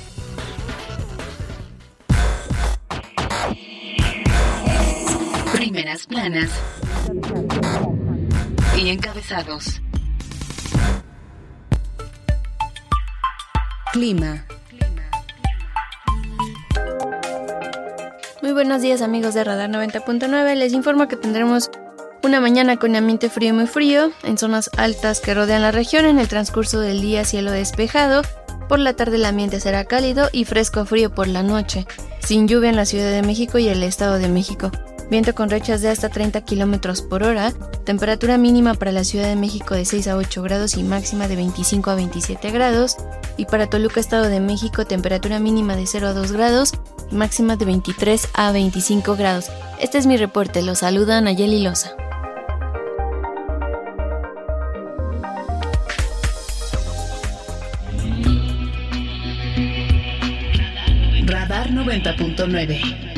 Primeras 5.54 6.08
planas 6.08 6.50
y 8.78 8.90
encabezados. 8.90 9.82
Clima. 13.94 14.44
Muy 18.42 18.52
buenos 18.52 18.82
días 18.82 19.04
amigos 19.04 19.36
de 19.36 19.44
Radar 19.44 19.70
90.9. 19.70 20.56
Les 20.56 20.74
informo 20.74 21.08
que 21.08 21.16
tendremos 21.16 21.70
Una 22.24 22.42
mañana 22.42 22.78
con 22.78 22.96
ambiente 22.96 23.30
frío 23.30 23.54
muy 23.54 23.68
frío, 23.68 24.12
en 24.24 24.40
zonas 24.40 24.72
altas 24.78 25.20
que 25.20 25.36
rodean 25.36 25.62
la 25.62 25.72
región, 25.72 26.06
en 26.06 26.18
el 26.18 26.28
transcurso 26.28 26.80
del 26.80 27.02
día 27.02 27.24
cielo 27.24 27.52
despejado, 27.52 28.24
por 28.68 28.80
la 28.80 28.94
tarde 28.94 29.18
el 29.18 29.26
ambiente 29.26 29.60
será 29.60 29.86
cálido 29.86 30.28
y 30.32 30.46
fresco 30.46 30.86
frío 30.86 31.14
por 31.14 31.28
la 31.28 31.44
noche, 31.44 31.86
sin 32.20 32.48
lluvia 32.48 32.72
en 32.72 32.76
la 32.76 32.86
Ciudad 32.86 33.12
de 33.12 33.22
México 33.22 33.60
y 33.60 33.68
el 33.68 33.84
Estado 33.84 34.18
de 34.18 34.28
México. 34.28 34.72
Viento 35.14 35.36
con 35.36 35.52
rechas 35.52 35.84
de 35.84 35.90
hasta 35.90 36.10
30 36.10 36.42
km 36.42 37.08
por 37.08 37.22
hora, 37.22 37.54
temperatura 37.86 38.40
mínima 38.40 38.74
para 38.74 38.92
la 38.92 39.04
Ciudad 39.04 39.28
de 39.28 39.36
México 39.36 39.76
de 39.76 39.86
6 39.86 40.08
a 40.08 40.18
8 40.18 40.42
grados 40.42 40.76
y 40.76 40.82
máxima 40.82 41.28
de 41.28 41.36
25 41.36 41.92
a 41.92 41.96
27 41.96 42.50
grados, 42.50 42.98
y 43.38 43.46
para 43.46 43.70
Toluca, 43.70 44.00
Estado 44.00 44.28
de 44.28 44.40
México, 44.40 44.88
temperatura 44.88 45.38
mínima 45.38 45.76
de 45.76 45.86
0 45.86 46.08
a 46.08 46.14
2 46.14 46.32
grados 46.32 46.72
y 47.12 47.16
máxima 47.16 47.58
de 47.58 47.66
23 47.66 48.28
a 48.34 48.52
25 48.52 49.16
grados. 49.16 49.52
Este 49.80 50.00
es 50.00 50.08
mi 50.08 50.18
reporte, 50.18 50.64
lo 50.64 50.74
saluda 50.74 51.22
Nayeli 51.22 51.62
Loza. 51.62 51.92
Radar 61.28 61.70
90.9 61.70 63.13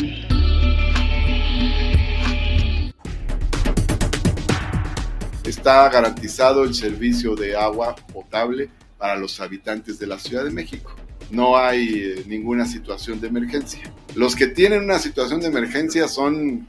está 5.56 5.88
garantizado 5.90 6.64
el 6.64 6.74
servicio 6.74 7.34
de 7.34 7.56
agua 7.56 7.96
potable 8.12 8.70
para 8.98 9.16
los 9.16 9.40
habitantes 9.40 9.98
de 9.98 10.08
la 10.08 10.20
Ciudad 10.20 10.44
de 10.44 10.52
México. 10.52 10.94
No 11.32 11.58
hay 11.58 11.88
eh, 11.94 12.24
ninguna 12.28 12.66
situación 12.66 13.22
de 13.22 13.28
emergencia. 13.28 13.92
Los 14.16 14.36
que 14.36 14.48
tienen 14.48 14.84
una 14.84 15.00
situación 15.00 15.40
de 15.40 15.48
emergencia 15.48 16.08
son 16.08 16.68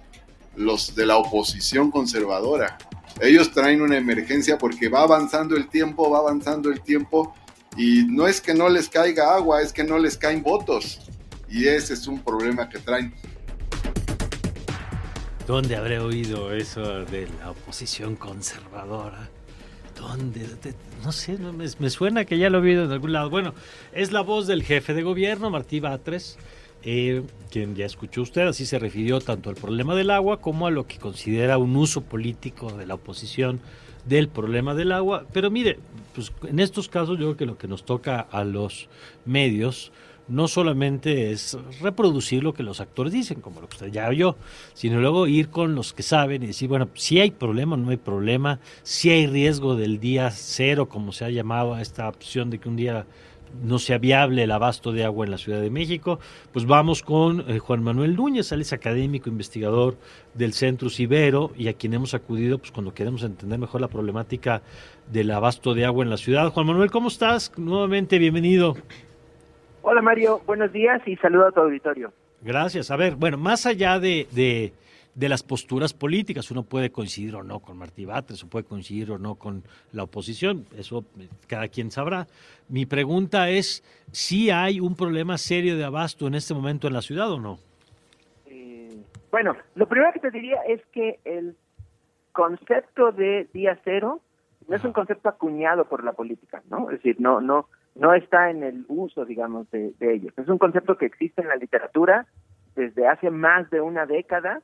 los 0.54 0.94
de 0.94 1.04
la 1.04 1.16
oposición 1.16 1.90
conservadora. 1.90 2.78
Ellos 3.20 3.50
traen 3.50 3.82
una 3.82 3.96
emergencia 3.96 4.56
porque 4.56 4.88
va 4.88 5.02
avanzando 5.02 5.56
el 5.56 5.68
tiempo, 5.68 6.08
va 6.08 6.18
avanzando 6.18 6.70
el 6.70 6.80
tiempo 6.80 7.34
y 7.76 8.04
no 8.04 8.26
es 8.26 8.40
que 8.40 8.54
no 8.54 8.68
les 8.68 8.88
caiga 8.88 9.34
agua, 9.34 9.62
es 9.62 9.72
que 9.72 9.84
no 9.84 9.98
les 9.98 10.16
caen 10.16 10.42
votos. 10.42 11.00
Y 11.48 11.66
ese 11.66 11.94
es 11.94 12.06
un 12.06 12.20
problema 12.20 12.68
que 12.68 12.78
traen. 12.78 13.12
¿Dónde 15.46 15.76
habré 15.76 16.00
oído 16.00 16.52
eso 16.52 17.04
de 17.04 17.28
la 17.38 17.52
oposición 17.52 18.16
conservadora? 18.16 19.30
¿Dónde? 19.96 20.44
no 21.04 21.12
sé, 21.12 21.38
me, 21.38 21.88
suena 21.88 22.24
que 22.24 22.36
ya 22.36 22.50
lo 22.50 22.58
he 22.58 22.62
oído 22.62 22.84
en 22.84 22.90
algún 22.90 23.12
lado. 23.12 23.30
Bueno, 23.30 23.54
es 23.92 24.10
la 24.10 24.22
voz 24.22 24.48
del 24.48 24.64
jefe 24.64 24.92
de 24.92 25.04
gobierno, 25.04 25.48
Martí 25.48 25.78
Batres, 25.78 26.36
eh, 26.82 27.22
quien 27.52 27.76
ya 27.76 27.86
escuchó 27.86 28.22
usted, 28.22 28.42
así 28.42 28.66
se 28.66 28.80
refirió 28.80 29.20
tanto 29.20 29.48
al 29.48 29.54
problema 29.54 29.94
del 29.94 30.10
agua 30.10 30.40
como 30.40 30.66
a 30.66 30.72
lo 30.72 30.88
que 30.88 30.98
considera 30.98 31.58
un 31.58 31.76
uso 31.76 32.00
político 32.00 32.72
de 32.72 32.86
la 32.86 32.94
oposición 32.94 33.60
del 34.04 34.28
problema 34.28 34.74
del 34.74 34.90
agua. 34.90 35.26
Pero 35.32 35.52
mire, 35.52 35.78
pues 36.16 36.32
en 36.42 36.58
estos 36.58 36.88
casos 36.88 37.20
yo 37.20 37.26
creo 37.26 37.36
que 37.36 37.46
lo 37.46 37.56
que 37.56 37.68
nos 37.68 37.84
toca 37.84 38.18
a 38.18 38.42
los 38.42 38.88
medios 39.24 39.92
no 40.28 40.48
solamente 40.48 41.30
es 41.30 41.56
reproducir 41.80 42.42
lo 42.42 42.54
que 42.54 42.62
los 42.62 42.80
actores 42.80 43.12
dicen, 43.12 43.40
como 43.40 43.60
lo 43.60 43.68
que 43.68 43.76
usted 43.76 43.92
ya 43.92 44.08
oyó, 44.08 44.36
sino 44.74 45.00
luego 45.00 45.26
ir 45.26 45.48
con 45.48 45.74
los 45.74 45.92
que 45.92 46.02
saben 46.02 46.42
y 46.42 46.48
decir, 46.48 46.68
bueno, 46.68 46.88
si 46.94 47.20
hay 47.20 47.30
problema, 47.30 47.76
no 47.76 47.90
hay 47.90 47.96
problema, 47.96 48.60
si 48.82 49.10
hay 49.10 49.26
riesgo 49.26 49.76
del 49.76 50.00
día 50.00 50.30
cero, 50.30 50.88
como 50.88 51.12
se 51.12 51.24
ha 51.24 51.30
llamado 51.30 51.74
a 51.74 51.82
esta 51.82 52.08
opción 52.08 52.50
de 52.50 52.58
que 52.58 52.68
un 52.68 52.76
día 52.76 53.06
no 53.62 53.78
sea 53.78 53.98
viable 53.98 54.42
el 54.42 54.50
abasto 54.50 54.92
de 54.92 55.04
agua 55.04 55.24
en 55.24 55.30
la 55.30 55.38
Ciudad 55.38 55.60
de 55.60 55.70
México, 55.70 56.18
pues 56.52 56.66
vamos 56.66 57.02
con 57.02 57.48
eh, 57.48 57.58
Juan 57.58 57.82
Manuel 57.82 58.16
Núñez, 58.16 58.52
él 58.52 58.60
es 58.60 58.72
académico, 58.72 59.30
investigador 59.30 59.96
del 60.34 60.52
Centro 60.52 60.90
Cibero 60.90 61.52
y 61.56 61.68
a 61.68 61.74
quien 61.74 61.94
hemos 61.94 62.14
acudido 62.14 62.58
pues 62.58 62.72
cuando 62.72 62.92
queremos 62.92 63.22
entender 63.22 63.58
mejor 63.58 63.80
la 63.80 63.88
problemática 63.88 64.62
del 65.10 65.30
abasto 65.30 65.74
de 65.74 65.84
agua 65.84 66.04
en 66.04 66.10
la 66.10 66.16
ciudad. 66.16 66.50
Juan 66.50 66.66
Manuel, 66.66 66.90
¿cómo 66.90 67.08
estás? 67.08 67.52
Nuevamente, 67.56 68.18
bienvenido. 68.18 68.76
Hola 69.88 70.02
Mario, 70.02 70.40
buenos 70.44 70.72
días 70.72 71.00
y 71.06 71.14
saludo 71.14 71.46
a 71.46 71.52
tu 71.52 71.60
auditorio. 71.60 72.12
Gracias. 72.42 72.90
A 72.90 72.96
ver, 72.96 73.14
bueno, 73.14 73.38
más 73.38 73.66
allá 73.66 74.00
de, 74.00 74.26
de, 74.32 74.72
de, 75.14 75.28
las 75.28 75.44
posturas 75.44 75.94
políticas, 75.94 76.50
uno 76.50 76.64
puede 76.64 76.90
coincidir 76.90 77.36
o 77.36 77.44
no 77.44 77.60
con 77.60 77.78
Martí 77.78 78.04
Batres, 78.04 78.42
o 78.42 78.48
puede 78.48 78.64
coincidir 78.64 79.12
o 79.12 79.18
no 79.18 79.36
con 79.36 79.62
la 79.92 80.02
oposición, 80.02 80.66
eso 80.76 81.04
cada 81.46 81.68
quien 81.68 81.92
sabrá. 81.92 82.26
Mi 82.68 82.84
pregunta 82.84 83.48
es, 83.48 83.84
¿si 84.10 84.50
hay 84.50 84.80
un 84.80 84.96
problema 84.96 85.38
serio 85.38 85.76
de 85.76 85.84
abasto 85.84 86.26
en 86.26 86.34
este 86.34 86.52
momento 86.52 86.88
en 86.88 86.92
la 86.92 87.00
ciudad 87.00 87.30
o 87.30 87.38
no? 87.38 87.58
Eh, 88.46 88.88
bueno, 89.30 89.56
lo 89.76 89.86
primero 89.86 90.12
que 90.12 90.18
te 90.18 90.32
diría 90.32 90.62
es 90.66 90.84
que 90.86 91.20
el 91.24 91.54
concepto 92.32 93.12
de 93.12 93.46
día 93.54 93.78
cero 93.84 94.20
no 94.66 94.74
es 94.74 94.82
un 94.82 94.92
concepto 94.92 95.28
acuñado 95.28 95.84
por 95.84 96.02
la 96.02 96.12
política, 96.12 96.60
¿no? 96.70 96.90
Es 96.90 96.96
decir, 96.96 97.20
no, 97.20 97.40
no, 97.40 97.68
no 97.98 98.14
está 98.14 98.50
en 98.50 98.62
el 98.62 98.84
uso, 98.88 99.24
digamos, 99.24 99.70
de, 99.70 99.94
ellos. 100.00 100.32
Es 100.36 100.48
un 100.48 100.58
concepto 100.58 100.96
que 100.96 101.06
existe 101.06 101.42
en 101.42 101.48
la 101.48 101.56
literatura 101.56 102.26
desde 102.74 103.06
hace 103.08 103.30
más 103.30 103.68
de 103.70 103.80
una 103.80 104.04
década, 104.06 104.60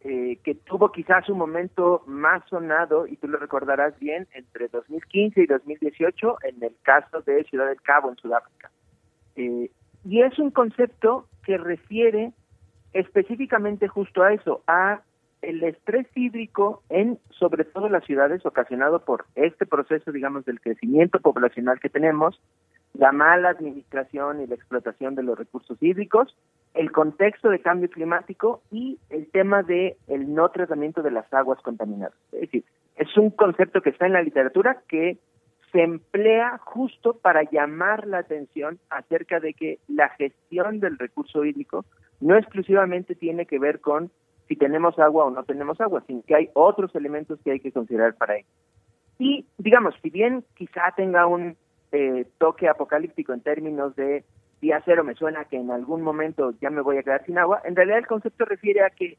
eh, 0.00 0.38
que 0.44 0.54
tuvo 0.54 0.92
quizás 0.92 1.28
un 1.30 1.38
momento 1.38 2.02
más 2.06 2.42
sonado, 2.48 3.06
y 3.06 3.16
tú 3.16 3.26
lo 3.26 3.38
recordarás 3.38 3.98
bien, 3.98 4.28
entre 4.34 4.68
2015 4.68 5.42
y 5.42 5.46
2018, 5.46 6.36
en 6.42 6.62
el 6.62 6.76
caso 6.82 7.22
de 7.22 7.44
Ciudad 7.44 7.68
del 7.68 7.80
Cabo, 7.80 8.10
en 8.10 8.16
Sudáfrica. 8.16 8.70
Eh, 9.36 9.70
y 10.04 10.20
es 10.20 10.38
un 10.38 10.50
concepto 10.50 11.26
que 11.42 11.56
refiere 11.56 12.32
específicamente 12.92 13.88
justo 13.88 14.22
a 14.22 14.34
eso, 14.34 14.62
a 14.66 15.00
el 15.40 15.62
estrés 15.62 16.06
hídrico 16.14 16.82
en 16.88 17.18
sobre 17.30 17.64
todo 17.64 17.88
las 17.88 18.04
ciudades 18.04 18.44
ocasionado 18.46 19.04
por 19.04 19.26
este 19.34 19.66
proceso, 19.66 20.12
digamos, 20.12 20.44
del 20.44 20.60
crecimiento 20.60 21.20
poblacional 21.20 21.80
que 21.80 21.90
tenemos, 21.90 22.40
la 22.94 23.12
mala 23.12 23.50
administración 23.50 24.40
y 24.40 24.46
la 24.46 24.54
explotación 24.54 25.14
de 25.14 25.22
los 25.22 25.38
recursos 25.38 25.76
hídricos, 25.82 26.36
el 26.74 26.90
contexto 26.92 27.50
de 27.50 27.60
cambio 27.60 27.90
climático 27.90 28.62
y 28.70 28.98
el 29.10 29.30
tema 29.30 29.62
de 29.62 29.96
el 30.08 30.32
no 30.34 30.48
tratamiento 30.50 31.02
de 31.02 31.10
las 31.10 31.32
aguas 31.32 31.60
contaminadas. 31.62 32.14
Es 32.32 32.42
decir, 32.42 32.64
es 32.96 33.16
un 33.16 33.30
concepto 33.30 33.82
que 33.82 33.90
está 33.90 34.06
en 34.06 34.12
la 34.12 34.22
literatura 34.22 34.82
que 34.88 35.18
se 35.72 35.82
emplea 35.82 36.58
justo 36.58 37.14
para 37.14 37.42
llamar 37.42 38.06
la 38.06 38.18
atención 38.18 38.78
acerca 38.90 39.40
de 39.40 39.54
que 39.54 39.80
la 39.88 40.08
gestión 40.10 40.78
del 40.78 40.98
recurso 40.98 41.44
hídrico 41.44 41.84
no 42.20 42.36
exclusivamente 42.36 43.16
tiene 43.16 43.46
que 43.46 43.58
ver 43.58 43.80
con 43.80 44.10
si 44.46 44.54
tenemos 44.54 44.98
agua 45.00 45.24
o 45.24 45.30
no 45.30 45.42
tenemos 45.42 45.80
agua, 45.80 46.04
sino 46.06 46.22
que 46.22 46.36
hay 46.36 46.50
otros 46.54 46.94
elementos 46.94 47.40
que 47.42 47.52
hay 47.52 47.60
que 47.60 47.72
considerar 47.72 48.14
para 48.14 48.36
ello. 48.36 48.46
Y 49.18 49.46
digamos, 49.58 49.94
si 50.00 50.10
bien 50.10 50.44
quizá 50.54 50.92
tenga 50.96 51.26
un 51.26 51.56
eh, 51.94 52.26
toque 52.38 52.68
apocalíptico 52.68 53.32
en 53.32 53.40
términos 53.40 53.94
de 53.94 54.24
día 54.60 54.82
cero, 54.84 55.04
me 55.04 55.14
suena 55.14 55.44
que 55.44 55.56
en 55.56 55.70
algún 55.70 56.02
momento 56.02 56.52
ya 56.60 56.68
me 56.68 56.82
voy 56.82 56.98
a 56.98 57.04
quedar 57.04 57.24
sin 57.24 57.38
agua, 57.38 57.62
en 57.64 57.76
realidad 57.76 57.98
el 57.98 58.08
concepto 58.08 58.44
refiere 58.44 58.82
a 58.82 58.90
que 58.90 59.16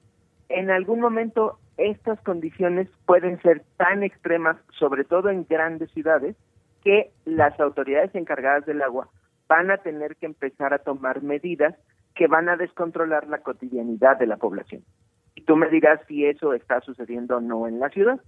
en 0.50 0.70
algún 0.70 1.00
momento 1.00 1.58
estas 1.78 2.20
condiciones 2.22 2.90
pueden 3.06 3.42
ser 3.42 3.64
tan 3.78 4.04
extremas, 4.04 4.58
sobre 4.78 5.06
todo 5.06 5.30
en 5.30 5.46
grandes 5.50 5.90
ciudades, 5.92 6.36
que 6.84 7.12
las 7.24 7.58
autoridades 7.62 8.14
encargadas 8.14 8.66
del 8.66 8.82
agua 8.82 9.08
van 9.48 9.72
a 9.72 9.78
tener 9.78 10.18
que 10.18 10.26
empezar 10.26 10.74
a 10.74 10.80
tomar 10.80 11.24
medidas 11.24 11.76
que 12.14 12.28
van 12.28 12.50
a 12.50 12.58
descontrolar 12.58 13.28
la 13.30 13.38
cotidianidad 13.38 14.18
de 14.18 14.28
la 14.28 14.36
población. 14.36 14.84
Y 15.34 15.44
tú 15.44 15.56
me 15.56 15.70
dirás 15.70 16.02
si 16.08 16.26
eso 16.26 16.54
está 16.54 16.82
sucediendo 16.82 17.38
o 17.38 17.42
no 17.42 17.68
en 17.68 17.80
la 17.80 17.90
ciudad. 17.90 18.20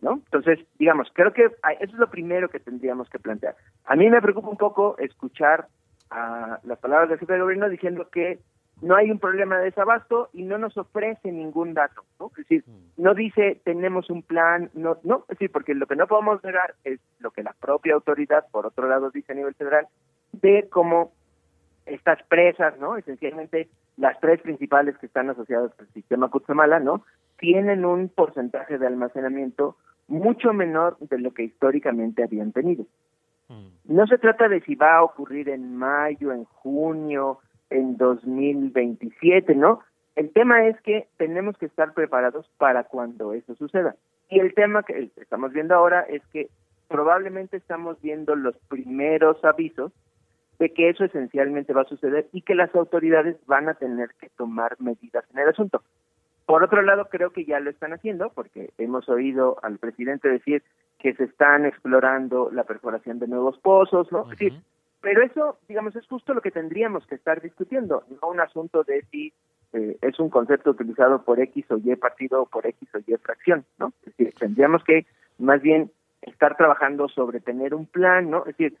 ¿No? 0.00 0.14
Entonces, 0.14 0.60
digamos, 0.78 1.08
creo 1.12 1.32
que 1.32 1.44
eso 1.44 1.54
es 1.80 1.92
lo 1.92 2.10
primero 2.10 2.48
que 2.48 2.60
tendríamos 2.60 3.08
que 3.08 3.18
plantear. 3.18 3.56
A 3.84 3.96
mí 3.96 4.08
me 4.10 4.22
preocupa 4.22 4.48
un 4.48 4.56
poco 4.56 4.96
escuchar 4.98 5.68
a 6.10 6.60
las 6.64 6.78
palabras 6.78 7.08
del 7.08 7.18
jefe 7.18 7.32
de 7.32 7.40
gobierno 7.40 7.68
diciendo 7.68 8.08
que 8.10 8.38
no 8.82 8.94
hay 8.94 9.10
un 9.10 9.18
problema 9.18 9.58
de 9.58 9.64
desabasto 9.64 10.28
y 10.32 10.42
no 10.42 10.58
nos 10.58 10.76
ofrece 10.76 11.32
ningún 11.32 11.72
dato, 11.72 12.04
¿no? 12.20 12.26
Es 12.28 12.46
decir, 12.46 12.64
mm. 12.66 13.02
no 13.02 13.14
dice 13.14 13.60
tenemos 13.64 14.10
un 14.10 14.22
plan, 14.22 14.70
no, 14.74 14.98
no, 15.02 15.24
es 15.28 15.38
decir, 15.38 15.50
porque 15.50 15.74
lo 15.74 15.86
que 15.86 15.96
no 15.96 16.06
podemos 16.06 16.44
negar 16.44 16.74
es 16.84 17.00
lo 17.18 17.30
que 17.30 17.42
la 17.42 17.54
propia 17.58 17.94
autoridad, 17.94 18.46
por 18.50 18.66
otro 18.66 18.88
lado, 18.88 19.10
dice 19.10 19.32
a 19.32 19.36
nivel 19.36 19.54
federal, 19.54 19.88
de 20.32 20.68
cómo 20.70 21.12
estas 21.86 22.22
presas, 22.24 22.78
¿no? 22.78 22.96
Esencialmente 22.96 23.68
las 23.96 24.20
tres 24.20 24.42
principales 24.42 24.98
que 24.98 25.06
están 25.06 25.30
asociadas 25.30 25.72
al 25.78 25.88
sistema 25.94 26.28
Cutzamala, 26.28 26.80
¿no? 26.80 27.02
Tienen 27.38 27.84
un 27.84 28.08
porcentaje 28.08 28.78
de 28.78 28.86
almacenamiento 28.86 29.76
mucho 30.08 30.52
menor 30.52 30.96
de 31.00 31.18
lo 31.18 31.32
que 31.32 31.44
históricamente 31.44 32.22
habían 32.22 32.52
tenido. 32.52 32.86
Mm. 33.48 33.94
No 33.94 34.06
se 34.06 34.18
trata 34.18 34.48
de 34.48 34.60
si 34.62 34.74
va 34.74 34.96
a 34.96 35.04
ocurrir 35.04 35.48
en 35.48 35.76
mayo, 35.76 36.32
en 36.32 36.44
junio, 36.44 37.38
en 37.70 37.96
2027, 37.96 39.54
¿no? 39.54 39.80
El 40.14 40.30
tema 40.32 40.66
es 40.66 40.80
que 40.80 41.08
tenemos 41.18 41.58
que 41.58 41.66
estar 41.66 41.92
preparados 41.92 42.48
para 42.56 42.84
cuando 42.84 43.32
eso 43.32 43.54
suceda. 43.54 43.96
Y 44.30 44.40
el 44.40 44.54
tema 44.54 44.82
que 44.82 45.10
estamos 45.16 45.52
viendo 45.52 45.74
ahora 45.74 46.00
es 46.02 46.22
que 46.32 46.48
probablemente 46.88 47.56
estamos 47.56 48.00
viendo 48.00 48.34
los 48.34 48.56
primeros 48.68 49.44
avisos 49.44 49.92
de 50.58 50.72
que 50.72 50.88
eso 50.88 51.04
esencialmente 51.04 51.74
va 51.74 51.82
a 51.82 51.88
suceder 51.88 52.28
y 52.32 52.42
que 52.42 52.54
las 52.54 52.74
autoridades 52.74 53.36
van 53.46 53.68
a 53.68 53.74
tener 53.74 54.10
que 54.18 54.30
tomar 54.30 54.76
medidas 54.80 55.24
en 55.32 55.40
el 55.40 55.48
asunto. 55.48 55.82
Por 56.46 56.62
otro 56.62 56.80
lado, 56.82 57.06
creo 57.06 57.30
que 57.30 57.44
ya 57.44 57.58
lo 57.58 57.70
están 57.70 57.92
haciendo, 57.92 58.30
porque 58.30 58.70
hemos 58.78 59.08
oído 59.08 59.58
al 59.62 59.78
presidente 59.78 60.28
decir 60.28 60.62
que 60.98 61.12
se 61.14 61.24
están 61.24 61.66
explorando 61.66 62.50
la 62.52 62.64
perforación 62.64 63.18
de 63.18 63.26
nuevos 63.26 63.58
pozos, 63.58 64.10
¿no? 64.12 64.22
Es 64.22 64.38
decir, 64.38 64.60
pero 65.00 65.22
eso, 65.22 65.58
digamos, 65.68 65.94
es 65.96 66.06
justo 66.06 66.34
lo 66.34 66.40
que 66.40 66.50
tendríamos 66.50 67.06
que 67.06 67.16
estar 67.16 67.42
discutiendo, 67.42 68.04
no 68.22 68.28
un 68.28 68.40
asunto 68.40 68.84
de 68.84 69.02
si 69.10 69.32
eh, 69.72 69.98
es 70.00 70.18
un 70.20 70.30
concepto 70.30 70.70
utilizado 70.70 71.22
por 71.22 71.40
X 71.40 71.66
o 71.70 71.78
Y 71.78 71.94
partido 71.96 72.42
o 72.42 72.46
por 72.46 72.66
X 72.66 72.88
o 72.94 72.98
Y 72.98 73.16
fracción, 73.16 73.64
¿no? 73.78 73.92
Es 74.04 74.16
decir, 74.16 74.34
tendríamos 74.38 74.84
que 74.84 75.06
más 75.38 75.60
bien 75.60 75.90
estar 76.22 76.56
trabajando 76.56 77.08
sobre 77.08 77.40
tener 77.40 77.74
un 77.74 77.86
plan, 77.86 78.30
¿no? 78.30 78.40
Es 78.46 78.56
decir, 78.56 78.76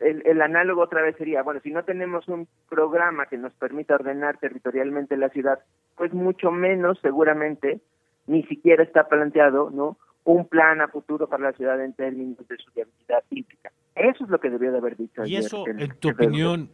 el, 0.00 0.22
el, 0.26 0.42
análogo 0.42 0.82
otra 0.82 1.02
vez 1.02 1.16
sería, 1.16 1.42
bueno, 1.42 1.60
si 1.62 1.70
no 1.70 1.84
tenemos 1.84 2.26
un 2.28 2.48
programa 2.68 3.26
que 3.26 3.36
nos 3.36 3.52
permita 3.54 3.94
ordenar 3.94 4.38
territorialmente 4.38 5.16
la 5.16 5.28
ciudad, 5.28 5.60
pues 5.96 6.12
mucho 6.12 6.50
menos 6.50 6.98
seguramente 7.00 7.80
ni 8.26 8.42
siquiera 8.44 8.82
está 8.82 9.08
planteado, 9.08 9.70
¿no? 9.70 9.96
Un 10.24 10.46
plan 10.46 10.80
a 10.80 10.88
futuro 10.88 11.28
para 11.28 11.44
la 11.44 11.52
ciudad 11.52 11.82
en 11.84 11.92
términos 11.92 12.46
de 12.48 12.56
su 12.56 12.70
viabilidad 12.74 13.24
hídrica. 13.30 13.72
Eso 13.94 14.24
es 14.24 14.30
lo 14.30 14.38
que 14.38 14.50
debió 14.50 14.72
de 14.72 14.78
haber 14.78 14.96
dicho. 14.96 15.24
Y 15.24 15.36
eso, 15.36 15.64
en 15.66 15.94
tu 15.98 16.10
opinión, 16.10 16.70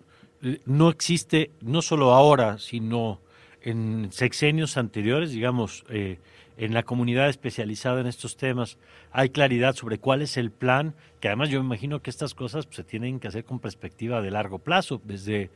no 0.66 0.90
existe 0.90 1.50
no 1.62 1.82
solo 1.82 2.12
ahora, 2.12 2.58
sino 2.58 3.20
en 3.62 4.12
sexenios 4.12 4.76
anteriores, 4.76 5.32
digamos, 5.32 5.84
eh, 5.88 6.18
en 6.56 6.74
la 6.74 6.82
comunidad 6.82 7.28
especializada 7.28 8.00
en 8.00 8.06
estos 8.06 8.36
temas, 8.36 8.78
hay 9.12 9.30
claridad 9.30 9.74
sobre 9.74 9.98
cuál 9.98 10.22
es 10.22 10.36
el 10.36 10.50
plan, 10.50 10.94
que 11.20 11.28
además 11.28 11.50
yo 11.50 11.60
me 11.60 11.66
imagino 11.66 12.00
que 12.00 12.10
estas 12.10 12.34
cosas 12.34 12.66
pues, 12.66 12.76
se 12.76 12.84
tienen 12.84 13.20
que 13.20 13.28
hacer 13.28 13.44
con 13.44 13.60
perspectiva 13.60 14.22
de 14.22 14.30
largo 14.30 14.58
plazo, 14.58 15.00
desde, 15.04 15.50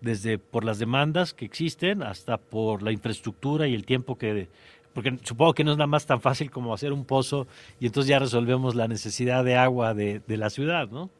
desde 0.00 0.38
por 0.38 0.64
las 0.64 0.78
demandas 0.78 1.34
que 1.34 1.44
existen 1.44 2.02
hasta 2.02 2.38
por 2.38 2.82
la 2.82 2.92
infraestructura 2.92 3.66
y 3.66 3.74
el 3.74 3.84
tiempo 3.84 4.16
que... 4.16 4.48
Porque 4.94 5.18
supongo 5.24 5.52
que 5.52 5.62
no 5.62 5.72
es 5.72 5.76
nada 5.76 5.88
más 5.88 6.06
tan 6.06 6.22
fácil 6.22 6.50
como 6.50 6.72
hacer 6.72 6.90
un 6.90 7.04
pozo 7.04 7.46
y 7.78 7.86
entonces 7.86 8.08
ya 8.08 8.18
resolvemos 8.18 8.74
la 8.74 8.88
necesidad 8.88 9.44
de 9.44 9.54
agua 9.54 9.92
de, 9.92 10.22
de 10.26 10.36
la 10.38 10.48
ciudad, 10.48 10.88
¿no? 10.88 11.10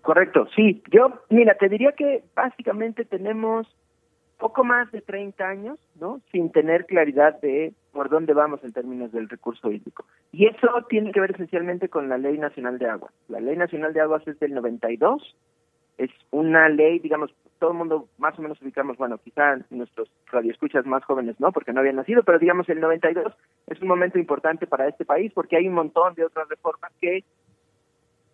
Correcto, 0.00 0.48
sí. 0.56 0.82
Yo, 0.90 1.20
mira, 1.28 1.54
te 1.58 1.68
diría 1.68 1.92
que 1.92 2.22
básicamente 2.34 3.04
tenemos 3.04 3.66
poco 4.38 4.64
más 4.64 4.90
de 4.92 5.02
30 5.02 5.46
años, 5.46 5.78
¿no? 6.00 6.20
Sin 6.32 6.50
tener 6.50 6.86
claridad 6.86 7.38
de 7.40 7.74
por 7.98 8.10
dónde 8.10 8.32
vamos 8.32 8.62
en 8.62 8.72
términos 8.72 9.10
del 9.10 9.28
recurso 9.28 9.72
hídrico. 9.72 10.04
Y 10.30 10.46
eso 10.46 10.68
tiene 10.88 11.10
que 11.10 11.20
ver 11.20 11.32
esencialmente 11.32 11.88
con 11.88 12.08
la 12.08 12.16
Ley 12.16 12.38
Nacional 12.38 12.78
de 12.78 12.88
Aguas. 12.88 13.12
La 13.26 13.40
Ley 13.40 13.56
Nacional 13.56 13.92
de 13.92 14.00
Aguas 14.00 14.22
es 14.28 14.38
del 14.38 14.54
92, 14.54 15.34
es 15.96 16.10
una 16.30 16.68
ley, 16.68 17.00
digamos, 17.00 17.34
todo 17.58 17.72
el 17.72 17.76
mundo 17.76 18.06
más 18.18 18.38
o 18.38 18.42
menos 18.42 18.62
ubicamos, 18.62 18.96
bueno, 18.98 19.18
quizá 19.18 19.58
nuestros 19.70 20.08
radioescuchas 20.30 20.86
más 20.86 21.02
jóvenes 21.06 21.40
no, 21.40 21.50
porque 21.50 21.72
no 21.72 21.80
habían 21.80 21.96
nacido, 21.96 22.22
pero 22.22 22.38
digamos 22.38 22.68
el 22.68 22.78
92 22.78 23.34
es 23.66 23.82
un 23.82 23.88
momento 23.88 24.16
importante 24.16 24.68
para 24.68 24.86
este 24.86 25.04
país 25.04 25.32
porque 25.34 25.56
hay 25.56 25.66
un 25.66 25.74
montón 25.74 26.14
de 26.14 26.24
otras 26.24 26.48
reformas 26.48 26.92
que 27.00 27.24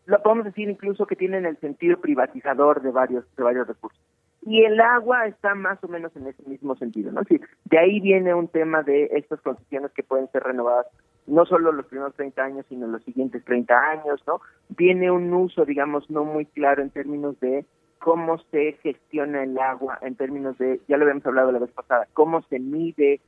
lo 0.04 0.22
podemos 0.22 0.44
decir 0.44 0.68
incluso 0.68 1.06
que 1.06 1.16
tienen 1.16 1.46
el 1.46 1.56
sentido 1.56 1.98
privatizador 2.02 2.82
de 2.82 2.90
varios 2.90 3.24
de 3.34 3.42
varios 3.42 3.66
recursos 3.66 3.98
y 4.46 4.64
el 4.64 4.80
agua 4.80 5.26
está 5.26 5.54
más 5.54 5.82
o 5.82 5.88
menos 5.88 6.14
en 6.16 6.26
ese 6.26 6.42
mismo 6.48 6.76
sentido, 6.76 7.10
¿no? 7.12 7.22
Sí, 7.24 7.40
de 7.64 7.78
ahí 7.78 8.00
viene 8.00 8.34
un 8.34 8.48
tema 8.48 8.82
de 8.82 9.08
estas 9.12 9.40
concesiones 9.40 9.90
que 9.92 10.02
pueden 10.02 10.30
ser 10.30 10.42
renovadas 10.42 10.86
no 11.26 11.46
solo 11.46 11.72
los 11.72 11.86
primeros 11.86 12.14
30 12.14 12.44
años, 12.44 12.66
sino 12.68 12.86
los 12.86 13.02
siguientes 13.02 13.44
30 13.44 13.74
años, 13.74 14.22
¿no? 14.26 14.40
Viene 14.68 15.10
un 15.10 15.32
uso, 15.32 15.64
digamos, 15.64 16.10
no 16.10 16.24
muy 16.24 16.44
claro 16.44 16.82
en 16.82 16.90
términos 16.90 17.40
de 17.40 17.64
cómo 17.98 18.38
se 18.50 18.72
gestiona 18.82 19.42
el 19.42 19.58
agua, 19.58 19.98
en 20.02 20.16
términos 20.16 20.58
de, 20.58 20.80
ya 20.88 20.98
lo 20.98 21.04
habíamos 21.04 21.24
hablado 21.24 21.50
la 21.50 21.60
vez 21.60 21.70
pasada, 21.70 22.06
cómo 22.12 22.42
se 22.42 22.58
mide, 22.58 23.20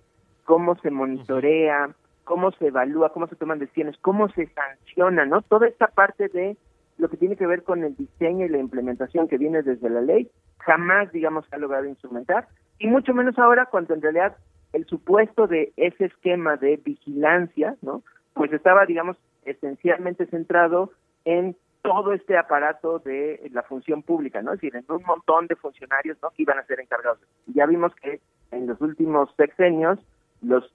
cómo 0.45 0.77
se 0.77 0.91
monitorea, 0.91 1.95
cómo 2.25 2.51
se 2.53 2.67
evalúa, 2.67 3.13
cómo 3.13 3.27
se 3.27 3.37
toman 3.37 3.59
decisiones, 3.59 3.97
cómo 4.03 4.29
se 4.29 4.49
sanciona, 4.49 5.25
¿no? 5.25 5.41
Toda 5.41 5.67
esta 5.67 5.87
parte 5.87 6.29
de 6.29 6.59
lo 6.99 7.09
que 7.09 7.17
tiene 7.17 7.37
que 7.37 7.47
ver 7.47 7.63
con 7.63 7.85
el 7.85 7.97
diseño 7.97 8.47
y 8.47 8.49
la 8.49 8.59
implementación 8.59 9.29
que 9.29 9.39
viene 9.39 9.63
desde 9.63 9.91
la 9.91 10.01
ley, 10.01 10.31
jamás, 10.59 11.13
digamos, 11.13 11.47
ha 11.53 11.59
logrado 11.59 11.87
instrumentar, 11.87 12.49
y 12.79 12.87
mucho 12.89 13.15
menos 13.15 13.39
ahora 13.39 13.67
cuando 13.67 13.95
en 13.95 14.03
realidad 14.03 14.37
el 14.73 14.87
supuesto 14.87 15.47
de 15.47 15.73
ese 15.77 16.07
esquema 16.07 16.57
de 16.57 16.77
vigilancia, 16.77 17.77
¿no? 17.83 18.03
Pues 18.35 18.53
estaba, 18.53 18.85
digamos, 18.85 19.17
esencialmente 19.45 20.27
centrado 20.27 20.91
en 21.25 21.57
todo 21.83 22.13
este 22.13 22.37
aparato 22.37 22.99
de 22.99 23.49
la 23.53 23.63
función 23.63 24.03
pública, 24.03 24.43
¿no? 24.43 24.53
Es 24.53 24.61
decir, 24.61 24.77
en 24.77 24.85
un 24.89 25.03
montón 25.05 25.47
de 25.47 25.57
funcionarios, 25.57 26.19
¿no? 26.21 26.31
Que 26.31 26.43
iban 26.43 26.59
a 26.59 26.67
ser 26.67 26.81
encargados. 26.81 27.21
Ya 27.47 27.65
vimos 27.65 27.95
que 27.95 28.21
en 28.51 28.67
los 28.67 28.81
últimos 28.81 29.33
sexenios 29.37 29.99
los 30.43 30.71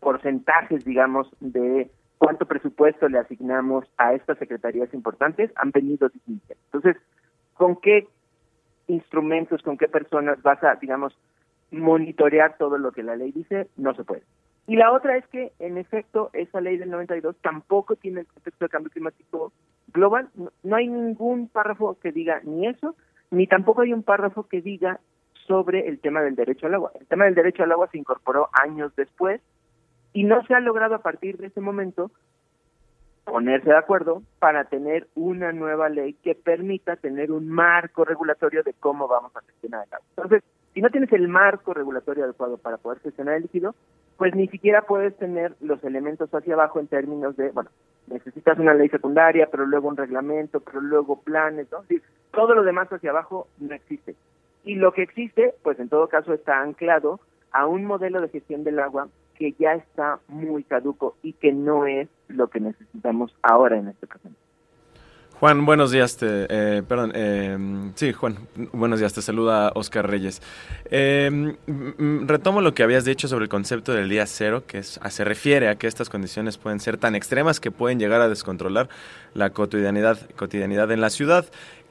porcentajes, 0.00 0.84
digamos, 0.84 1.28
de 1.40 1.90
cuánto 2.18 2.46
presupuesto 2.46 3.08
le 3.08 3.18
asignamos 3.18 3.84
a 3.96 4.14
estas 4.14 4.38
secretarías 4.38 4.92
importantes 4.94 5.50
han 5.56 5.70
venido 5.70 6.08
disminuyendo. 6.08 6.62
Entonces, 6.72 6.96
¿con 7.54 7.76
qué 7.76 8.08
instrumentos, 8.88 9.62
con 9.62 9.76
qué 9.76 9.88
personas 9.88 10.40
vas 10.42 10.62
a, 10.62 10.76
digamos, 10.76 11.18
monitorear 11.70 12.56
todo 12.58 12.78
lo 12.78 12.92
que 12.92 13.02
la 13.02 13.16
ley 13.16 13.32
dice, 13.32 13.68
no 13.76 13.94
se 13.94 14.04
puede. 14.04 14.22
Y 14.68 14.76
la 14.76 14.92
otra 14.92 15.16
es 15.16 15.26
que, 15.28 15.52
en 15.58 15.78
efecto, 15.78 16.30
esa 16.32 16.60
ley 16.60 16.76
del 16.76 16.90
92 16.90 17.36
tampoco 17.40 17.96
tiene 17.96 18.20
el 18.20 18.26
contexto 18.26 18.64
de 18.64 18.68
cambio 18.68 18.90
climático 18.90 19.52
global. 19.92 20.28
No, 20.62 20.76
hay 20.76 20.88
ningún 20.88 21.48
párrafo 21.48 21.96
que 22.00 22.10
diga 22.10 22.40
ni 22.42 22.66
eso, 22.66 22.96
ni 23.30 23.46
tampoco 23.46 23.82
hay 23.82 23.92
un 23.92 24.02
párrafo 24.02 24.48
que 24.48 24.60
diga 24.60 25.00
sobre 25.46 25.86
el 25.88 26.00
tema 26.00 26.20
del 26.22 26.34
derecho 26.34 26.66
al 26.66 26.74
agua. 26.74 26.90
El 26.98 27.06
tema 27.06 27.26
del 27.26 27.36
derecho 27.36 27.62
al 27.62 27.72
agua 27.72 27.88
se 27.92 27.98
incorporó 27.98 28.48
años 28.52 28.94
después 28.96 29.40
y 30.16 30.24
no 30.24 30.42
se 30.46 30.54
ha 30.54 30.60
logrado 30.60 30.94
a 30.94 31.02
partir 31.02 31.36
de 31.36 31.48
ese 31.48 31.60
momento 31.60 32.10
ponerse 33.26 33.68
de 33.68 33.76
acuerdo 33.76 34.22
para 34.38 34.64
tener 34.64 35.08
una 35.14 35.52
nueva 35.52 35.90
ley 35.90 36.14
que 36.14 36.34
permita 36.34 36.96
tener 36.96 37.30
un 37.30 37.50
marco 37.50 38.02
regulatorio 38.02 38.62
de 38.62 38.72
cómo 38.72 39.08
vamos 39.08 39.36
a 39.36 39.42
gestionar 39.42 39.86
el 39.86 39.92
agua. 39.92 40.06
Entonces, 40.16 40.42
si 40.72 40.80
no 40.80 40.88
tienes 40.88 41.12
el 41.12 41.28
marco 41.28 41.74
regulatorio 41.74 42.24
adecuado 42.24 42.56
para 42.56 42.78
poder 42.78 43.00
gestionar 43.00 43.34
el 43.34 43.42
líquido, 43.42 43.74
pues 44.16 44.34
ni 44.34 44.48
siquiera 44.48 44.86
puedes 44.86 45.14
tener 45.18 45.54
los 45.60 45.84
elementos 45.84 46.34
hacia 46.34 46.54
abajo 46.54 46.80
en 46.80 46.86
términos 46.86 47.36
de, 47.36 47.50
bueno, 47.50 47.68
necesitas 48.06 48.58
una 48.58 48.72
ley 48.72 48.88
secundaria, 48.88 49.48
pero 49.50 49.66
luego 49.66 49.88
un 49.88 49.98
reglamento, 49.98 50.60
pero 50.60 50.80
luego 50.80 51.20
planes, 51.20 51.70
¿no? 51.70 51.84
todo 52.30 52.54
lo 52.54 52.62
demás 52.62 52.90
hacia 52.90 53.10
abajo 53.10 53.48
no 53.58 53.74
existe. 53.74 54.16
Y 54.64 54.76
lo 54.76 54.92
que 54.92 55.02
existe, 55.02 55.52
pues 55.62 55.78
en 55.78 55.90
todo 55.90 56.08
caso 56.08 56.32
está 56.32 56.62
anclado 56.62 57.20
a 57.52 57.66
un 57.66 57.84
modelo 57.84 58.22
de 58.22 58.30
gestión 58.30 58.64
del 58.64 58.78
agua 58.78 59.08
que 59.38 59.54
ya 59.58 59.74
está 59.74 60.20
muy 60.28 60.64
caduco 60.64 61.16
y 61.22 61.32
que 61.34 61.52
no 61.52 61.86
es 61.86 62.08
lo 62.28 62.48
que 62.48 62.60
necesitamos 62.60 63.34
ahora 63.42 63.78
en 63.78 63.88
este 63.88 64.06
presente. 64.06 64.38
Juan, 65.38 65.66
buenos 65.66 65.90
días. 65.90 66.16
Eh, 66.22 66.82
perdón, 66.88 67.12
eh, 67.14 67.58
sí, 67.94 68.14
Juan, 68.14 68.38
buenos 68.72 69.00
días. 69.00 69.12
Te 69.12 69.20
saluda 69.20 69.70
Oscar 69.74 70.08
Reyes. 70.08 70.40
Eh, 70.90 71.54
retomo 72.22 72.62
lo 72.62 72.72
que 72.72 72.82
habías 72.82 73.04
dicho 73.04 73.28
sobre 73.28 73.42
el 73.42 73.50
concepto 73.50 73.92
del 73.92 74.08
día 74.08 74.24
cero, 74.24 74.64
que 74.66 74.78
es, 74.78 74.98
se 75.10 75.24
refiere 75.24 75.68
a 75.68 75.74
que 75.74 75.88
estas 75.88 76.08
condiciones 76.08 76.56
pueden 76.56 76.80
ser 76.80 76.96
tan 76.96 77.14
extremas 77.14 77.60
que 77.60 77.70
pueden 77.70 77.98
llegar 77.98 78.22
a 78.22 78.30
descontrolar 78.30 78.88
la 79.34 79.50
cotidianidad, 79.50 80.18
cotidianidad 80.36 80.90
en 80.90 81.02
la 81.02 81.10
ciudad. 81.10 81.44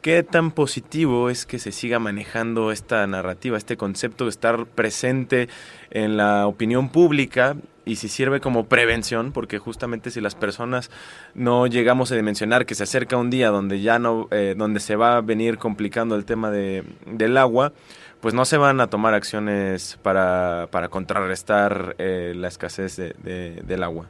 ¿Qué 0.06 0.22
tan 0.22 0.52
positivo 0.52 1.32
es 1.32 1.48
que 1.48 1.58
se 1.58 1.72
siga 1.72 1.98
manejando 1.98 2.72
esta 2.72 3.08
narrativa, 3.08 3.58
este 3.58 3.76
concepto 3.76 4.26
de 4.26 4.30
estar 4.30 4.68
presente 4.68 5.50
en 5.90 6.16
la 6.16 6.46
opinión 6.46 6.90
pública 6.90 7.56
y 7.86 7.96
si 7.96 8.08
sirve 8.08 8.40
como 8.40 8.68
prevención, 8.68 9.32
porque 9.32 9.58
justamente 9.58 10.12
si 10.12 10.22
las 10.22 10.36
personas 10.36 10.92
no 11.34 11.66
llegamos 11.66 12.12
a 12.12 12.16
dimensionar 12.16 12.68
que 12.68 12.76
se 12.76 12.84
acerca 12.84 13.18
un 13.18 13.32
día 13.32 13.50
donde 13.50 13.82
ya 13.82 13.98
no, 13.98 14.28
eh, 14.30 14.54
donde 14.56 14.80
se 14.80 14.96
va 14.96 15.18
a 15.18 15.22
venir 15.22 15.58
complicando 15.58 16.16
el 16.16 16.24
tema 16.24 16.52
de, 16.52 16.84
del 17.08 17.36
agua, 17.36 17.74
pues 18.22 18.36
no 18.36 18.46
se 18.46 18.58
van 18.58 18.82
a 18.82 18.92
tomar 18.92 19.16
acciones 19.16 19.98
para, 20.04 20.68
para 20.70 20.90
contrarrestar 20.90 21.96
eh, 21.98 22.34
la 22.36 22.50
escasez 22.50 22.96
de, 22.96 23.60
del 23.64 23.82
agua. 23.82 24.06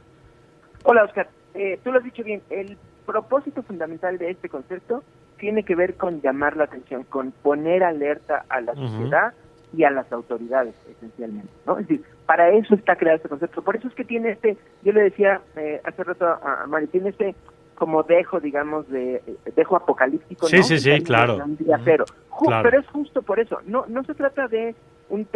Hola 0.82 1.04
Oscar, 1.04 1.30
eh, 1.54 1.80
tú 1.82 1.90
lo 1.90 1.96
has 1.96 2.04
dicho 2.04 2.22
bien, 2.22 2.42
el 2.50 2.76
propósito 3.06 3.62
fundamental 3.62 4.18
de 4.18 4.32
este 4.32 4.50
concepto 4.50 5.02
tiene 5.38 5.62
que 5.62 5.74
ver 5.74 5.94
con 5.94 6.20
llamar 6.20 6.56
la 6.56 6.64
atención, 6.64 7.04
con 7.04 7.32
poner 7.32 7.84
alerta 7.84 8.44
a 8.48 8.60
la 8.60 8.74
sociedad 8.74 9.34
y 9.76 9.84
a 9.84 9.90
las 9.90 10.10
autoridades, 10.12 10.74
esencialmente, 10.90 11.50
¿no? 11.66 11.78
Es 11.78 11.88
decir, 11.88 12.04
para 12.24 12.50
eso 12.50 12.74
está 12.74 12.96
creado 12.96 13.16
este 13.16 13.28
concepto. 13.28 13.62
Por 13.62 13.76
eso 13.76 13.88
es 13.88 13.94
que 13.94 14.04
tiene 14.04 14.30
este, 14.30 14.56
yo 14.82 14.92
le 14.92 15.02
decía 15.02 15.40
eh, 15.56 15.80
hace 15.84 16.04
rato 16.04 16.26
a, 16.26 16.66
Mari, 16.66 16.86
tiene 16.86 17.10
este 17.10 17.34
como 17.74 18.02
dejo, 18.04 18.40
digamos, 18.40 18.88
de 18.88 19.22
dejo 19.54 19.76
apocalíptico, 19.76 20.46
sí, 20.46 20.62
Sí, 20.62 20.78
sí, 20.78 21.02
claro. 21.02 21.44
Pero 21.84 22.80
es 22.80 22.86
justo 22.88 23.20
por 23.20 23.38
eso. 23.38 23.60
No 23.66 23.84
no 23.86 24.02
se 24.04 24.14
trata 24.14 24.48
de 24.48 24.74
un, 25.10 25.28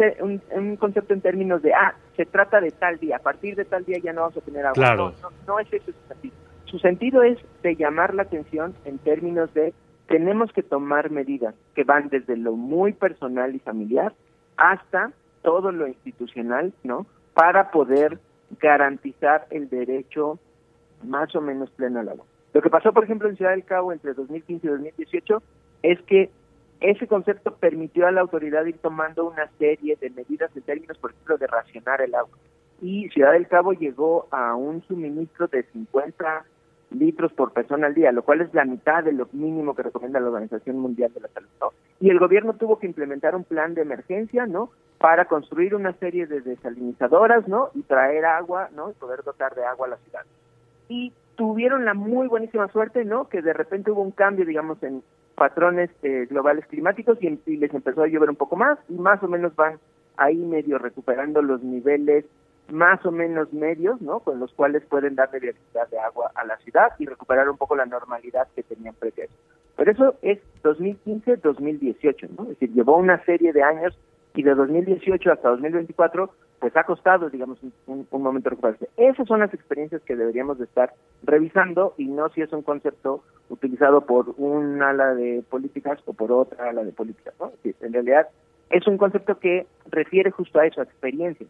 un, 0.51 0.75
concepto 0.77 1.13
en 1.13 1.21
términos 1.21 1.61
de, 1.61 1.73
ah, 1.73 1.93
se 2.17 2.25
trata 2.25 2.59
de 2.59 2.71
tal 2.71 2.97
día, 2.99 3.17
a 3.17 3.19
partir 3.19 3.55
de 3.55 3.65
tal 3.65 3.85
día 3.85 3.99
ya 4.03 4.11
no 4.11 4.21
vamos 4.21 4.37
a 4.37 4.41
tener 4.41 4.65
agua. 4.65 4.73
Claro. 4.73 5.13
No, 5.21 5.29
no, 5.29 5.35
no 5.47 5.59
es 5.59 5.71
eso 5.71 5.91
su 5.91 6.07
sentido. 6.07 6.35
Su 6.65 6.79
sentido 6.79 7.23
es 7.23 7.37
de 7.63 7.75
llamar 7.75 8.13
la 8.13 8.23
atención 8.23 8.73
en 8.85 8.97
términos 8.97 9.53
de 9.53 9.73
tenemos 10.11 10.51
que 10.51 10.61
tomar 10.61 11.09
medidas 11.09 11.55
que 11.73 11.85
van 11.85 12.09
desde 12.09 12.35
lo 12.35 12.53
muy 12.53 12.91
personal 12.91 13.55
y 13.55 13.59
familiar 13.59 14.13
hasta 14.57 15.13
todo 15.41 15.71
lo 15.71 15.87
institucional, 15.87 16.73
¿no? 16.83 17.07
para 17.33 17.71
poder 17.71 18.19
garantizar 18.59 19.47
el 19.49 19.69
derecho 19.69 20.37
más 21.03 21.33
o 21.33 21.39
menos 21.41 21.71
pleno 21.71 22.01
al 22.01 22.09
agua. 22.09 22.25
Lo 22.53 22.61
que 22.61 22.69
pasó, 22.69 22.91
por 22.91 23.05
ejemplo, 23.05 23.29
en 23.29 23.37
Ciudad 23.37 23.51
del 23.51 23.63
Cabo 23.63 23.93
entre 23.93 24.13
2015 24.13 24.67
y 24.67 24.69
2018 24.69 25.41
es 25.83 26.01
que 26.01 26.29
ese 26.81 27.07
concepto 27.07 27.55
permitió 27.55 28.05
a 28.05 28.11
la 28.11 28.19
autoridad 28.21 28.65
ir 28.65 28.77
tomando 28.79 29.25
una 29.25 29.49
serie 29.57 29.97
de 30.01 30.09
medidas 30.09 30.51
en 30.55 30.63
términos, 30.63 30.97
por 30.97 31.11
ejemplo, 31.11 31.37
de 31.37 31.47
racionar 31.47 32.01
el 32.01 32.13
agua. 32.13 32.37
Y 32.81 33.07
Ciudad 33.09 33.31
del 33.31 33.47
Cabo 33.47 33.71
llegó 33.71 34.27
a 34.31 34.55
un 34.55 34.83
suministro 34.83 35.47
de 35.47 35.63
50 35.63 36.45
litros 36.91 37.31
por 37.33 37.53
persona 37.53 37.87
al 37.87 37.93
día, 37.93 38.11
lo 38.11 38.23
cual 38.23 38.41
es 38.41 38.53
la 38.53 38.65
mitad 38.65 39.03
de 39.03 39.13
lo 39.13 39.27
mínimo 39.31 39.75
que 39.75 39.83
recomienda 39.83 40.19
la 40.19 40.27
Organización 40.27 40.79
Mundial 40.79 41.13
de 41.13 41.21
la 41.21 41.27
Salud. 41.29 41.49
Y 41.99 42.09
el 42.09 42.19
gobierno 42.19 42.53
tuvo 42.53 42.79
que 42.79 42.87
implementar 42.87 43.35
un 43.35 43.43
plan 43.43 43.73
de 43.73 43.81
emergencia, 43.81 44.45
¿no? 44.45 44.71
Para 44.97 45.25
construir 45.25 45.75
una 45.75 45.93
serie 45.93 46.27
de 46.27 46.41
desalinizadoras, 46.41 47.47
¿no? 47.47 47.69
Y 47.73 47.83
traer 47.83 48.25
agua, 48.25 48.69
¿no? 48.75 48.91
Y 48.91 48.93
poder 48.93 49.23
dotar 49.23 49.55
de 49.55 49.63
agua 49.63 49.87
a 49.87 49.89
la 49.91 49.97
ciudad. 49.97 50.21
Y 50.89 51.13
tuvieron 51.35 51.85
la 51.85 51.93
muy 51.93 52.27
buenísima 52.27 52.67
suerte, 52.69 53.05
¿no? 53.05 53.29
Que 53.29 53.41
de 53.41 53.53
repente 53.53 53.91
hubo 53.91 54.01
un 54.01 54.11
cambio, 54.11 54.45
digamos, 54.45 54.81
en 54.83 55.03
patrones 55.35 55.89
eh, 56.03 56.27
globales 56.29 56.65
climáticos 56.67 57.17
y, 57.21 57.39
y 57.45 57.57
les 57.57 57.73
empezó 57.73 58.03
a 58.03 58.07
llover 58.07 58.29
un 58.29 58.35
poco 58.35 58.55
más 58.55 58.77
y 58.89 58.93
más 58.93 59.23
o 59.23 59.27
menos 59.27 59.55
van 59.55 59.79
ahí 60.17 60.37
medio 60.37 60.77
recuperando 60.77 61.41
los 61.41 61.63
niveles 61.63 62.25
más 62.69 63.05
o 63.05 63.11
menos 63.11 63.51
medios, 63.53 64.01
¿no? 64.01 64.19
Con 64.19 64.39
los 64.39 64.53
cuales 64.53 64.83
pueden 64.85 65.15
darle 65.15 65.39
viabilidad 65.39 65.89
de 65.89 65.99
agua 65.99 66.31
a 66.35 66.45
la 66.45 66.57
ciudad 66.57 66.89
y 66.99 67.05
recuperar 67.05 67.49
un 67.49 67.57
poco 67.57 67.75
la 67.75 67.85
normalidad 67.85 68.47
que 68.55 68.63
tenían 68.63 68.95
previo. 68.95 69.25
Pero 69.75 69.91
eso 69.91 70.15
es 70.21 70.39
2015-2018, 70.63 72.29
¿no? 72.37 72.43
Es 72.43 72.49
decir, 72.49 72.73
llevó 72.73 72.97
una 72.97 73.23
serie 73.25 73.51
de 73.51 73.63
años 73.63 73.97
y 74.35 74.43
de 74.43 74.55
2018 74.55 75.31
hasta 75.31 75.49
2024, 75.49 76.29
pues 76.59 76.75
ha 76.77 76.83
costado, 76.83 77.29
digamos, 77.29 77.61
un, 77.63 78.07
un 78.09 78.21
momento 78.21 78.49
recuperarse. 78.49 78.89
Esas 78.95 79.27
son 79.27 79.39
las 79.39 79.53
experiencias 79.53 80.01
que 80.03 80.15
deberíamos 80.15 80.57
de 80.59 80.65
estar 80.65 80.93
revisando 81.23 81.93
y 81.97 82.05
no 82.05 82.29
si 82.29 82.41
es 82.41 82.53
un 82.53 82.61
concepto 82.61 83.23
utilizado 83.49 84.05
por 84.05 84.33
un 84.37 84.81
ala 84.81 85.13
de 85.13 85.43
políticas 85.49 85.99
o 86.05 86.13
por 86.13 86.31
otra 86.31 86.69
ala 86.69 86.83
de 86.83 86.91
políticas, 86.91 87.33
¿no? 87.39 87.47
Es 87.47 87.63
decir, 87.63 87.75
en 87.81 87.93
realidad 87.93 88.27
es 88.69 88.87
un 88.87 88.97
concepto 88.97 89.37
que 89.39 89.67
refiere 89.89 90.31
justo 90.31 90.59
a 90.59 90.65
eso, 90.65 90.79
a 90.79 90.85
experiencias. 90.85 91.49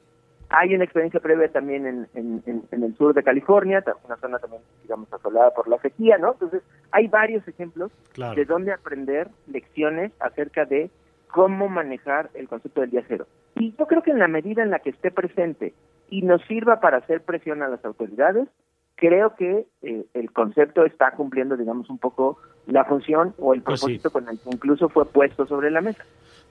Hay 0.53 0.75
una 0.75 0.83
experiencia 0.83 1.21
previa 1.21 1.49
también 1.49 1.87
en, 1.87 2.07
en, 2.13 2.63
en, 2.71 2.83
el 2.83 2.95
sur 2.97 3.13
de 3.13 3.23
California, 3.23 3.83
una 4.03 4.17
zona 4.17 4.37
también, 4.37 4.61
digamos, 4.83 5.11
asolada 5.13 5.51
por 5.51 5.67
la 5.69 5.77
sequía, 5.79 6.17
¿no? 6.17 6.33
Entonces, 6.33 6.61
hay 6.91 7.07
varios 7.07 7.47
ejemplos 7.47 7.91
de 8.35 8.45
dónde 8.45 8.73
aprender 8.73 9.29
lecciones 9.47 10.11
acerca 10.19 10.65
de 10.65 10.91
cómo 11.31 11.69
manejar 11.69 12.29
el 12.33 12.49
concepto 12.49 12.81
del 12.81 12.91
día 12.91 13.03
cero. 13.07 13.27
Y 13.55 13.73
yo 13.77 13.87
creo 13.87 14.03
que 14.03 14.11
en 14.11 14.19
la 14.19 14.27
medida 14.27 14.61
en 14.61 14.71
la 14.71 14.79
que 14.79 14.89
esté 14.89 15.09
presente 15.09 15.73
y 16.09 16.23
nos 16.23 16.41
sirva 16.43 16.81
para 16.81 16.97
hacer 16.97 17.21
presión 17.21 17.63
a 17.63 17.69
las 17.69 17.83
autoridades, 17.85 18.49
creo 18.95 19.35
que 19.35 19.65
eh, 19.81 20.05
el 20.13 20.31
concepto 20.31 20.85
está 20.85 21.11
cumpliendo, 21.11 21.55
digamos, 21.55 21.89
un 21.89 21.97
poco 21.97 22.37
la 22.67 22.85
función 22.85 23.33
o 23.39 23.53
el 23.53 23.61
Pues 23.61 23.79
propósito 23.79 24.11
con 24.11 24.27
el 24.27 24.39
que 24.39 24.49
incluso 24.51 24.89
fue 24.89 25.05
puesto 25.05 25.47
sobre 25.47 25.71
la 25.71 25.81
mesa. 25.81 26.03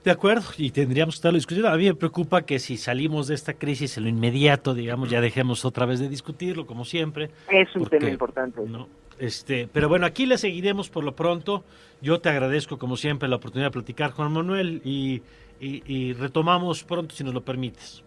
De 0.03 0.09
acuerdo, 0.09 0.43
y 0.57 0.71
tendríamos 0.71 1.15
que 1.15 1.17
estarlo 1.17 1.37
discutiendo. 1.37 1.69
A 1.69 1.77
mí 1.77 1.85
me 1.85 1.93
preocupa 1.93 2.41
que 2.41 2.57
si 2.57 2.77
salimos 2.77 3.27
de 3.27 3.35
esta 3.35 3.53
crisis 3.53 3.97
en 3.97 4.03
lo 4.03 4.09
inmediato, 4.09 4.73
digamos, 4.73 5.11
ya 5.11 5.21
dejemos 5.21 5.63
otra 5.63 5.85
vez 5.85 5.99
de 5.99 6.09
discutirlo, 6.09 6.65
como 6.65 6.85
siempre. 6.85 7.29
Es 7.49 7.75
un 7.75 7.83
porque, 7.83 7.99
tema 7.99 8.11
importante. 8.11 8.61
¿no? 8.65 8.87
Este, 9.19 9.69
pero 9.71 9.89
bueno, 9.89 10.07
aquí 10.07 10.25
le 10.25 10.39
seguiremos 10.39 10.89
por 10.89 11.03
lo 11.03 11.15
pronto. 11.15 11.63
Yo 12.01 12.19
te 12.19 12.29
agradezco, 12.29 12.79
como 12.79 12.97
siempre, 12.97 13.29
la 13.29 13.35
oportunidad 13.35 13.67
de 13.67 13.73
platicar, 13.73 14.11
Juan 14.11 14.33
Manuel, 14.33 14.81
y, 14.83 15.21
y, 15.59 15.83
y 15.85 16.13
retomamos 16.13 16.83
pronto, 16.83 17.13
si 17.13 17.23
nos 17.23 17.35
lo 17.35 17.41
permites. 17.41 18.03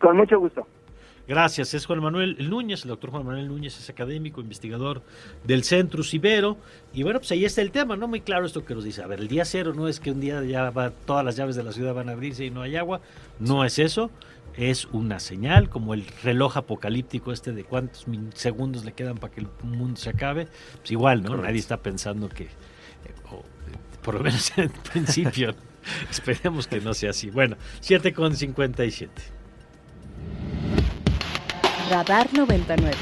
Con 0.00 0.16
mucho 0.16 0.38
gusto. 0.40 0.66
Gracias, 1.28 1.74
es 1.74 1.86
Juan 1.86 2.00
Manuel 2.00 2.36
Núñez, 2.48 2.84
el 2.84 2.90
doctor 2.90 3.10
Juan 3.10 3.26
Manuel 3.26 3.48
Núñez 3.48 3.76
es 3.76 3.90
académico, 3.90 4.40
investigador 4.40 5.02
del 5.42 5.64
Centro 5.64 6.04
Ibero. 6.10 6.56
Y 6.94 7.02
bueno, 7.02 7.18
pues 7.18 7.32
ahí 7.32 7.44
está 7.44 7.62
el 7.62 7.72
tema, 7.72 7.96
¿no? 7.96 8.06
Muy 8.06 8.20
claro 8.20 8.46
esto 8.46 8.64
que 8.64 8.76
nos 8.76 8.84
dice. 8.84 9.02
A 9.02 9.08
ver, 9.08 9.18
el 9.18 9.26
día 9.26 9.44
cero 9.44 9.72
no 9.74 9.88
es 9.88 9.98
que 9.98 10.12
un 10.12 10.20
día 10.20 10.40
ya 10.44 10.70
va, 10.70 10.90
todas 10.90 11.24
las 11.24 11.34
llaves 11.34 11.56
de 11.56 11.64
la 11.64 11.72
ciudad 11.72 11.94
van 11.94 12.08
a 12.08 12.12
abrirse 12.12 12.44
y 12.44 12.50
no 12.50 12.62
hay 12.62 12.76
agua. 12.76 13.00
No 13.40 13.64
es 13.64 13.80
eso. 13.80 14.10
Es 14.56 14.86
una 14.86 15.18
señal, 15.18 15.68
como 15.68 15.94
el 15.94 16.06
reloj 16.22 16.56
apocalíptico 16.56 17.32
este 17.32 17.52
de 17.52 17.64
cuántos 17.64 18.06
segundos 18.34 18.84
le 18.84 18.92
quedan 18.92 19.18
para 19.18 19.34
que 19.34 19.40
el 19.40 19.48
mundo 19.64 20.00
se 20.00 20.10
acabe. 20.10 20.46
Pues 20.78 20.92
igual, 20.92 21.22
¿no? 21.22 21.30
Correcto. 21.30 21.46
Nadie 21.48 21.58
está 21.58 21.78
pensando 21.78 22.28
que, 22.28 22.44
eh, 22.44 22.48
o, 23.32 23.42
por 24.02 24.14
lo 24.14 24.20
menos 24.20 24.52
en 24.56 24.70
principio, 24.70 25.56
esperemos 26.10 26.68
que 26.68 26.80
no 26.80 26.94
sea 26.94 27.10
así. 27.10 27.30
Bueno, 27.30 27.56
7 27.80 28.14
con 28.14 28.36
57. 28.36 29.35
Radar 31.90 32.28
99. 32.34 32.96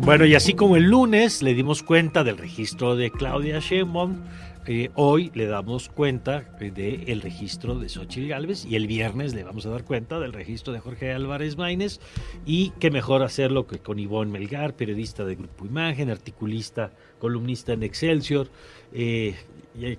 Bueno, 0.00 0.24
y 0.24 0.34
así 0.36 0.54
como 0.54 0.76
el 0.76 0.84
lunes 0.84 1.42
le 1.42 1.52
dimos 1.54 1.82
cuenta 1.82 2.22
del 2.22 2.38
registro 2.38 2.94
de 2.94 3.10
Claudia 3.10 3.58
Sheinbaum, 3.58 4.22
eh, 4.66 4.90
hoy 4.94 5.32
le 5.34 5.46
damos 5.46 5.88
cuenta 5.88 6.42
del 6.60 7.20
registro 7.20 7.74
de 7.74 7.88
Xochitl 7.88 8.28
Gálvez 8.28 8.66
y 8.66 8.76
el 8.76 8.86
viernes 8.86 9.34
le 9.34 9.42
vamos 9.42 9.66
a 9.66 9.70
dar 9.70 9.84
cuenta 9.84 10.20
del 10.20 10.32
registro 10.32 10.72
de 10.72 10.78
Jorge 10.78 11.12
Álvarez 11.12 11.56
Maínez 11.56 12.00
y 12.46 12.70
qué 12.78 12.90
mejor 12.92 13.22
hacerlo 13.22 13.66
que 13.66 13.80
con 13.80 13.98
Ivonne 13.98 14.30
Melgar, 14.30 14.76
periodista 14.76 15.24
de 15.24 15.34
Grupo 15.34 15.66
Imagen, 15.66 16.08
articulista, 16.08 16.92
columnista 17.18 17.72
en 17.72 17.82
Excelsior, 17.82 18.48
eh, 18.92 19.34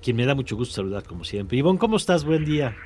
quien 0.01 0.15
me 0.15 0.25
da 0.25 0.35
mucho 0.35 0.55
gusto 0.55 0.75
saludar 0.75 1.03
como 1.03 1.25
siempre. 1.25 1.57
Ivonne, 1.57 1.79
¿cómo 1.79 1.97
estás? 1.97 2.23
Buen 2.23 2.45
día. 2.45 2.77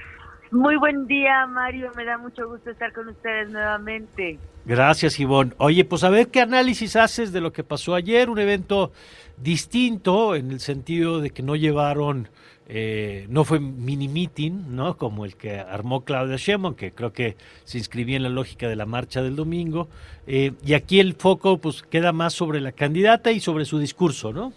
Muy 0.54 0.76
buen 0.76 1.08
día, 1.08 1.48
Mario. 1.48 1.92
Me 1.96 2.06
da 2.06 2.20
mucho 2.20 2.48
gusto 2.48 2.70
estar 2.70 2.94
con 2.94 3.08
ustedes 3.08 3.50
nuevamente. 3.50 4.38
Gracias, 4.66 5.20
Ivonne. 5.20 5.54
Oye, 5.58 5.84
pues 5.84 6.04
a 6.04 6.12
ver 6.12 6.28
qué 6.28 6.42
análisis 6.42 6.96
haces 6.96 7.34
de 7.34 7.42
lo 7.42 7.52
que 7.52 7.64
pasó 7.64 7.96
ayer, 7.96 8.30
un 8.30 8.38
evento 8.38 8.92
distinto 9.36 10.36
en 10.36 10.52
el 10.52 10.60
sentido 10.60 11.22
de 11.22 11.32
que 11.32 11.42
no 11.42 11.56
llevaron, 11.56 12.30
eh, 12.68 13.26
no 13.30 13.46
fue 13.46 13.60
mini 13.60 14.08
meeting, 14.08 14.76
¿no? 14.76 14.96
Como 14.96 15.26
el 15.26 15.36
que 15.38 15.58
armó 15.58 16.06
Claudia 16.06 16.38
Sheinbaum, 16.38 16.76
que 16.76 16.92
creo 16.92 17.14
que 17.14 17.36
se 17.64 17.80
inscribía 17.80 18.18
en 18.18 18.24
la 18.24 18.30
lógica 18.30 18.70
de 18.70 18.76
la 18.76 18.86
marcha 18.86 19.24
del 19.24 19.36
domingo. 19.36 19.88
Eh, 20.28 20.52
y 20.64 20.76
aquí 20.76 21.00
el 21.00 21.16
foco, 21.16 21.58
pues, 21.58 21.82
queda 21.82 22.12
más 22.12 22.34
sobre 22.34 22.62
la 22.62 22.74
candidata 22.74 23.32
y 23.32 23.40
sobre 23.40 23.66
su 23.66 23.80
discurso, 23.80 24.32
¿no? 24.32 24.54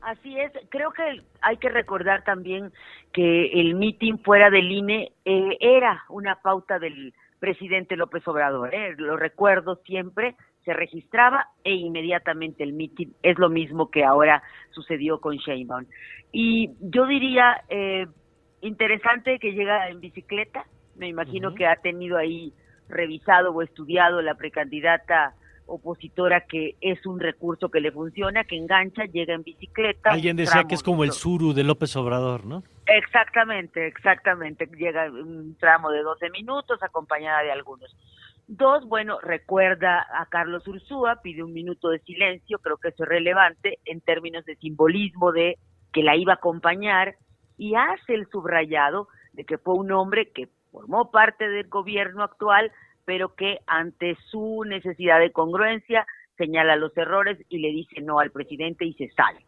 Así 0.00 0.38
es, 0.38 0.52
creo 0.68 0.92
que 0.92 1.22
hay 1.40 1.56
que 1.56 1.68
recordar 1.68 2.22
también 2.24 2.72
que 3.12 3.46
el 3.60 3.74
meeting 3.74 4.18
fuera 4.18 4.48
del 4.48 4.70
INE 4.70 5.12
eh, 5.24 5.56
era 5.60 6.04
una 6.08 6.36
pauta 6.36 6.78
del 6.78 7.12
presidente 7.40 7.96
López 7.96 8.26
Obrador, 8.28 8.74
¿eh? 8.74 8.94
lo 8.96 9.16
recuerdo 9.16 9.76
siempre, 9.84 10.36
se 10.64 10.72
registraba 10.72 11.48
e 11.64 11.72
inmediatamente 11.72 12.62
el 12.62 12.72
meeting 12.72 13.08
es 13.22 13.38
lo 13.38 13.48
mismo 13.48 13.90
que 13.90 14.04
ahora 14.04 14.42
sucedió 14.70 15.20
con 15.20 15.36
Sheinbaum. 15.36 15.86
Y 16.32 16.70
yo 16.80 17.06
diría, 17.06 17.62
eh, 17.68 18.06
interesante 18.60 19.38
que 19.38 19.52
llega 19.52 19.88
en 19.88 20.00
bicicleta, 20.00 20.64
me 20.96 21.08
imagino 21.08 21.48
uh 21.48 21.52
-huh. 21.52 21.56
que 21.56 21.66
ha 21.66 21.76
tenido 21.76 22.18
ahí 22.18 22.52
revisado 22.88 23.52
o 23.52 23.62
estudiado 23.62 24.20
la 24.20 24.34
precandidata 24.34 25.34
opositora 25.68 26.46
que 26.46 26.76
es 26.80 27.04
un 27.06 27.20
recurso 27.20 27.68
que 27.68 27.80
le 27.80 27.92
funciona, 27.92 28.44
que 28.44 28.56
engancha, 28.56 29.04
llega 29.04 29.34
en 29.34 29.42
bicicleta. 29.42 30.10
Alguien 30.10 30.36
decía 30.36 30.64
que 30.64 30.74
es 30.74 30.82
como 30.82 31.04
el 31.04 31.12
suru 31.12 31.52
de 31.52 31.62
López 31.62 31.94
Obrador, 31.96 32.44
¿no? 32.46 32.64
Exactamente, 32.86 33.86
exactamente. 33.86 34.66
Llega 34.76 35.10
un 35.10 35.56
tramo 35.58 35.90
de 35.90 36.02
12 36.02 36.30
minutos 36.30 36.82
acompañada 36.82 37.42
de 37.42 37.52
algunos. 37.52 37.94
Dos, 38.46 38.86
bueno, 38.86 39.18
recuerda 39.20 40.06
a 40.10 40.24
Carlos 40.26 40.66
Ursúa, 40.66 41.20
pide 41.22 41.42
un 41.42 41.52
minuto 41.52 41.90
de 41.90 41.98
silencio, 42.00 42.58
creo 42.58 42.78
que 42.78 42.88
eso 42.88 43.02
es 43.02 43.08
relevante 43.08 43.78
en 43.84 44.00
términos 44.00 44.44
de 44.46 44.56
simbolismo 44.56 45.32
de 45.32 45.58
que 45.92 46.02
la 46.02 46.16
iba 46.16 46.32
a 46.32 46.36
acompañar 46.36 47.16
y 47.58 47.74
hace 47.74 48.14
el 48.14 48.26
subrayado 48.30 49.08
de 49.34 49.44
que 49.44 49.58
fue 49.58 49.74
un 49.74 49.92
hombre 49.92 50.30
que 50.30 50.48
formó 50.72 51.10
parte 51.10 51.48
del 51.48 51.68
gobierno 51.68 52.22
actual, 52.22 52.72
pero 53.08 53.34
que 53.34 53.60
ante 53.66 54.18
su 54.30 54.64
necesidad 54.66 55.18
de 55.18 55.32
congruencia 55.32 56.06
señala 56.36 56.76
los 56.76 56.94
errores 56.94 57.38
y 57.48 57.56
le 57.56 57.68
dice 57.68 58.02
no 58.02 58.18
al 58.18 58.30
presidente 58.30 58.84
y 58.84 58.92
se 58.92 59.08
sale. 59.12 59.46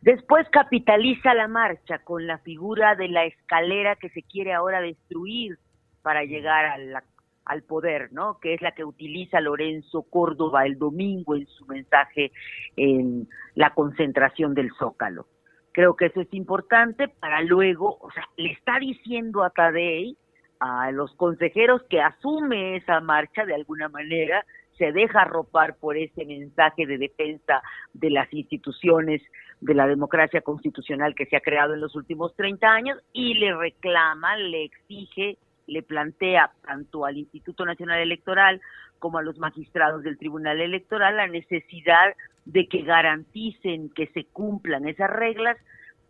Después 0.00 0.48
capitaliza 0.50 1.34
la 1.34 1.46
marcha 1.46 2.00
con 2.00 2.26
la 2.26 2.38
figura 2.38 2.96
de 2.96 3.06
la 3.06 3.26
escalera 3.26 3.94
que 3.94 4.08
se 4.08 4.24
quiere 4.24 4.52
ahora 4.52 4.80
destruir 4.80 5.56
para 6.02 6.24
llegar 6.24 6.64
a 6.64 7.04
al 7.44 7.62
poder, 7.62 8.12
¿no? 8.12 8.40
Que 8.40 8.54
es 8.54 8.60
la 8.60 8.72
que 8.72 8.84
utiliza 8.84 9.40
Lorenzo 9.40 10.02
Córdoba 10.02 10.66
el 10.66 10.80
domingo 10.80 11.36
en 11.36 11.46
su 11.46 11.64
mensaje 11.66 12.32
en 12.74 13.28
la 13.54 13.72
concentración 13.72 14.54
del 14.54 14.72
Zócalo. 14.80 15.28
Creo 15.70 15.94
que 15.94 16.06
eso 16.06 16.20
es 16.20 16.34
importante 16.34 17.06
para 17.06 17.40
luego, 17.40 17.98
o 18.00 18.10
sea, 18.10 18.28
le 18.36 18.50
está 18.50 18.80
diciendo 18.80 19.44
a 19.44 19.50
Tadei 19.50 20.16
a 20.62 20.92
los 20.92 21.12
consejeros 21.16 21.82
que 21.90 22.00
asume 22.00 22.76
esa 22.76 23.00
marcha 23.00 23.44
de 23.44 23.54
alguna 23.56 23.88
manera, 23.88 24.44
se 24.78 24.92
deja 24.92 25.22
arropar 25.22 25.74
por 25.74 25.96
ese 25.96 26.24
mensaje 26.24 26.86
de 26.86 26.98
defensa 26.98 27.60
de 27.92 28.10
las 28.10 28.32
instituciones 28.32 29.20
de 29.60 29.74
la 29.74 29.88
democracia 29.88 30.40
constitucional 30.40 31.16
que 31.16 31.26
se 31.26 31.34
ha 31.34 31.40
creado 31.40 31.74
en 31.74 31.80
los 31.80 31.96
últimos 31.96 32.36
30 32.36 32.72
años 32.72 32.98
y 33.12 33.34
le 33.34 33.52
reclama, 33.56 34.36
le 34.36 34.62
exige, 34.62 35.36
le 35.66 35.82
plantea 35.82 36.52
tanto 36.64 37.06
al 37.06 37.16
Instituto 37.16 37.64
Nacional 37.64 37.98
Electoral 37.98 38.60
como 39.00 39.18
a 39.18 39.22
los 39.22 39.38
magistrados 39.38 40.04
del 40.04 40.16
Tribunal 40.16 40.60
Electoral 40.60 41.16
la 41.16 41.26
necesidad 41.26 42.14
de 42.44 42.68
que 42.68 42.82
garanticen 42.82 43.90
que 43.90 44.06
se 44.14 44.26
cumplan 44.26 44.86
esas 44.86 45.10
reglas 45.10 45.56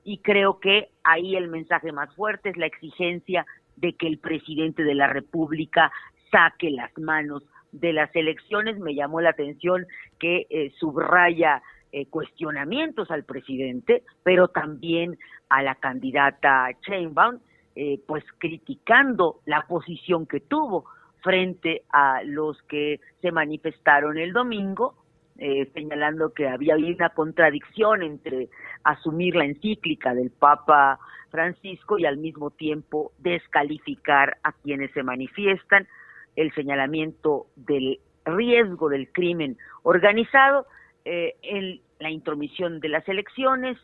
y 0.04 0.18
creo 0.18 0.60
que 0.60 0.90
ahí 1.04 1.36
el 1.36 1.48
mensaje 1.48 1.90
más 1.90 2.14
fuerte 2.14 2.50
es 2.50 2.56
la 2.58 2.66
exigencia 2.66 3.46
de 3.76 3.94
que 3.94 4.06
el 4.06 4.18
presidente 4.18 4.84
de 4.84 4.94
la 4.94 5.06
República 5.06 5.92
saque 6.30 6.70
las 6.70 6.96
manos 6.98 7.42
de 7.72 7.92
las 7.92 8.14
elecciones. 8.14 8.78
Me 8.78 8.94
llamó 8.94 9.20
la 9.20 9.30
atención 9.30 9.86
que 10.18 10.46
eh, 10.50 10.72
subraya 10.78 11.62
eh, 11.92 12.06
cuestionamientos 12.06 13.10
al 13.10 13.24
presidente, 13.24 14.02
pero 14.22 14.48
también 14.48 15.18
a 15.50 15.62
la 15.62 15.74
candidata 15.74 16.70
Chainbaum, 16.86 17.38
eh, 17.76 18.00
pues 18.06 18.24
criticando 18.38 19.40
la 19.44 19.66
posición 19.66 20.26
que 20.26 20.40
tuvo 20.40 20.86
frente 21.22 21.82
a 21.92 22.22
los 22.24 22.60
que 22.62 23.00
se 23.20 23.30
manifestaron 23.30 24.18
el 24.18 24.32
domingo, 24.32 24.94
eh, 25.38 25.70
señalando 25.74 26.32
que 26.32 26.48
había 26.48 26.76
una 26.76 27.10
contradicción 27.10 28.02
entre 28.02 28.48
asumir 28.84 29.34
la 29.34 29.44
encíclica 29.44 30.14
del 30.14 30.30
Papa 30.30 30.98
Francisco 31.32 31.98
y 31.98 32.06
al 32.06 32.18
mismo 32.18 32.50
tiempo 32.50 33.10
descalificar 33.18 34.36
a 34.44 34.52
quienes 34.52 34.92
se 34.92 35.02
manifiestan, 35.02 35.88
el 36.36 36.54
señalamiento 36.54 37.46
del 37.56 37.98
riesgo 38.24 38.88
del 38.88 39.10
crimen 39.10 39.58
organizado, 39.82 40.66
eh, 41.04 41.34
el, 41.42 41.80
la 41.98 42.10
intromisión 42.10 42.80
de 42.80 42.88
las 42.88 43.08
elecciones 43.08 43.78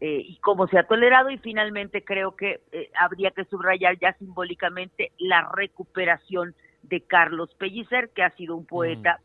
eh, 0.00 0.24
y 0.26 0.36
cómo 0.38 0.66
se 0.66 0.78
ha 0.78 0.84
tolerado 0.84 1.30
y 1.30 1.38
finalmente 1.38 2.02
creo 2.02 2.34
que 2.34 2.60
eh, 2.72 2.90
habría 2.98 3.30
que 3.30 3.44
subrayar 3.44 3.98
ya 4.00 4.12
simbólicamente 4.14 5.12
la 5.18 5.48
recuperación 5.54 6.54
de 6.88 7.00
Carlos 7.00 7.54
Pellicer, 7.58 8.10
que 8.10 8.22
ha 8.22 8.30
sido 8.30 8.56
un 8.56 8.66
poeta, 8.66 9.20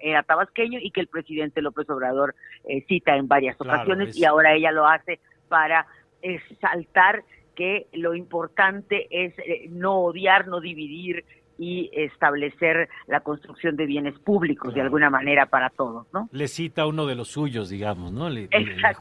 era 0.00 0.22
tabasqueño 0.22 0.78
y 0.80 0.90
que 0.90 1.00
el 1.00 1.08
presidente 1.08 1.62
López 1.62 1.88
Obrador 1.90 2.34
eh, 2.64 2.84
cita 2.88 3.16
en 3.16 3.28
varias 3.28 3.60
ocasiones 3.60 4.16
y 4.16 4.24
ahora 4.24 4.54
ella 4.54 4.72
lo 4.72 4.86
hace 4.86 5.20
para 5.48 5.86
exaltar 6.24 7.22
que 7.54 7.86
lo 7.92 8.14
importante 8.14 9.06
es 9.10 9.32
eh, 9.38 9.68
no 9.70 9.98
odiar, 9.98 10.48
no 10.48 10.60
dividir 10.60 11.24
y 11.56 11.90
establecer 11.92 12.88
la 13.06 13.20
construcción 13.20 13.76
de 13.76 13.86
bienes 13.86 14.18
públicos 14.18 14.74
de 14.74 14.80
alguna 14.80 15.08
manera 15.08 15.46
para 15.46 15.70
todos, 15.70 16.06
¿no? 16.12 16.28
Le 16.32 16.48
cita 16.48 16.86
uno 16.86 17.06
de 17.06 17.14
los 17.14 17.28
suyos, 17.28 17.68
digamos, 17.68 18.10
¿no? 18.10 18.28
Le, 18.28 18.48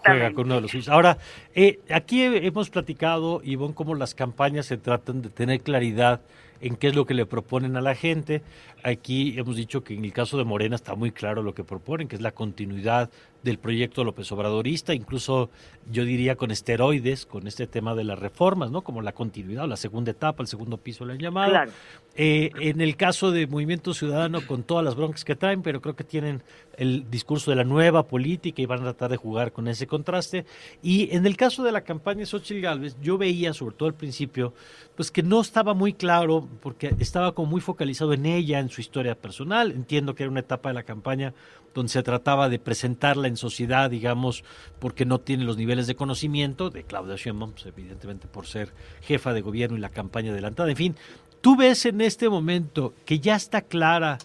juega 0.05 0.33
con 0.33 0.45
uno 0.45 0.55
de 0.55 0.61
los 0.61 0.71
suyos. 0.71 0.89
Ahora, 0.89 1.17
eh, 1.55 1.79
aquí 1.89 2.21
hemos 2.23 2.69
platicado, 2.69 3.41
Ivonne, 3.43 3.73
cómo 3.73 3.95
las 3.95 4.13
campañas 4.13 4.67
se 4.67 4.77
tratan 4.77 5.23
de 5.23 5.29
tener 5.29 5.61
claridad 5.61 6.21
en 6.63 6.77
qué 6.77 6.87
es 6.87 6.95
lo 6.95 7.05
que 7.05 7.13
le 7.13 7.25
proponen 7.25 7.75
a 7.75 7.81
la 7.81 7.93
gente. 7.93 8.41
Aquí 8.83 9.37
hemos 9.37 9.57
dicho 9.57 9.83
que 9.83 9.93
en 9.93 10.05
el 10.05 10.13
caso 10.13 10.37
de 10.37 10.45
Morena 10.45 10.75
está 10.77 10.95
muy 10.95 11.11
claro 11.11 11.43
lo 11.43 11.53
que 11.53 11.65
proponen, 11.65 12.07
que 12.07 12.15
es 12.15 12.21
la 12.21 12.31
continuidad 12.31 13.09
del 13.43 13.59
proyecto 13.59 14.05
López 14.05 14.31
Obradorista, 14.31 14.93
incluso 14.93 15.49
yo 15.91 16.05
diría 16.05 16.37
con 16.37 16.51
esteroides, 16.51 17.25
con 17.25 17.45
este 17.47 17.67
tema 17.67 17.93
de 17.95 18.05
las 18.05 18.17
reformas, 18.17 18.71
¿no? 18.71 18.81
Como 18.81 19.01
la 19.01 19.11
continuidad, 19.11 19.67
la 19.67 19.75
segunda 19.75 20.11
etapa, 20.11 20.41
el 20.41 20.47
segundo 20.47 20.77
piso, 20.77 21.03
la 21.05 21.15
llamada. 21.15 21.67
Eh, 22.15 22.51
en 22.61 22.79
el 22.79 22.95
caso 22.95 23.31
de 23.31 23.45
Movimiento 23.45 23.93
Ciudadano, 23.93 24.39
con 24.47 24.63
todas 24.63 24.85
las 24.85 24.95
broncas 24.95 25.25
que 25.25 25.35
traen, 25.35 25.61
pero 25.61 25.81
creo 25.81 25.97
que 25.97 26.05
tienen 26.05 26.41
el 26.77 27.09
discurso 27.09 27.51
de 27.51 27.57
la 27.57 27.63
nueva 27.63 28.07
política 28.07 28.61
y 28.61 28.65
van 28.65 28.79
a 28.79 28.83
tratar 28.83 29.11
de 29.11 29.17
jugar 29.17 29.51
con 29.51 29.67
ese 29.67 29.87
contraste. 29.87 30.45
Y 30.81 31.13
en 31.15 31.25
el 31.25 31.37
caso 31.37 31.63
de 31.63 31.71
la 31.71 31.81
campaña 31.81 32.21
de 32.21 32.25
Xochitl 32.25 32.61
Gálvez, 32.61 32.95
yo 33.01 33.17
veía, 33.17 33.53
sobre 33.53 33.75
todo 33.75 33.89
al 33.89 33.95
principio, 33.95 34.53
pues 34.95 35.11
que 35.11 35.23
no 35.23 35.41
estaba 35.41 35.73
muy 35.73 35.93
claro, 35.93 36.47
porque 36.61 36.95
estaba 36.99 37.33
como 37.33 37.51
muy 37.51 37.61
focalizado 37.61 38.13
en 38.13 38.25
ella, 38.25 38.59
en 38.59 38.69
su 38.69 38.81
historia 38.81 39.15
personal. 39.15 39.71
Entiendo 39.71 40.15
que 40.15 40.23
era 40.23 40.31
una 40.31 40.41
etapa 40.41 40.69
de 40.69 40.75
la 40.75 40.83
campaña 40.83 41.33
donde 41.73 41.91
se 41.91 42.03
trataba 42.03 42.49
de 42.49 42.59
presentarla 42.59 43.27
en 43.27 43.37
sociedad, 43.37 43.89
digamos, 43.89 44.43
porque 44.79 45.05
no 45.05 45.19
tiene 45.19 45.43
los 45.43 45.57
niveles 45.57 45.87
de 45.87 45.95
conocimiento 45.95 46.69
de 46.69 46.83
Claudia 46.83 47.15
Sheinbaum, 47.15 47.53
pues, 47.53 47.65
evidentemente 47.65 48.27
por 48.27 48.45
ser 48.45 48.73
jefa 49.01 49.33
de 49.33 49.41
gobierno 49.41 49.77
y 49.77 49.79
la 49.79 49.89
campaña 49.89 50.31
adelantada. 50.31 50.69
En 50.69 50.77
fin, 50.77 50.95
tú 51.41 51.55
ves 51.55 51.85
en 51.85 52.01
este 52.01 52.29
momento 52.29 52.93
que 53.05 53.19
ya 53.19 53.35
está 53.35 53.61
clara, 53.61 54.17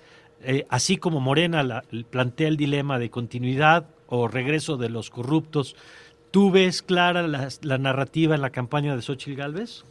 eh, 0.43 0.67
así 0.71 0.97
como 0.97 1.21
Morena 1.21 1.63
la, 1.63 1.85
plantea 2.11 2.49
el 2.49 2.57
dilema 2.57 2.99
de 2.99 3.11
continuidad 3.11 3.89
o 4.07 4.29
regreso 4.29 4.77
de 4.77 4.89
los 4.89 5.11
corruptos, 5.11 5.77
¿tú 6.31 6.51
ves 6.51 6.83
clara 6.83 7.23
la, 7.27 7.49
la 7.63 7.79
narrativa 7.79 8.35
en 8.35 8.43
la 8.43 8.51
campaña 8.51 8.95
de 8.95 9.03
Xochitl 9.03 9.37
Gálvez? 9.37 9.85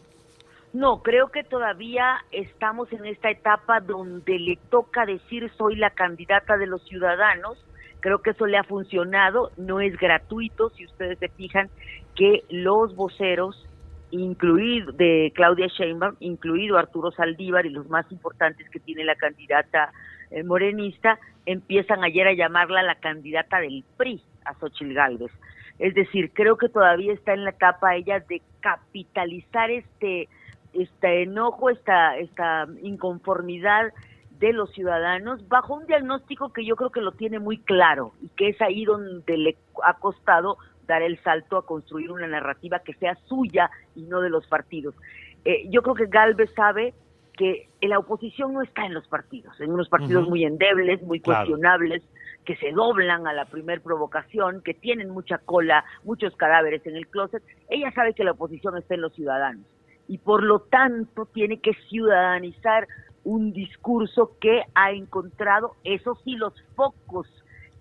No, 0.73 1.01
creo 1.01 1.29
que 1.29 1.43
todavía 1.43 2.17
estamos 2.31 2.91
en 2.91 3.05
esta 3.05 3.29
etapa 3.29 3.79
donde 3.79 4.37
le 4.37 4.57
toca 4.69 5.05
decir 5.05 5.49
soy 5.57 5.75
la 5.75 5.91
candidata 5.91 6.57
de 6.57 6.67
los 6.67 6.83
ciudadanos. 6.83 7.57
Creo 7.99 8.21
que 8.21 8.31
eso 8.31 8.45
le 8.45 8.57
ha 8.57 8.63
funcionado, 8.63 9.51
no 9.57 9.79
es 9.81 9.97
gratuito, 9.97 10.69
si 10.71 10.85
ustedes 10.85 11.17
se 11.19 11.29
fijan 11.29 11.69
que 12.15 12.43
los 12.49 12.95
voceros, 12.95 13.65
incluido 14.11 14.91
de 14.91 15.31
Claudia 15.35 15.67
Sheinbaum, 15.67 16.15
incluido 16.19 16.77
Arturo 16.77 17.11
Saldívar 17.11 17.65
y 17.65 17.69
los 17.69 17.89
más 17.89 18.09
importantes 18.11 18.69
que 18.69 18.79
tiene 18.79 19.03
la 19.03 19.15
candidata 19.15 19.91
eh, 20.31 20.43
morenista, 20.43 21.19
empiezan 21.45 22.03
ayer 22.03 22.27
a 22.27 22.33
llamarla 22.33 22.83
la 22.83 22.95
candidata 22.95 23.59
del 23.59 23.83
PRI, 23.97 24.21
a 24.45 24.53
Xochitl 24.55 24.93
Gálvez. 24.93 25.31
Es 25.79 25.93
decir, 25.93 26.31
creo 26.33 26.57
que 26.57 26.69
todavía 26.69 27.13
está 27.13 27.33
en 27.33 27.43
la 27.43 27.51
etapa 27.51 27.95
ella 27.95 28.19
de 28.19 28.41
capitalizar 28.61 29.69
este 29.69 30.27
este 30.73 31.23
enojo, 31.23 31.69
esta, 31.69 32.17
esta 32.17 32.67
inconformidad 32.83 33.93
de 34.39 34.53
los 34.53 34.71
ciudadanos 34.71 35.47
bajo 35.47 35.75
un 35.75 35.87
diagnóstico 35.87 36.53
que 36.53 36.63
yo 36.63 36.75
creo 36.75 36.91
que 36.91 37.01
lo 37.01 37.11
tiene 37.13 37.39
muy 37.39 37.57
claro 37.57 38.13
y 38.21 38.29
que 38.29 38.49
es 38.49 38.61
ahí 38.61 38.85
donde 38.85 39.37
le 39.37 39.57
ha 39.83 39.95
costado 39.95 40.57
dar 40.85 41.01
el 41.01 41.21
salto 41.23 41.57
a 41.57 41.65
construir 41.65 42.11
una 42.11 42.27
narrativa 42.27 42.79
que 42.79 42.93
sea 42.93 43.15
suya 43.25 43.71
y 43.95 44.03
no 44.03 44.21
de 44.21 44.29
los 44.29 44.45
partidos. 44.47 44.95
Eh, 45.43 45.67
yo 45.69 45.81
creo 45.81 45.95
que 45.95 46.05
Galvez 46.05 46.53
sabe 46.55 46.93
que 47.37 47.69
la 47.81 47.99
oposición 47.99 48.53
no 48.53 48.61
está 48.63 48.85
en 48.85 48.93
los 48.93 49.07
partidos, 49.07 49.59
en 49.61 49.71
unos 49.71 49.87
partidos 49.87 50.27
muy 50.27 50.43
endebles, 50.43 51.01
muy 51.03 51.21
cuestionables, 51.21 52.03
que 52.43 52.55
se 52.57 52.71
doblan 52.71 53.27
a 53.27 53.33
la 53.33 53.45
primer 53.45 53.81
provocación, 53.81 54.61
que 54.63 54.73
tienen 54.73 55.09
mucha 55.09 55.37
cola, 55.37 55.85
muchos 56.03 56.35
cadáveres 56.35 56.85
en 56.85 56.95
el 56.95 57.07
closet. 57.07 57.43
Ella 57.69 57.91
sabe 57.91 58.13
que 58.13 58.23
la 58.23 58.31
oposición 58.31 58.77
está 58.77 58.95
en 58.95 59.01
los 59.01 59.13
ciudadanos 59.13 59.65
y 60.07 60.17
por 60.17 60.43
lo 60.43 60.61
tanto 60.61 61.25
tiene 61.25 61.59
que 61.59 61.73
ciudadanizar 61.89 62.87
un 63.23 63.51
discurso 63.51 64.37
que 64.39 64.63
ha 64.73 64.91
encontrado, 64.91 65.75
eso 65.83 66.15
sí, 66.23 66.35
los 66.35 66.53
focos 66.75 67.27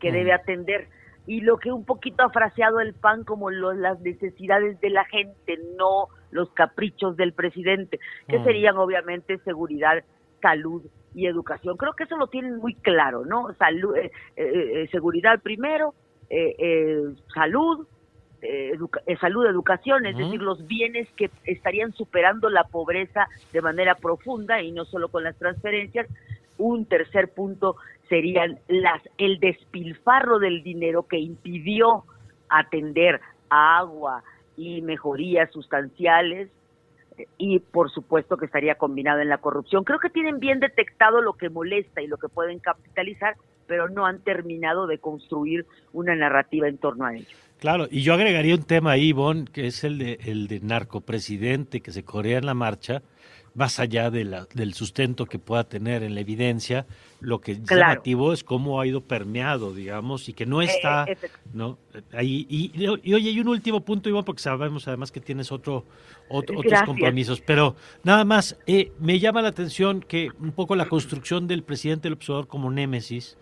que 0.00 0.12
debe 0.12 0.32
atender 0.32 0.88
y 1.26 1.40
lo 1.40 1.58
que 1.58 1.72
un 1.72 1.84
poquito 1.84 2.22
ha 2.22 2.30
fraseado 2.30 2.80
el 2.80 2.94
PAN 2.94 3.24
como 3.24 3.50
las 3.50 4.00
necesidades 4.00 4.80
de 4.80 4.90
la 4.90 5.04
gente, 5.04 5.58
no 5.76 6.08
los 6.30 6.50
caprichos 6.50 7.16
del 7.16 7.32
presidente, 7.32 7.98
que 8.28 8.42
serían 8.44 8.76
obviamente 8.76 9.38
seguridad, 9.38 10.04
salud 10.40 10.82
y 11.14 11.26
educación. 11.26 11.76
Creo 11.76 11.94
que 11.94 12.04
eso 12.04 12.16
lo 12.16 12.26
tienen 12.26 12.56
muy 12.56 12.74
claro, 12.74 13.24
¿no? 13.24 13.52
Salud, 13.54 13.96
eh, 13.96 14.10
eh, 14.36 14.82
eh, 14.82 14.88
seguridad 14.90 15.40
primero, 15.42 15.94
salud, 17.34 17.86
eh, 18.42 18.76
eh, 19.06 19.16
salud, 19.18 19.46
educación, 19.46 20.06
es 20.06 20.16
decir, 20.16 20.42
los 20.42 20.66
bienes 20.66 21.08
que 21.16 21.30
estarían 21.44 21.92
superando 21.92 22.50
la 22.50 22.64
pobreza 22.64 23.28
de 23.52 23.62
manera 23.62 23.94
profunda 23.94 24.60
y 24.60 24.72
no 24.72 24.84
solo 24.84 25.08
con 25.08 25.24
las 25.24 25.36
transferencias. 25.36 26.06
Un 26.58 26.86
tercer 26.86 27.32
punto 27.34 27.76
serían 28.09 28.59
las 28.68 29.02
el 29.18 29.40
despilfarro 29.40 30.38
del 30.38 30.62
dinero 30.62 31.04
que 31.04 31.18
impidió 31.18 32.04
atender 32.48 33.20
agua 33.50 34.22
y 34.57 34.82
mejorías 34.82 35.50
sustanciales 35.52 36.48
y 37.38 37.61
por 37.61 37.90
supuesto 37.90 38.36
que 38.36 38.46
estaría 38.46 38.76
combinado 38.76 39.20
en 39.20 39.28
la 39.28 39.38
corrupción. 39.38 39.84
Creo 39.84 39.98
que 39.98 40.11
tienen 40.11 40.38
bien 40.38 40.61
detectado 40.61 41.20
lo 41.20 41.34
que 41.34 41.48
molesta 41.48 42.02
y 42.02 42.07
lo 42.07 42.18
que 42.18 42.28
pueden 42.28 42.59
capitalizar, 42.59 43.36
pero 43.66 43.88
no 43.88 44.07
han 44.07 44.20
terminado 44.20 44.86
de 44.86 44.98
construir 44.98 45.66
una 45.92 46.14
narrativa 46.14 46.68
en 46.68 46.78
torno 46.78 47.07
a 47.07 47.14
ello. 47.14 47.36
Claro, 47.59 47.86
y 47.90 48.02
yo 48.02 48.12
agregaría 48.12 48.54
un 48.54 48.64
tema 48.64 48.92
ahí, 48.92 49.09
Ivonne, 49.09 49.46
que 49.50 49.66
es 49.66 49.82
el 49.82 49.98
de, 49.98 50.18
el 50.26 50.46
de 50.46 50.61
narcopresidente 50.61 51.80
que 51.80 51.90
se 51.90 52.04
corea 52.04 52.38
en 52.38 52.46
la 52.46 52.54
marcha, 52.54 53.02
más 53.57 53.80
allá 53.80 54.11
de 54.11 54.24
la, 54.24 54.46
del 54.54 54.74
sustento 54.74 55.24
que 55.26 55.38
pueda 55.38 55.64
tener 55.64 56.02
en 56.02 56.14
la 56.14 56.20
evidencia, 56.20 56.86
lo 57.20 57.40
que 57.40 57.52
es 57.52 57.61
Claro. 57.61 57.92
llamativo 57.94 58.32
es 58.34 58.44
cómo 58.44 58.80
ha 58.80 58.86
ido 58.86 59.00
permeado, 59.00 59.74
digamos, 59.74 60.28
y 60.28 60.34
que 60.34 60.44
no 60.46 60.61
está, 60.61 61.07
Eh, 61.09 61.16
eh, 61.22 61.28
¿no? 61.54 61.78
Ahí, 62.12 62.46
y, 62.50 62.70
y, 62.74 62.84
y 63.02 63.14
oye, 63.14 63.30
hay 63.30 63.40
un 63.40 63.48
último 63.48 63.80
punto, 63.80 64.09
Iván, 64.11 64.24
porque 64.24 64.42
sabemos 64.42 64.86
además 64.86 65.11
que 65.11 65.20
tienes 65.20 65.50
otro, 65.50 65.86
otro- 66.28 66.59
otros 66.59 66.82
compromisos, 66.84 67.40
pero 67.40 67.74
nada 68.04 68.24
más, 68.26 68.59
eh, 68.66 68.92
me 69.00 69.18
llama 69.18 69.40
la 69.40 69.48
atención 69.48 70.00
que 70.00 70.30
un 70.38 70.52
poco 70.52 70.76
la 70.76 70.86
construcción 70.90 71.46
del 71.48 71.62
presidente 71.62 72.04
del 72.04 72.12
observador 72.12 72.46
como 72.48 72.70
némesis, 72.70 73.38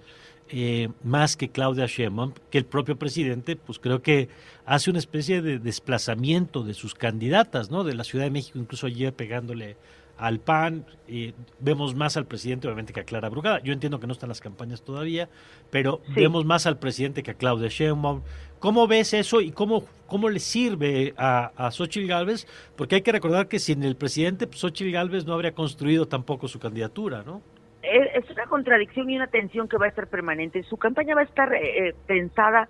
eh, 0.51 0.91
más 1.03 1.37
que 1.37 1.49
Claudia 1.49 1.87
Sheinbaum, 1.87 2.35
que 2.51 2.59
el 2.59 2.67
propio 2.67 2.97
presidente, 2.97 3.57
pues 3.57 3.79
creo 3.81 4.01
que 4.03 4.29
hace 4.67 4.91
una 4.91 4.99
especie 5.01 5.43
de 5.43 5.59
desplazamiento 5.59 6.62
de 6.62 6.75
sus 6.75 6.95
candidatas, 6.95 7.71
¿no? 7.71 7.83
De 7.83 7.95
la 7.95 8.05
Ciudad 8.05 8.27
de 8.27 8.31
México, 8.31 8.59
incluso 8.59 8.87
ayer 8.87 9.12
pegándole 9.12 9.77
al 10.17 10.39
PAN, 10.41 10.85
eh, 11.09 11.33
vemos 11.61 11.95
más 11.95 12.17
al 12.17 12.27
presidente 12.27 12.67
obviamente 12.69 12.93
que 12.93 13.01
a 13.01 13.05
Clara 13.05 13.29
Brugada. 13.29 13.61
Yo 13.62 13.73
entiendo 13.73 13.99
que 14.01 14.07
no 14.07 14.12
están 14.12 14.29
las 14.29 14.41
campañas 14.41 14.83
todavía, 14.83 15.29
pero 15.71 16.01
Sí. 16.07 16.12
vemos 16.17 16.45
más 16.45 16.67
al 16.67 16.79
presidente 16.79 17.23
que 17.23 17.33
a 17.33 17.35
Claudia 17.35 17.69
Sheinbaum. 17.69 18.23
¿Cómo 18.61 18.87
ves 18.87 19.12
eso 19.12 19.41
y 19.41 19.51
cómo, 19.51 19.85
cómo 20.07 20.31
le 20.31 20.39
sirve 20.39 21.12
a, 21.19 21.51
a 21.57 21.71
Xochitl 21.71 22.09
Gálvez? 22.09 22.47
Porque 22.77 22.95
hay 22.97 23.03
que 23.03 23.12
recordar 23.12 23.49
que 23.49 23.59
sin 23.59 23.83
el 23.83 23.97
presidente, 23.97 24.47
pues, 24.47 24.61
Xochitl 24.61 24.91
Gálvez 24.93 25.27
no 25.27 25.35
habría 25.35 25.53
construido 25.53 26.07
tampoco 26.07 26.49
su 26.49 26.59
candidatura, 26.59 27.23
¿no? 27.25 27.43
es 27.83 28.25
es 28.25 28.31
una 28.31 28.47
contradicción 28.47 29.11
y 29.11 29.17
una 29.17 29.27
tensión 29.27 29.69
que 29.69 29.77
va 29.77 29.85
a 29.85 29.89
estar 29.91 30.09
permanente. 30.09 30.62
Su 30.62 30.79
campaña 30.79 31.15
va 31.15 31.21
a 31.21 31.25
estar 31.25 31.53
eh, 31.53 31.89
eh, 31.89 31.95
pensada 32.07 32.69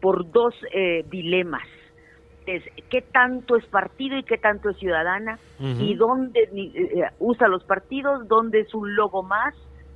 por 0.00 0.28
dos 0.32 0.54
eh, 0.74 1.04
dilemas. 1.08 1.62
Es 2.46 2.62
qué 2.90 3.02
tanto 3.02 3.56
es 3.56 3.66
partido 3.66 4.16
y 4.16 4.22
qué 4.22 4.38
tanto 4.38 4.70
es 4.70 4.76
ciudadana 4.78 5.38
Ujú. 5.58 5.82
y 5.82 5.94
dónde 5.96 6.48
ni- 6.52 6.72
eh, 6.76 7.10
usa 7.18 7.48
los 7.48 7.64
partidos, 7.64 8.26
dónde 8.28 8.60
es 8.60 8.72
un 8.72 8.94
logo 8.94 9.22
más 9.24 9.52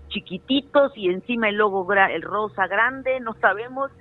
chiquititos 0.08 0.92
y 0.96 1.08
encima 1.08 1.48
el 1.48 1.54
logo 1.56 1.86
gra- 1.86 2.10
el 2.10 2.22
rosa 2.22 2.66
grande, 2.66 3.20
no 3.20 3.34
sabemos 3.40 3.92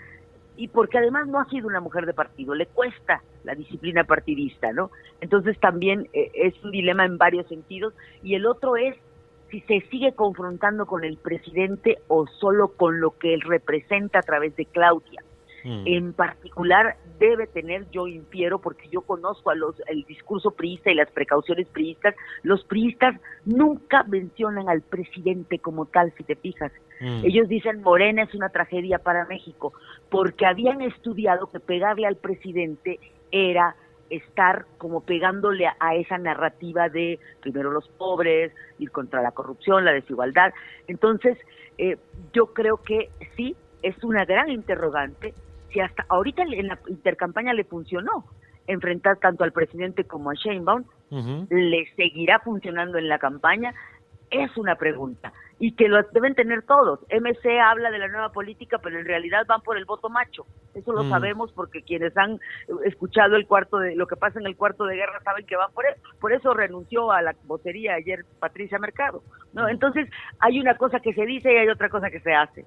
y 0.56 0.68
porque 0.70 0.98
además 0.98 1.28
no 1.28 1.40
ha 1.40 1.46
sido 1.46 1.68
una 1.68 1.80
mujer 1.80 2.06
de 2.08 2.14
partido, 2.16 2.56
le 2.56 2.66
cuesta 2.66 3.24
la 3.44 3.54
disciplina 3.54 4.04
partidista, 4.04 4.74
¿no? 4.74 4.90
Entonces 5.22 5.58
también 5.60 6.10
eh, 6.12 6.32
es 6.34 6.62
un 6.64 6.72
dilema 6.72 7.06
en 7.06 7.18
varios 7.20 7.48
sentidos 7.48 7.94
y 8.24 8.34
el 8.34 8.46
otro 8.48 8.76
es 8.76 8.96
si 9.52 9.62
se 9.62 9.82
sigue 9.92 10.14
confrontando 10.16 10.86
con 10.88 11.04
el 11.04 11.18
presidente 11.18 11.98
o 12.08 12.26
solo 12.40 12.74
con 12.76 13.00
lo 13.00 13.12
que 13.12 13.34
él 13.36 13.42
representa 13.42 14.20
a 14.20 14.24
través 14.24 14.56
de 14.56 14.66
Claudia. 14.66 15.22
En 15.64 16.14
particular 16.14 16.96
debe 17.20 17.48
tener, 17.48 17.90
yo 17.92 18.08
infiero, 18.08 18.60
porque 18.60 18.88
yo 18.90 19.02
conozco 19.02 19.50
a 19.50 19.56
los 19.56 19.76
el 19.88 20.04
discurso 20.04 20.52
priista 20.52 20.92
y 20.92 20.96
las 20.96 21.12
precauciones 21.12 21.68
priistas, 21.68 22.16
los 22.44 22.64
priistas 22.64 23.20
nunca 23.46 24.04
mencionan 24.04 24.70
al 24.70 24.82
presidente 24.82 25.60
como 25.60 25.86
tal, 25.86 26.14
si 26.18 26.24
te 26.24 26.36
fijas. 26.36 26.72
Mm. 27.00 27.26
Ellos 27.26 27.48
dicen 27.48 27.82
Morena 27.82 28.24
es 28.24 28.34
una 28.34 28.50
tragedia 28.50 29.00
para 29.00 29.26
México, 29.26 29.74
porque 30.10 30.46
habían 30.46 30.82
estudiado 30.82 31.48
que 31.48 31.60
pegarle 31.60 32.08
al 32.08 32.16
presidente 32.16 33.00
era 33.32 33.76
estar 34.10 34.66
como 34.78 35.02
pegándole 35.02 35.68
a, 35.68 35.96
esa 35.96 36.18
narrativa 36.18 36.90
de 36.90 37.20
primero 37.42 37.72
los 37.72 37.88
pobres, 37.90 38.52
ir 38.80 38.92
contra 38.92 39.22
la 39.22 39.32
corrupción, 39.32 39.86
la 39.86 39.92
desigualdad. 39.92 40.54
Entonces, 40.88 41.38
eh, 41.78 41.98
yo 42.34 42.48
creo 42.48 42.78
que 42.78 43.10
sí, 43.36 43.56
es 43.82 44.04
una 44.04 44.26
gran 44.26 44.50
interrogante. 44.50 45.34
Si 45.72 45.80
hasta 45.80 46.06
ahorita 46.10 46.44
en 46.44 46.68
la 46.68 46.80
intercampaña 46.88 47.54
le 47.54 47.64
funcionó 47.64 48.26
enfrentar 48.68 49.18
tanto 49.18 49.44
al 49.44 49.52
presidente 49.52 50.04
como 50.04 50.30
a 50.30 50.36
Sheinbaum, 50.36 50.84
le 51.50 51.86
seguirá 51.96 52.40
funcionando 52.40 52.98
en 52.98 53.08
la 53.10 53.18
campaña, 53.18 53.74
es 54.30 54.56
una 54.58 54.76
pregunta. 54.76 55.34
Y 55.62 55.74
que 55.74 55.90
lo 55.90 56.02
deben 56.14 56.36
tener 56.36 56.62
todos. 56.62 57.00
MC 57.10 57.60
habla 57.60 57.90
de 57.92 57.98
la 57.98 58.08
nueva 58.08 58.32
política, 58.32 58.78
pero 58.78 58.98
en 59.00 59.06
realidad 59.06 59.46
van 59.48 59.62
por 59.62 59.76
el 59.76 59.86
voto 59.86 60.08
macho. 60.10 60.46
Eso 60.76 60.94
lo 60.94 61.04
Mm. 61.04 61.10
sabemos 61.10 61.52
porque 61.52 61.82
quienes 61.82 62.16
han 62.16 62.40
escuchado 62.86 63.36
el 63.36 63.46
cuarto 63.48 63.80
de 63.80 63.96
lo 63.96 64.06
que 64.08 64.16
pasa 64.16 64.40
en 64.40 64.46
el 64.46 64.56
cuarto 64.56 64.86
de 64.86 64.96
guerra 64.96 65.20
saben 65.24 65.46
que 65.48 65.58
van 65.58 65.72
por 65.74 65.86
eso. 65.88 66.00
Por 66.22 66.32
eso 66.32 66.54
renunció 66.54 67.12
a 67.12 67.22
la 67.24 67.36
vocería 67.46 67.96
ayer 67.96 68.24
Patricia 68.40 68.78
Mercado. 68.80 69.22
¿no? 69.52 69.68
Entonces 69.68 70.08
hay 70.40 70.60
una 70.60 70.78
cosa 70.78 71.00
que 71.00 71.14
se 71.14 71.26
dice 71.26 71.52
y 71.52 71.58
hay 71.58 71.68
otra 71.70 71.90
cosa 71.90 72.10
que 72.12 72.20
se 72.22 72.34
hace. 72.34 72.66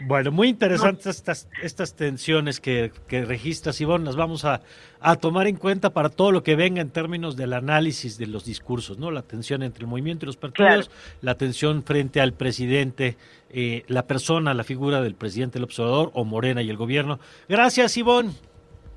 Bueno, 0.00 0.32
muy 0.32 0.48
interesantes 0.48 1.16
estas, 1.16 1.48
estas 1.62 1.94
tensiones 1.94 2.60
que, 2.60 2.92
que 3.06 3.24
registras, 3.24 3.80
Ivonne. 3.80 4.04
Las 4.04 4.16
vamos 4.16 4.44
a, 4.44 4.60
a 5.00 5.16
tomar 5.16 5.46
en 5.46 5.56
cuenta 5.56 5.90
para 5.90 6.08
todo 6.08 6.32
lo 6.32 6.42
que 6.42 6.56
venga 6.56 6.80
en 6.80 6.90
términos 6.90 7.36
del 7.36 7.52
análisis 7.52 8.18
de 8.18 8.26
los 8.26 8.44
discursos, 8.44 8.98
¿no? 8.98 9.10
La 9.10 9.22
tensión 9.22 9.62
entre 9.62 9.82
el 9.84 9.88
movimiento 9.88 10.24
y 10.24 10.26
los 10.26 10.36
partidos, 10.36 10.90
la 11.20 11.36
tensión 11.36 11.84
frente 11.84 12.20
al 12.20 12.32
presidente, 12.32 13.16
eh, 13.50 13.84
la 13.88 14.06
persona, 14.06 14.54
la 14.54 14.64
figura 14.64 15.00
del 15.00 15.14
presidente, 15.14 15.58
el 15.58 15.64
observador, 15.64 16.10
o 16.14 16.24
Morena 16.24 16.62
y 16.62 16.70
el 16.70 16.76
gobierno. 16.76 17.20
Gracias, 17.48 17.96
Ivonne. 17.96 18.32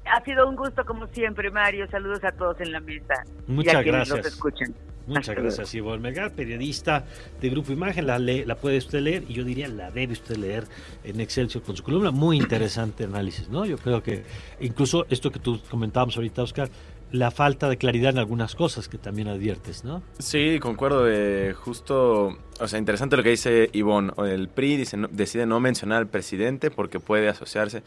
Ha 0.06 0.24
sido 0.24 0.50
un 0.50 0.56
gusto 0.56 0.84
como 0.86 1.06
siempre, 1.08 1.52
Mario. 1.52 1.88
Saludos 1.92 2.24
a 2.24 2.32
todos 2.32 2.60
en 2.62 2.72
la 2.72 2.80
mesa. 2.80 3.14
y 3.48 3.52
Muchas 3.52 3.76
a 3.76 3.84
quienes 3.84 4.10
gracias. 4.10 4.18
Nos 4.18 4.26
escuchan. 4.26 4.74
Muchas 5.10 5.30
Hasta 5.30 5.42
gracias, 5.42 5.76
Ivonne 5.76 6.02
Melgar, 6.02 6.32
periodista 6.34 7.04
de 7.42 7.50
Grupo 7.50 7.72
Imagen. 7.74 8.08
La, 8.08 8.18
lee- 8.20 8.46
la 8.46 8.56
puede 8.56 8.78
usted 8.78 9.00
leer 9.02 9.24
y 9.28 9.34
yo 9.34 9.44
diría 9.44 9.68
la 9.68 9.92
debe 9.92 10.14
usted 10.14 10.38
leer 10.38 10.64
en 11.04 11.20
Excelsior 11.20 11.64
con 11.64 11.76
su 11.76 11.84
columna. 11.84 12.12
Muy 12.12 12.38
interesante 12.38 13.04
análisis, 13.04 13.50
¿no? 13.50 13.66
Yo 13.66 13.78
creo 13.78 14.02
que 14.04 14.24
incluso 14.62 15.06
esto 15.10 15.32
que 15.32 15.40
tú 15.40 15.60
comentábamos 15.70 16.16
ahorita, 16.16 16.44
Oscar, 16.44 16.70
la 17.12 17.32
falta 17.32 17.68
de 17.68 17.78
claridad 17.78 18.12
en 18.12 18.20
algunas 18.20 18.54
cosas 18.56 18.88
que 18.88 19.00
también 19.00 19.28
adviertes, 19.30 19.84
¿no? 19.84 20.04
Sí, 20.20 20.60
concuerdo. 20.62 21.06
eh, 21.10 21.54
justo, 21.56 22.38
o 22.60 22.68
sea, 22.68 22.78
interesante 22.78 23.18
lo 23.18 23.24
que 23.24 23.30
dice 23.32 23.70
Ivonne. 23.74 24.12
O 24.16 24.26
El 24.26 24.48
PRI 24.48 24.78
dice, 24.78 24.96
no- 24.96 25.08
decide 25.12 25.48
no 25.48 25.60
mencionar 25.60 25.98
al 25.98 26.08
presidente 26.08 26.70
porque 26.70 27.00
puede 27.00 27.28
asociarse 27.28 27.82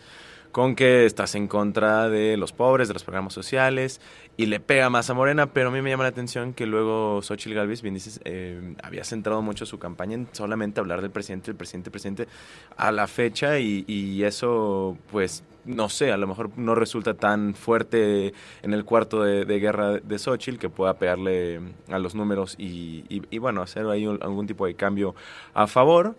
con 0.53 0.75
que 0.77 1.07
estás 1.07 1.35
en 1.35 1.49
contra 1.49 2.09
de 2.11 2.37
los 2.37 2.53
pobres, 2.53 2.87
de 2.89 2.95
los 2.95 3.05
programas 3.05 3.33
sociales, 3.33 4.01
y 4.37 4.47
le 4.47 4.61
pega 4.61 4.91
más 4.91 5.11
a 5.11 5.15
Morena, 5.15 5.47
pero 5.53 5.69
a 5.69 5.73
mí 5.73 5.81
me 5.83 5.91
llama 5.91 6.05
la 6.05 6.11
atención 6.11 6.53
que 6.55 6.67
luego 6.67 7.21
Xochitl 7.23 7.55
Galvez, 7.55 7.83
bien 7.83 7.95
dices, 7.95 8.21
eh, 8.25 8.75
había 8.83 9.05
centrado 9.05 9.43
mucho 9.43 9.67
su 9.67 9.79
campaña 9.79 10.15
en 10.15 10.29
solamente 10.33 10.81
hablar 10.81 11.01
del 11.03 11.11
presidente, 11.11 11.51
el 11.51 11.57
presidente, 11.57 11.89
el 11.89 11.93
presidente, 11.93 12.29
a 12.77 12.93
la 12.93 13.07
fecha, 13.07 13.59
y, 13.59 13.85
y 13.87 14.23
eso, 14.25 14.97
pues, 15.11 15.43
no 15.65 15.89
sé, 15.89 16.13
a 16.13 16.17
lo 16.17 16.27
mejor 16.27 16.51
no 16.57 16.75
resulta 16.75 17.15
tan 17.15 17.55
fuerte 17.55 18.33
en 18.63 18.75
el 18.75 18.85
cuarto 18.85 19.23
de, 19.23 19.45
guerra 19.59 19.99
de 20.01 20.19
Xochitl 20.19 20.59
que 20.59 20.69
pueda 20.69 20.95
pegarle 20.99 21.61
a 21.89 21.99
los 21.99 22.15
números 22.15 22.57
y, 22.59 23.05
y- 23.09 23.23
y, 23.31 23.39
bueno, 23.39 23.63
hacer 23.63 23.87
ahí 23.87 24.05
algún 24.05 24.47
tipo 24.47 24.67
de 24.67 24.75
cambio 24.75 25.15
a 25.55 25.67
favor. 25.67 26.17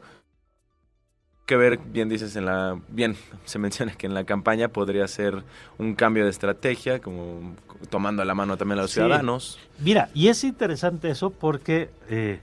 Que 1.45 1.57
ver, 1.57 1.77
bien 1.77 2.07
dices, 2.07 2.35
en 2.37 2.45
la. 2.45 2.79
Bien, 2.87 3.15
se 3.45 3.59
menciona 3.59 3.93
que 3.95 4.07
en 4.07 4.13
la 4.13 4.23
campaña 4.23 4.69
podría 4.69 5.07
ser 5.07 5.43
un 5.77 5.93
cambio 5.95 6.23
de 6.23 6.29
estrategia, 6.29 6.99
como 6.99 7.53
tomando 7.89 8.23
la 8.23 8.33
mano 8.33 8.55
también 8.57 8.79
a 8.79 8.83
los 8.83 8.91
Sí. 8.91 8.95
ciudadanos. 9.01 9.59
Mira, 9.79 10.09
y 10.13 10.29
es 10.29 10.43
interesante 10.45 11.09
eso 11.09 11.31
porque 11.31 11.89
eh, 12.09 12.39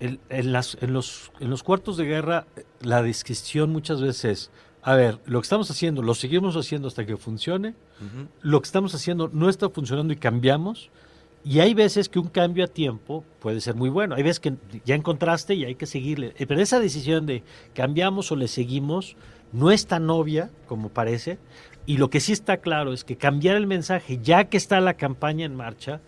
en, 0.00 0.18
en 0.28 0.52
las, 0.52 0.76
en, 0.82 0.92
los, 0.92 1.32
en 1.40 1.48
los 1.48 1.62
cuartos 1.62 1.96
de 1.96 2.04
guerra 2.04 2.44
eh, 2.56 2.64
la 2.82 3.02
descripción 3.02 3.70
muchas 3.70 4.02
veces 4.02 4.24
es, 4.24 4.50
a 4.82 4.94
ver, 4.94 5.18
lo 5.24 5.40
que 5.40 5.44
estamos 5.46 5.70
haciendo, 5.70 6.02
lo 6.02 6.14
seguimos 6.14 6.54
haciendo 6.56 6.88
hasta 6.88 7.06
que 7.06 7.16
funcione, 7.16 7.74
lo 8.42 8.60
que 8.60 8.66
estamos 8.66 8.94
haciendo 8.94 9.30
no 9.32 9.48
está 9.48 9.70
funcionando 9.70 10.12
y 10.12 10.16
cambiamos, 10.16 10.90
y 11.44 11.60
hay 11.60 11.74
veces 11.74 12.08
que 12.08 12.18
un 12.18 12.28
cambio 12.28 12.64
a 12.64 12.68
tiempo 12.68 13.24
puede 13.40 13.60
ser 13.60 13.74
muy 13.74 13.90
bueno, 13.90 14.14
hay 14.14 14.22
veces 14.22 14.40
que 14.40 14.54
ya 14.84 14.94
encontraste 14.94 15.54
y 15.54 15.64
hay 15.64 15.74
que 15.74 15.86
seguirle, 15.86 16.34
Eh, 16.38 16.46
pero 16.46 16.60
esa 16.60 16.80
decisión 16.80 17.26
de 17.26 17.42
cambiamos 17.74 18.32
o 18.32 18.36
le 18.36 18.48
seguimos 18.48 19.16
no 19.52 19.70
es 19.70 19.86
tan 19.86 20.08
obvia 20.10 20.50
como 20.66 20.88
parece, 20.88 21.38
y 21.86 21.98
lo 21.98 22.08
que 22.08 22.20
sí 22.20 22.32
está 22.32 22.56
claro 22.56 22.92
es 22.92 23.04
que 23.04 23.16
cambiar 23.16 23.56
el 23.56 23.66
mensaje 23.66 24.18
ya 24.22 24.44
que 24.44 24.56
está 24.56 24.80
la 24.80 24.94
campaña 24.94 25.44
en 25.44 25.54
marcha, 25.54 26.00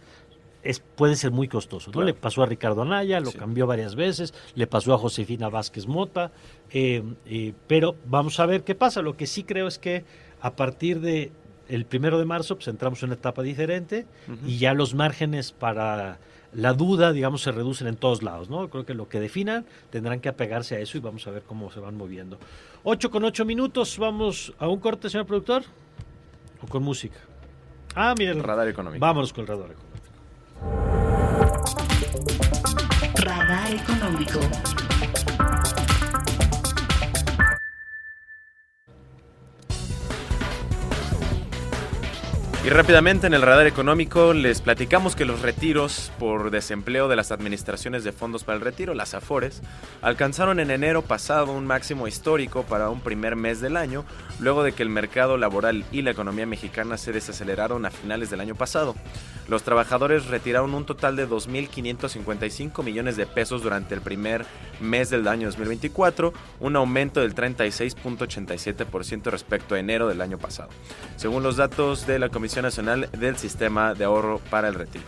es, 0.63 0.81
puede 0.81 1.17
ser 1.17 1.31
muy 1.31 1.49
costoso. 1.49 1.91
¿no? 1.91 1.93
Claro. 1.93 2.07
Le 2.07 2.15
pasó 2.15 2.43
a 2.43 2.47
Ricardo 2.47 2.83
Anaya, 2.83 3.21
lo 3.21 3.31
cambió 3.33 3.67
varias 3.67 3.95
veces, 3.95 4.35
le 4.55 4.67
pasó 4.67 4.95
a 4.95 4.99
Josefina 4.99 5.49
Vázquez 5.49 5.87
Mota, 5.87 6.33
eh, 6.71 7.03
eh, 7.27 7.53
pero 7.67 7.95
vamos 8.07 8.41
a 8.41 8.47
ver 8.47 8.65
qué 8.65 8.75
pasa. 8.75 9.03
Lo 9.03 9.17
que 9.17 9.27
sí 9.27 9.45
creo 9.45 9.69
es 9.69 9.79
que 9.79 10.05
a 10.41 10.57
partir 10.57 11.01
de 11.01 11.31
el 11.69 11.85
primero 11.85 12.19
de 12.19 12.25
marzo 12.25 12.57
pues 12.57 12.69
entramos 12.69 13.03
en 13.03 13.09
una 13.09 13.15
etapa 13.15 13.43
diferente 13.43 14.07
y 14.47 14.59
ya 14.59 14.75
los 14.75 14.95
márgenes 14.95 15.53
para 15.53 16.19
la 16.53 16.73
duda, 16.73 17.13
digamos, 17.13 17.43
se 17.43 17.53
reducen 17.53 17.87
en 17.87 17.97
todos 17.97 18.23
lados, 18.23 18.49
¿no? 18.49 18.69
Creo 18.71 18.87
que 18.87 18.95
lo 18.95 19.09
que 19.09 19.21
definan 19.21 19.67
tendrán 19.91 20.21
que 20.21 20.29
apegarse 20.29 20.77
a 20.77 20.79
eso 20.79 20.97
y 20.97 21.01
vamos 21.01 21.27
a 21.27 21.31
ver 21.31 21.43
cómo 21.43 21.71
se 21.71 21.81
van 21.81 21.97
moviendo. 21.97 22.39
8 22.85 23.11
con 23.11 23.25
8 23.25 23.45
minutos, 23.45 23.99
vamos 23.99 24.55
a 24.59 24.69
un 24.69 24.81
corte, 24.81 25.11
señor 25.11 25.27
productor, 25.27 25.65
o 26.63 26.67
con 26.67 26.83
música. 26.83 27.19
Ah, 27.95 28.15
miren. 28.17 28.43
Radar 28.43 28.69
económico. 28.69 29.01
Vámonos 29.01 29.33
con 29.33 29.43
el 29.43 29.49
radar 29.49 29.71
económico. 29.73 29.97
Radar 33.17 33.73
económico. 33.75 34.41
Y 42.67 42.69
rápidamente 42.69 43.29
en 43.29 43.35
el 43.35 43.43
radar 43.43 43.69
económico 43.69 44.33
les 44.33 44.61
platicamos 44.61 45.15
que 45.15 45.25
los 45.25 45.41
retiros 45.41 46.11
por 46.19 46.51
desempleo 46.51 47.07
de 47.07 47.15
las 47.15 47.31
administraciones 47.31 48.03
de 48.03 48.11
fondos 48.11 48.43
para 48.43 48.57
el 48.57 48.65
retiro, 48.65 48.93
las 48.93 49.15
AFORES, 49.15 49.63
alcanzaron 50.03 50.59
en 50.59 50.73
enero 50.73 51.03
pasado 51.03 51.53
un 51.53 51.65
máximo 51.65 52.09
histórico 52.09 52.65
para 52.65 52.91
un 52.91 53.03
primer 53.03 53.37
mes 53.37 53.61
del 53.61 53.77
año, 53.77 54.05
luego 54.41 54.65
de 54.65 54.73
que 54.73 54.83
el 54.83 54.89
mercado 54.89 55.37
laboral 55.37 55.85
y 55.93 56.03
la 56.03 56.11
economía 56.11 56.45
mexicana 56.45 56.99
se 56.99 57.13
desaceleraron 57.13 57.87
a 57.87 57.91
finales 57.93 58.31
del 58.31 58.41
año 58.41 58.57
pasado. 58.57 58.97
Los 59.47 59.63
trabajadores 59.63 60.27
retiraron 60.27 60.75
un 60.75 60.85
total 60.85 61.15
de 61.15 61.29
2.555 61.29 62.83
millones 62.83 63.17
de 63.17 63.27
pesos 63.27 63.63
durante 63.63 63.95
el 63.95 64.01
primer 64.01 64.45
mes 64.81 65.09
del 65.09 65.29
año 65.29 65.47
2024, 65.47 66.33
un 66.59 66.75
aumento 66.75 67.21
del 67.21 67.33
36.87% 67.33 69.31
respecto 69.31 69.77
a 69.77 69.79
enero 69.79 70.09
del 70.09 70.21
año 70.21 70.37
pasado, 70.37 70.71
según 71.15 71.45
los 71.45 71.57
datos 71.57 72.09
de 72.09 72.19
la 72.19 72.29
Comisión 72.29 72.56
Nacional 72.63 73.09
del 73.19 73.37
Sistema 73.37 73.95
de 73.95 74.05
Ahorro 74.05 74.41
para 74.51 74.69
el 74.69 74.75
Retiro. 74.75 75.05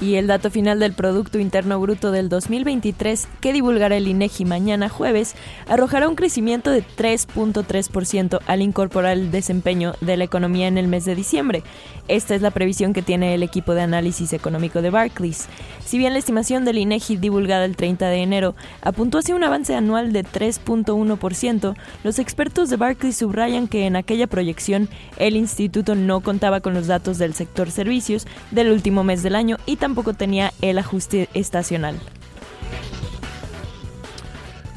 Y 0.00 0.14
el 0.14 0.28
dato 0.28 0.48
final 0.50 0.78
del 0.78 0.92
Producto 0.92 1.40
Interno 1.40 1.80
Bruto 1.80 2.12
del 2.12 2.28
2023, 2.28 3.26
que 3.40 3.52
divulgará 3.52 3.96
el 3.96 4.06
INEGI 4.06 4.44
mañana 4.44 4.88
jueves, 4.88 5.34
arrojará 5.66 6.08
un 6.08 6.14
crecimiento 6.14 6.70
de 6.70 6.84
3.3% 6.84 8.38
al 8.46 8.62
incorporar 8.62 9.16
el 9.16 9.32
desempeño 9.32 9.94
de 10.00 10.16
la 10.16 10.22
economía 10.22 10.68
en 10.68 10.78
el 10.78 10.86
mes 10.86 11.04
de 11.04 11.16
diciembre. 11.16 11.64
Esta 12.06 12.36
es 12.36 12.42
la 12.42 12.52
previsión 12.52 12.92
que 12.92 13.02
tiene 13.02 13.34
el 13.34 13.42
equipo 13.42 13.74
de 13.74 13.82
análisis 13.82 14.32
económico 14.32 14.82
de 14.82 14.90
Barclays. 14.90 15.46
Si 15.84 15.98
bien 15.98 16.12
la 16.12 16.20
estimación 16.20 16.64
del 16.64 16.78
INEGI 16.78 17.16
divulgada 17.16 17.64
el 17.64 17.76
30 17.76 18.08
de 18.08 18.22
enero 18.22 18.54
apuntó 18.82 19.18
hacia 19.18 19.34
un 19.34 19.42
avance 19.42 19.74
anual 19.74 20.12
de 20.12 20.22
3.1%, 20.22 21.74
los 22.04 22.18
expertos 22.18 22.70
de 22.70 22.76
Barclays 22.76 23.16
subrayan 23.16 23.66
que 23.66 23.86
en 23.86 23.96
aquella 23.96 24.26
proyección 24.26 24.88
el 25.16 25.36
instituto 25.36 25.96
no 25.96 26.20
contaba 26.20 26.60
con 26.60 26.72
los 26.74 26.86
datos 26.86 27.18
del 27.18 27.34
sector 27.34 27.70
servicios 27.70 28.26
del 28.50 28.70
último 28.70 29.02
mes 29.02 29.22
del 29.22 29.34
año 29.34 29.56
y 29.66 29.76
tampoco 29.88 30.12
tenía 30.12 30.52
el 30.60 30.78
ajuste 30.78 31.30
estacional. 31.32 31.98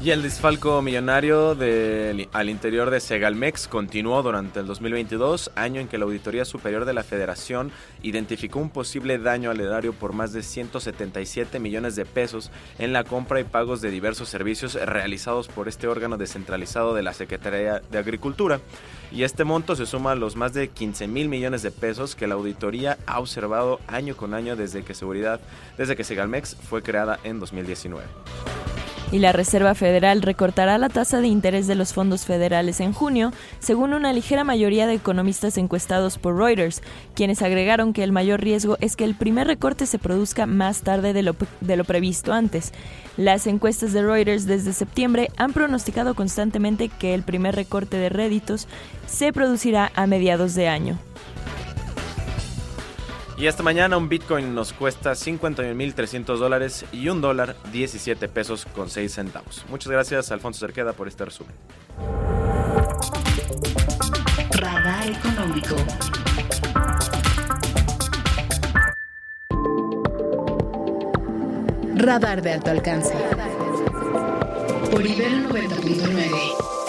Y 0.02 0.10
el 0.10 0.22
desfalco 0.22 0.82
millonario 0.82 1.56
al 2.32 2.50
interior 2.50 2.90
de 2.90 2.98
Segalmex 2.98 3.68
continuó 3.68 4.20
durante 4.24 4.58
el 4.58 4.66
2022, 4.66 5.52
año 5.54 5.80
en 5.80 5.86
que 5.86 5.96
la 5.96 6.06
Auditoría 6.06 6.44
Superior 6.44 6.84
de 6.86 6.92
la 6.92 7.04
Federación 7.04 7.70
identificó 8.02 8.58
un 8.58 8.70
posible 8.70 9.18
daño 9.18 9.52
al 9.52 9.60
erario 9.60 9.92
por 9.92 10.12
más 10.12 10.32
de 10.32 10.42
177 10.42 11.60
millones 11.60 11.94
de 11.94 12.04
pesos 12.04 12.50
en 12.80 12.92
la 12.92 13.04
compra 13.04 13.38
y 13.38 13.44
pagos 13.44 13.80
de 13.80 13.92
diversos 13.92 14.28
servicios 14.28 14.74
realizados 14.74 15.46
por 15.46 15.68
este 15.68 15.86
órgano 15.86 16.16
descentralizado 16.16 16.94
de 16.94 17.02
la 17.04 17.12
Secretaría 17.12 17.80
de 17.88 17.98
Agricultura. 17.98 18.58
Y 19.12 19.22
este 19.22 19.44
monto 19.44 19.76
se 19.76 19.86
suma 19.86 20.12
a 20.12 20.16
los 20.16 20.34
más 20.34 20.52
de 20.52 20.66
15 20.66 21.06
mil 21.06 21.28
millones 21.28 21.62
de 21.62 21.70
pesos 21.70 22.16
que 22.16 22.26
la 22.26 22.34
auditoría 22.34 22.98
ha 23.06 23.20
observado 23.20 23.78
año 23.86 24.16
con 24.16 24.34
año 24.34 24.56
desde 24.56 24.82
que 24.82 24.94
seguridad, 24.94 25.40
desde 25.78 25.94
que 25.94 26.02
Segalmex 26.02 26.56
fue 26.56 26.82
creada 26.82 27.20
en 27.22 27.38
2019 27.38 28.02
y 29.12 29.18
la 29.18 29.30
Reserva 29.30 29.74
Federal 29.74 30.22
recortará 30.22 30.78
la 30.78 30.88
tasa 30.88 31.20
de 31.20 31.28
interés 31.28 31.66
de 31.66 31.74
los 31.74 31.92
fondos 31.92 32.24
federales 32.24 32.80
en 32.80 32.92
junio, 32.92 33.30
según 33.60 33.92
una 33.92 34.12
ligera 34.12 34.42
mayoría 34.42 34.86
de 34.86 34.94
economistas 34.94 35.58
encuestados 35.58 36.18
por 36.18 36.36
Reuters, 36.36 36.82
quienes 37.14 37.42
agregaron 37.42 37.92
que 37.92 38.02
el 38.02 38.10
mayor 38.10 38.40
riesgo 38.40 38.78
es 38.80 38.96
que 38.96 39.04
el 39.04 39.14
primer 39.14 39.46
recorte 39.46 39.86
se 39.86 39.98
produzca 39.98 40.46
más 40.46 40.80
tarde 40.80 41.12
de 41.12 41.22
lo, 41.22 41.84
previsto 41.84 42.32
antes. 42.32 42.72
Las 43.18 43.46
encuestas 43.46 43.92
de 43.92 44.02
Reuters 44.02 44.46
desde 44.46 44.72
septiembre 44.72 45.28
han 45.36 45.52
pronosticado 45.52 46.14
constantemente 46.14 46.88
que 46.88 47.12
el 47.12 47.22
primer 47.22 47.54
recorte 47.54 47.98
de 47.98 48.08
réditos 48.08 48.66
se 49.06 49.32
producirá 49.32 49.92
a 49.94 50.06
mediados 50.06 50.54
de 50.54 50.68
año. 50.68 50.98
Y 53.42 53.48
esta 53.48 53.64
mañana 53.64 53.96
un 53.96 54.08
Bitcoin 54.08 54.54
nos 54.54 54.72
cuesta 54.72 55.14
51.300 55.14 56.36
dólares 56.36 56.84
y 56.92 57.08
un 57.08 57.20
dólar 57.20 57.56
17 57.72 58.28
pesos 58.28 58.66
con 58.66 58.88
6 58.88 59.12
centavos. 59.12 59.64
Muchas 59.68 59.90
gracias 59.90 60.30
Alfonso 60.30 60.60
Cerqueda 60.60 60.92
por 60.92 61.08
este 61.08 61.24
resumen. 61.24 61.52
Radar 64.52 65.08
económico. 65.08 65.74
Radar 71.96 72.42
de 72.42 72.52
alto 72.52 72.70
alcance. 72.70 73.14
Por 74.88 75.04
Ibero 75.04 75.48
90.9. 75.48 76.81